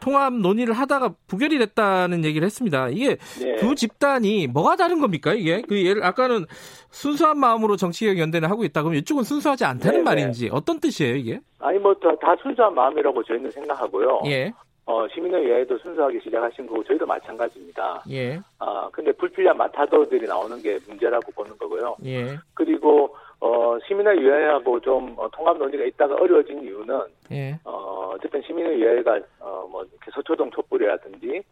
[0.00, 2.88] 통합 논의를 하다가 부결이 됐다는 얘기를 했습니다.
[2.88, 3.56] 이게 네.
[3.56, 5.34] 두 집단이 뭐가 다른 겁니까?
[5.34, 6.46] 이게 그 예를 아까는
[6.90, 10.02] 순수한 마음으로 정치개혁 연대를 하고 있다 그러면 이쪽은 순수하지 않다는 네, 네.
[10.04, 11.40] 말인지 어떤 뜻이에요, 이게?
[11.60, 14.22] 아니 뭐다 다 순수한 마음이라고 저희는 생각하고요.
[14.26, 14.52] 예.
[14.86, 18.04] 어, 시민의회에도 순수하게 시작하신 거고 저희도 마찬가지입니다.
[18.10, 18.40] 예.
[18.58, 21.96] 아 근데 불필요한 마타도들이 나오는 게 문제라고 보는 거고요.
[22.06, 22.38] 예.
[22.54, 27.00] 그리고 어, 시민의회하고 좀 어, 통합 논의가 있다가 어려워진 이유는
[27.30, 27.58] 예.
[27.64, 31.42] 어, 어쨌든 시민의회가 어, 뭐 이렇게 서초동 촛불이라든지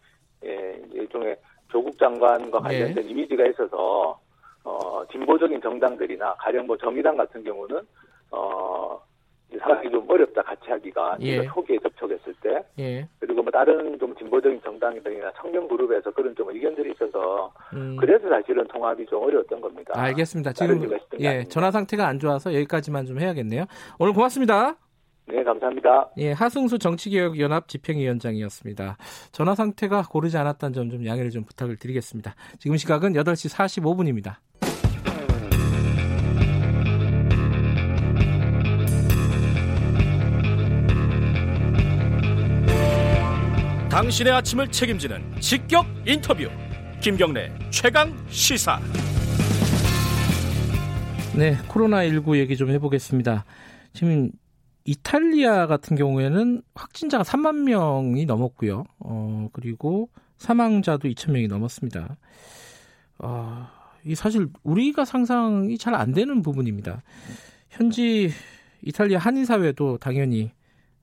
[0.44, 1.36] 예, 일종의
[1.68, 3.08] 조국 장관과 관련된 예.
[3.08, 4.18] 이미지가 있어서
[4.64, 7.80] 어, 진보적인 정당들이나 가령 뭐 정의당 같은 경우는
[8.32, 9.00] 어,
[9.60, 11.44] 상황이 좀 어렵다 같이 하기가 예.
[11.46, 13.08] 초기에 접촉했을 때 예.
[13.18, 17.96] 그리고 뭐 다른 좀 진보적인 정당이나 청년 그룹에서 그런 좀 의견들이 있어서 음.
[17.98, 19.92] 그래서 사실은 통합이 좀 어려웠던 겁니다.
[19.94, 20.52] 알겠습니다.
[20.52, 20.90] 지금
[21.20, 23.64] 예 전화 상태가 안 좋아서 여기까지만 좀 해야겠네요.
[23.98, 24.76] 오늘 고맙습니다.
[25.28, 26.10] 네, 감사합니다.
[26.18, 28.96] 예, 하승수 정치개혁연합 집행위원장이었습니다.
[29.32, 32.36] 전화 상태가 고르지 않았다는 점 좀 양해를 좀 부탁을 드리겠습니다.
[32.60, 34.36] 지금 시각은 8시 45분입니다.
[43.96, 46.50] 당신의 아침을 책임지는 직격 인터뷰.
[47.00, 48.78] 김경래 최강 시사.
[51.34, 53.46] 네 코로나19 얘기 좀 해보겠습니다.
[53.94, 54.30] 지금
[54.84, 58.84] 이탈리아 같은 경우에는 확진자가 3만 명이 넘었고요.
[58.98, 62.18] 어 그리고 사망자도 2천 명이 넘었습니다.
[63.20, 63.66] 어,
[64.04, 67.02] 이 사실 우리가 상상이 잘 안 되는 부분입니다.
[67.70, 68.30] 현지
[68.82, 70.50] 이탈리아 한인 사회도 당연히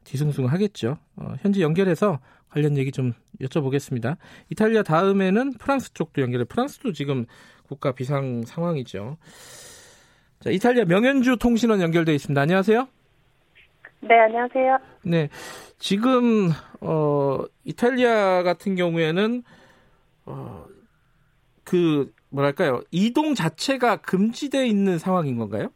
[0.03, 0.97] 뒤숭숭하겠죠.
[1.15, 2.19] 어, 현지 연결해서
[2.53, 4.17] 관련 얘기 좀 여쭤보겠습니다.
[4.49, 6.45] 이탈리아 다음에는 프랑스 쪽도 연결해.
[6.45, 7.25] 프랑스도 지금
[7.67, 9.17] 국가 비상 상황이죠.
[10.39, 12.39] 자, 이탈리아 명현주 통신원 연결돼 있습니다.
[12.39, 12.87] 안녕하세요.
[14.01, 14.77] 네, 안녕하세요.
[15.03, 15.29] 네.
[15.79, 16.49] 지금
[16.81, 19.43] 어 이탈리아 같은 경우에는
[20.25, 20.73] 어
[21.63, 22.81] 그 뭐랄까요?
[22.91, 25.69] 이동 자체가 금지돼 있는 상황인 건가요?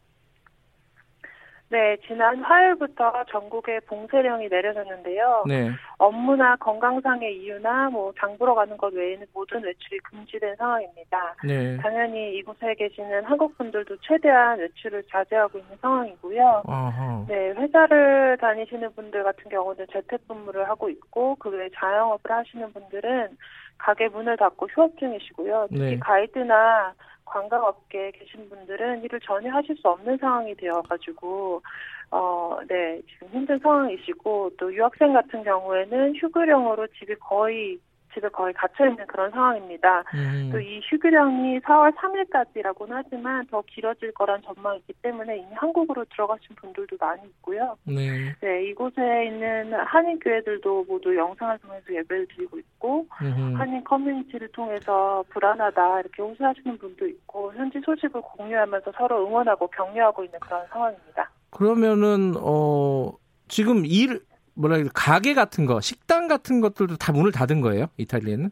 [1.70, 5.44] 네, 지난 화요일부터 전국에 봉쇄령이 내려졌는데요.
[5.46, 5.70] 네.
[5.98, 11.34] 업무나 건강상의 이유나 뭐 장보러 가는 것 외에는 모든 외출이 금지된 상황입니다.
[11.44, 11.76] 네.
[11.76, 16.62] 당연히 이곳에 계시는 한국 분들도 최대한 외출을 자제하고 있는 상황이고요.
[16.66, 17.24] 아하.
[17.28, 23.36] 네, 회사를 다니시는 분들 같은 경우는 재택근무를 하고 있고 그 외에 자영업을 하시는 분들은
[23.76, 25.66] 가게 문을 닫고 휴업 중이시고요.
[25.70, 25.98] 특히 네.
[25.98, 26.94] 가이드나
[27.28, 31.62] 관광업계에 계신 분들은 일을 전혀 하실 수 없는 상황이 되어가지고
[32.10, 37.78] 어, 네, 지금 힘든 상황이시고 또 유학생 같은 경우에는 휴교령으로 집이 거의
[38.14, 40.04] 집에 거의 갇혀 있는 그런 상황입니다.
[40.14, 40.50] 음.
[40.52, 46.96] 또이 휴교령이 4월 3일까지라고는 하지만 더 길어질 거란 전망이 있기 때문에 이미 한국으로 들어가신 분들도
[46.98, 47.76] 많이 있고요.
[47.84, 48.34] 네.
[48.40, 53.54] 네 이곳에 있는 한인 교회들도 모두 영상을 통해서 예배를 드리고 있고 음.
[53.56, 60.38] 한인 커뮤니티를 통해서 불안하다 이렇게 호소하시는 분도 있고 현지 소식을 공유하면서 서로 응원하고 격려하고 있는
[60.40, 61.30] 그런 상황입니다.
[61.50, 63.12] 그러면은 어
[63.48, 64.20] 지금 일
[64.58, 67.86] 뭐라 해야 가게 같은 거, 식당 같은 것들도 다 문을 닫은 거예요?
[67.96, 68.50] 이탈리아는?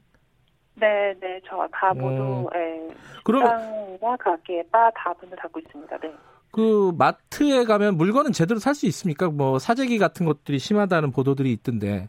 [0.77, 2.51] 네, 네, 저 다 모두 어.
[2.55, 2.89] 예,
[3.27, 5.99] 식당과 가게, 바 다 문을 닫고 있습니다.
[5.99, 6.13] 네.
[6.53, 9.29] 그 마트에 가면 물건은 제대로 살 수 있습니까?
[9.29, 12.09] 뭐 사재기 같은 것들이 심하다는 보도들이 있던데.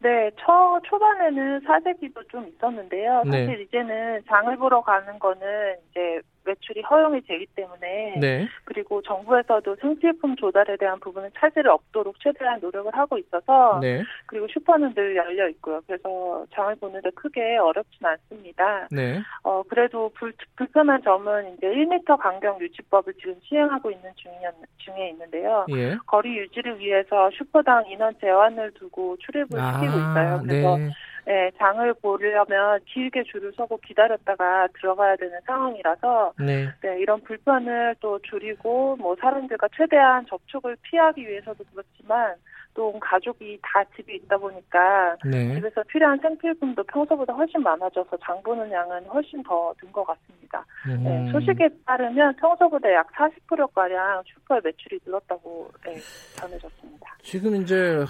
[0.00, 3.22] 네, 초 초반에는 사재기도 좀 있었는데요.
[3.24, 3.62] 사실 네.
[3.62, 8.48] 이제는 장을 보러 가는 거는 이제 매출이 허용이 되기 때문에 네.
[8.64, 14.02] 그리고 정부에서도 생필품 조달에 대한 부분은 차질이 없도록 최대한 노력을 하고 있어서 네.
[14.26, 15.80] 그리고 슈퍼는 늘 열려 있고요.
[15.86, 18.88] 그래서 장을 보는데 크게 어렵진 않습니다.
[18.90, 19.20] 네.
[19.42, 24.32] 어 그래도 불, 불편한 점은 이제 1m 간격 유지법을 지금 시행하고 있는 중에,
[24.78, 25.66] 중에 있는데요.
[25.70, 25.96] 예.
[26.06, 30.40] 거리 유지를 위해서 슈퍼당 인원 제한을 두고 출입을 아, 시키고 있어요.
[30.42, 30.78] 그래서
[31.24, 31.32] 네.
[31.32, 36.68] 네, 장을 보려면 길게 줄을 서고 기다렸다가 들어가야 되는 상황이라서 네.
[36.82, 42.34] 네, 이런 불편을 또 줄이고 뭐 사람들과 최대한 접촉을 피하기 위해서도 그렇지만
[42.74, 45.54] 또 가족이 다 집에 있다 보니까 네.
[45.54, 50.64] 집에서 필요한 생필품도 평소보다 훨씬 많아져서 장 보는 양은 훨씬 더 든 것 같습니다.
[50.88, 51.04] 음.
[51.04, 55.96] 네, 소식에 따르면 평소보다 약 40%가량 슈퍼의 매출이 늘었다고 네,
[56.36, 57.16] 전해졌습니다.
[57.22, 58.04] 지금 이제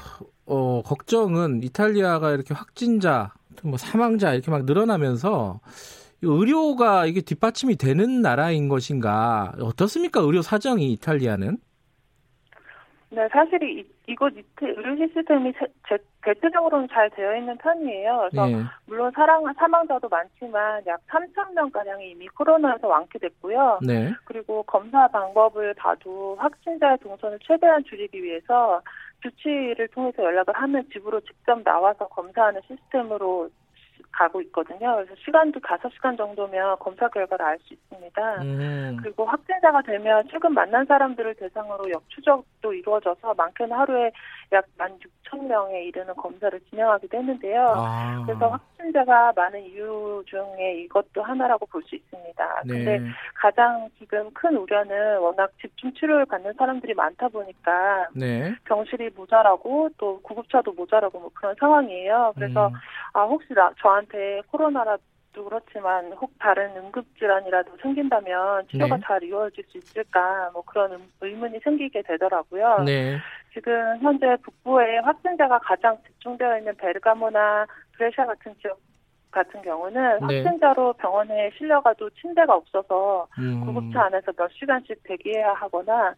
[0.46, 3.32] 어, 걱정은 이탈리아가 이렇게 확진자,
[3.64, 5.60] 뭐 사망자 이렇게 막 늘어나면서
[6.22, 10.20] 의료가 이게 뒷받침이 되는 나라인 것인가 어떻습니까?
[10.20, 11.58] 의료 사정이 이탈리아는?
[13.14, 14.32] 네, 사실 이, 이곳
[14.62, 15.52] 의료 시스템이
[15.86, 18.28] 제, 대체적으로는 잘 되어 있는 편이에요.
[18.30, 18.62] 그래서 네.
[18.86, 23.80] 물론 사랑, 사망자도 많지만 약 3천 명가량이 이미 코로나에서 완쾌됐고요.
[23.86, 24.14] 네.
[24.24, 28.80] 그리고 검사 방법을 봐도 확진자의 동선을 최대한 줄이기 위해서
[29.22, 33.50] 주치의를 통해서 연락을 하면 집으로 직접 나와서 검사하는 시스템으로
[34.10, 34.96] 가고 있거든요.
[34.96, 38.42] 그래서 시간도 5시간 정도면 검사 결과를 알 수 있습니다.
[38.42, 38.96] 음.
[39.02, 44.10] 그리고 확진자가 되면 최근 만난 사람들을 대상으로 역추적도 이루어져서 많게는 하루에
[44.52, 47.74] 약 16,000명에 이르는 검사를 진행하기도 했는데요.
[47.76, 48.22] 아.
[48.26, 52.62] 그래서 확진자가 많은 이유 중에 이것도 하나라고 볼 수 있습니다.
[52.64, 52.72] 네.
[52.72, 53.00] 근데
[53.34, 58.54] 가장 지금 큰 우려는 워낙 집중 치료를 받는 사람들이 많다 보니까 네.
[58.64, 62.32] 병실이 모자라고 또 구급차도 모자라고 뭐 그런 상황이에요.
[62.36, 62.72] 그래서 음.
[63.14, 69.02] 아 혹시 나, 저 한테 코로나라도 그렇지만 혹 다른 응급질환이라도 생긴다면 치료가 네.
[69.04, 72.84] 잘 이루어질 수 있을까 뭐 그런 의문이 생기게 되더라고요.
[72.84, 73.18] 네.
[73.52, 77.66] 지금 현재 북부에 확진자가 가장 집중되어 있는 베르가모나
[77.96, 78.78] 브레샤 같은 지역
[79.30, 80.42] 같은 경우는 네.
[80.42, 83.64] 확진자로 병원에 실려가도 침대가 없어서 음.
[83.64, 86.14] 구급차 안에서 몇 시간씩 대기해야 하거나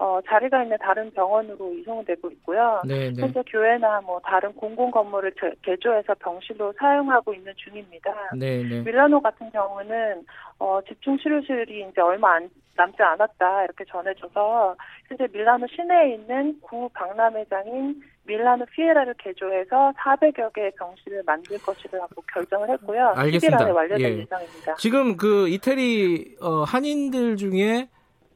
[0.00, 2.80] 어, 자리가 있는 다른 병원으로 이송되고 있고요.
[2.88, 3.12] 네네.
[3.12, 3.20] 네.
[3.20, 8.10] 현재 교회나 뭐 다른 공공 건물을 제, 개조해서 병실로 사용하고 있는 중입니다.
[8.34, 8.68] 네네.
[8.68, 8.80] 네.
[8.80, 10.24] 밀라노 같은 경우는
[10.58, 14.74] 어, 집중 치료실이 이제 얼마 안, 남지 않았다 이렇게 전해져서
[15.06, 22.70] 현재 밀라노 시내에 있는 구 박람회장인 밀라노 피에라를 개조해서 400여 개의 병실을 만들 것이라고 결정을
[22.70, 23.12] 했고요.
[23.16, 23.58] 알겠습니다.
[23.58, 24.18] 10일 안에 완료될 예.
[24.20, 24.74] 예정입니다.
[24.76, 27.90] 지금 그 이태리 어, 한인들 중에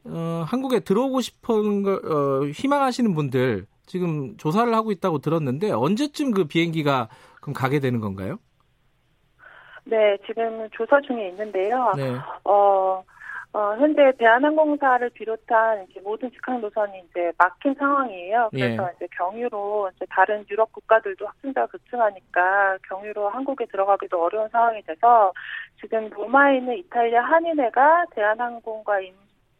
[0.07, 6.45] 어, 한국에 들어오고 싶은 걸 어, 희망하시는 분들 지금 조사를 하고 있다고 들었는데 언제쯤 그
[6.45, 7.09] 비행기가
[7.41, 8.37] 그럼 가게 되는 건가요?
[9.83, 11.93] 네, 지금 조사 중에 있는데요.
[11.95, 12.15] 네.
[12.43, 13.03] 어,
[13.55, 18.49] 어, 현재 대한항공사를 비롯한 모든 직항 노선이 이제 막힌 상황이에요.
[18.51, 18.93] 그래서 예.
[18.97, 25.31] 이제 경유로 이제 다른 유럽 국가들도 확진자가 급증하니까 경유로 한국에 들어가기도 어려운 상황이 돼서
[25.79, 29.13] 지금 로마에 있는 이탈리아 한인회가 대한항공과 임,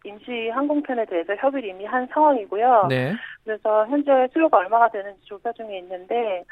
[0.05, 2.87] 임시 항공편에 대해서 협의를 이미 한 상황이고요.
[2.89, 3.13] 네.
[3.43, 6.43] 그래서 현재 수요가 얼마가 되는지 조사 중에 있는데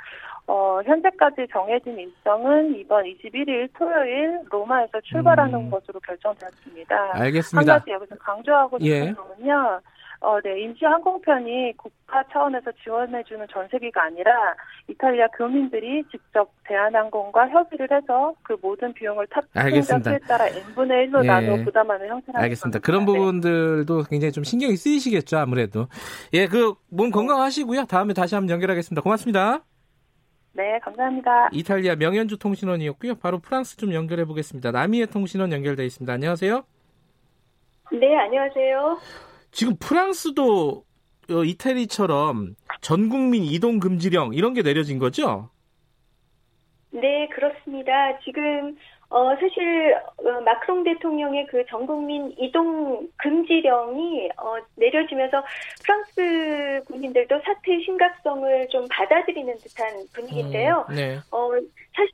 [0.48, 5.72] 어, 현재까지 정해진 일정은 이번 21일 토요일 로마에서 출발하는 음.
[5.72, 7.12] 것으로 결정되었습니다.
[7.14, 7.74] 알겠습니다.
[7.74, 9.14] 한 가지 여기서 강조하고 싶은 예.
[9.14, 9.82] 점은요.
[10.24, 14.32] 어, 네, 임시 항공편이 국가 차원에서 지원해주는 전세기가 아니라
[14.88, 21.28] 이탈리아 교민들이 직접 대한항공과 협의를 해서 그 모든 비용을 탑승자 수에 따라 n분의 1로 예.
[21.28, 22.80] 나눠 부담하는 형태라는 알겠습니다.
[22.80, 23.06] 그런 네.
[23.06, 25.88] 부분들도 굉장히 좀 신경이 쓰이시겠죠, 아무래도.
[26.34, 27.86] 예, 그 몸 건강하시고요.
[27.86, 29.02] 다음에 다시 한번 연결하겠습니다.
[29.02, 29.64] 고맙습니다.
[30.54, 31.50] 네, 감사합니다.
[31.52, 33.16] 이탈리아 명현주 통신원이었고요.
[33.16, 34.72] 바로 프랑스 좀 연결해 보겠습니다.
[34.72, 36.14] 남이의 통신원 연결돼 있습니다.
[36.14, 36.64] 안녕하세요.
[37.92, 39.33] 네, 안녕하세요.
[39.54, 40.84] 지금 프랑스도
[41.30, 45.50] 어, 이태리처럼 전 국민 이동 금지령 이런 게 내려진 거죠?
[46.92, 48.20] 네, 그렇습니다.
[48.20, 48.76] 지금
[49.10, 55.44] 어, 사실 어, 마크롱 대통령의 그 전국민 이동 금지령이 어, 내려지면서
[55.84, 60.86] 프랑스 국민들도 사태의 심각성을 좀 받아들이는 듯한 분위기인데요.
[60.90, 61.18] 음, 네.
[61.32, 61.52] 어,
[61.96, 62.12] 사실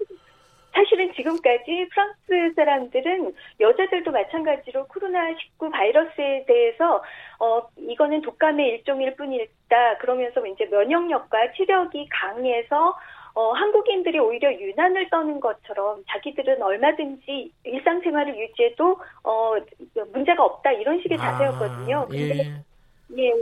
[0.74, 7.04] 사실은 지금까지 프랑스 사람들은 여자들도 마찬가지로 코로나19 바이러스에 대해서
[7.40, 12.96] 어 이거는 독감의 일종일 뿐이다 그러면서 이제 면역력과 체력이 강해서
[13.34, 19.54] 어, 한국인들이 오히려 유난을 떠는 것처럼 자기들은 얼마든지 일상생활을 유지해도 어,
[20.12, 22.08] 문제가 없다 이런 식의 아, 자세였거든요.
[22.10, 22.62] 아, 예.
[23.18, 23.34] 예.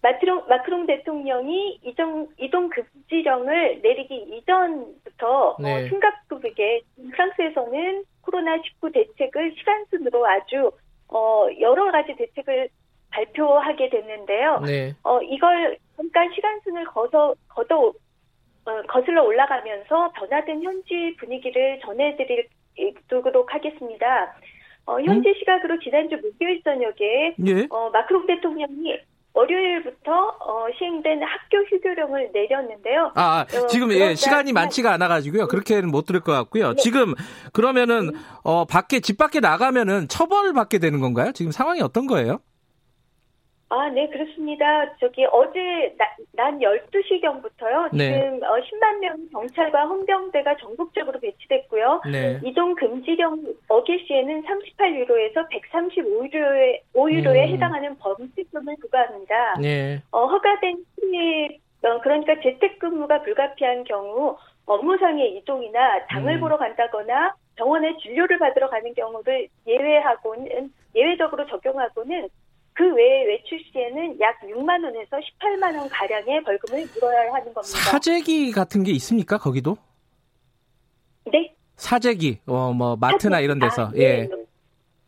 [0.00, 5.84] 마크롱, 마크롱 대통령이 이동, 이동 금지령을 내리기 이전부터 어, 네.
[5.84, 10.70] 어, 심각하게 프랑스에서는 코로나19 대책을 시간순으로 아주
[11.08, 12.68] 어, 여러 가지 대책을
[13.10, 14.60] 발표하게 됐는데요.
[14.60, 14.94] 네.
[15.02, 17.92] 어, 이걸 잠깐 시간순을 거서, 걷어,
[18.64, 24.36] 어, 거슬러 올라가면서 변화된 현지 분위기를 전해드리도록 하겠습니다.
[24.86, 25.34] 어, 현지 음?
[25.34, 27.66] 시각으로 지난주 목요일 저녁에 예?
[27.70, 28.98] 어, 마크롱 대통령이
[29.34, 33.12] 월요일부터 어, 시행된 학교 휴교령을 내렸는데요.
[33.14, 35.46] 아, 아 어, 지금 예, 시간이 많지가 않아가지고요.
[35.46, 36.74] 그렇게는 못 들을 것 같고요.
[36.74, 36.82] 네.
[36.82, 37.14] 지금
[37.52, 41.32] 그러면은 어, 밖에 집 밖에 나가면은 처벌을 받게 되는 건가요?
[41.32, 42.40] 지금 상황이 어떤 거예요?
[43.70, 44.96] 아, 네, 그렇습니다.
[44.96, 47.94] 저기 어제 나, 난 12시경부터요.
[47.94, 48.14] 네.
[48.14, 52.00] 지금 어, 10만 명 경찰과 헌병대가 전국적으로 배치됐고요.
[52.10, 52.40] 네.
[52.44, 57.54] 이동 금지령 어길 시에는 38유로에서 135유로에 5유로에 음.
[57.54, 59.58] 해당하는 범칙금을 부과합니다.
[59.60, 60.00] 네.
[60.12, 66.40] 어, 허가된 시위 어, 그러니까 재택근무가 불가피한 경우 업무상의 이동이나 장을 음.
[66.40, 72.28] 보러 간다거나 병원에 진료를 받으러 가는 경우를 예외하고는 예외적으로 적용하고는
[72.78, 77.62] 그 외에 외출 시에는 약 6만 원에서 18만 원 가량의 벌금을 물어야 하는 겁니다.
[77.62, 79.36] 사재기 같은 게 있습니까?
[79.36, 79.76] 거기도?
[81.24, 81.52] 네.
[81.74, 83.44] 사재기, 어, 뭐 마트나 사재기.
[83.44, 84.00] 이런 데서 아, 네.
[84.00, 84.28] 예.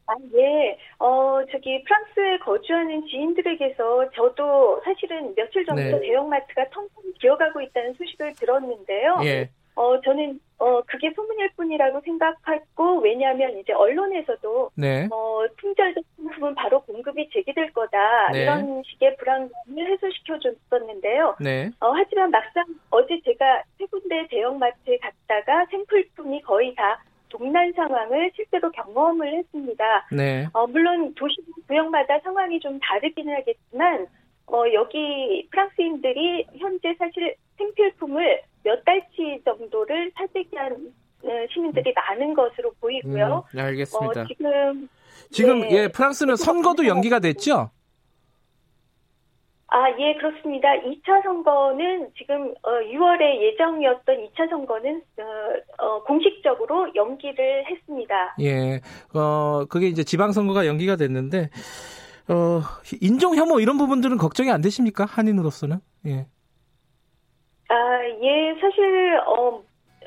[0.06, 0.78] 아, 예.
[0.98, 6.00] 어, 저기 프랑스에 거주하는 지인들에게서 저도 사실은 며칠 전부터 네.
[6.00, 9.20] 대형마트가 텅텅 비어가고 있다는 소식을 들었는데요.
[9.22, 9.48] 예.
[9.74, 15.08] 어, 저는, 어, 그게 소문일 뿐이라고 생각했고, 왜냐하면 이제 언론에서도, 네.
[15.10, 18.32] 어, 품절된 상품은 바로 공급이 재개될 거다.
[18.32, 18.42] 네.
[18.42, 21.36] 이런 식의 불안감을 해소시켜 줬었는데요.
[21.40, 21.70] 네.
[21.80, 28.70] 어, 하지만 막상 어제 제가 세 군데 대형마트에 갔다가 생필품이 거의 다 동난 상황을 실제로
[28.72, 30.08] 경험을 했습니다.
[30.12, 30.46] 네.
[30.52, 31.36] 어, 물론 도시
[31.68, 34.06] 구역마다 상황이 좀 다르기는 하겠지만,
[34.52, 43.44] 어, 여기 프랑스인들이 현재 사실 생필품을 몇 달치 정도를 사재기한 어, 시민들이 많은 것으로 보이고요.
[43.52, 44.22] 음, 네, 알겠습니다.
[44.22, 44.88] 어, 지금
[45.30, 45.70] 지금 네.
[45.72, 47.70] 예 프랑스는 선거도 연기가 됐죠?
[49.72, 50.68] 아, 예, 그렇습니다.
[50.72, 58.34] 2차 선거는 지금 어, 6월에 예정이었던 2차 선거는 어, 어, 공식적으로 연기를 했습니다.
[58.40, 58.80] 예,
[59.14, 61.50] 어, 그게 이제 지방선거가 연기가 됐는데
[62.30, 62.62] 어,
[63.00, 65.04] 인종 혐오 이런 부분들은 걱정이 안 되십니까?
[65.04, 65.80] 한인으로서는?
[66.06, 66.26] 예.
[67.68, 67.74] 아,
[68.22, 69.62] 예, 사실, 어,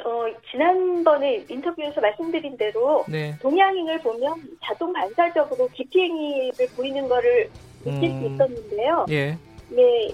[0.06, 3.38] 어, 지난번에 인터뷰에서 말씀드린 대로 네.
[3.42, 7.50] 동양인을 보면 자동 반사적으로 기피행위를 보이는 거를
[7.84, 9.06] 느낄 음, 수 있었는데요.
[9.10, 9.38] 예.
[9.78, 10.08] 예.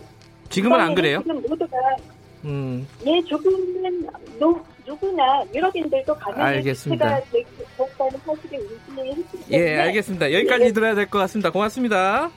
[0.49, 1.21] 지금은 안 그래요?
[1.21, 1.77] 지금 모두가
[2.45, 2.87] 음.
[3.05, 4.07] 예, 조금은
[4.39, 4.59] 노,
[4.89, 7.21] 누구나 유럽인들도 감염의 알겠습니다.
[7.77, 8.59] 되었다는 사실을
[8.97, 10.33] 인지했기 예, 알겠습니다.
[10.33, 10.71] 여기까지 예.
[10.71, 11.51] 들어야 될 것 같습니다.
[11.51, 12.31] 고맙습니다.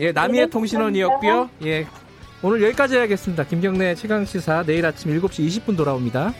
[0.00, 1.50] 예, 남이의 네, 통신원이었고요.
[1.64, 1.86] 예,
[2.42, 3.44] 오늘 여기까지 해야겠습니다.
[3.44, 6.32] 김경래 최강 시사 내일 아침 7시 20분 돌아옵니다.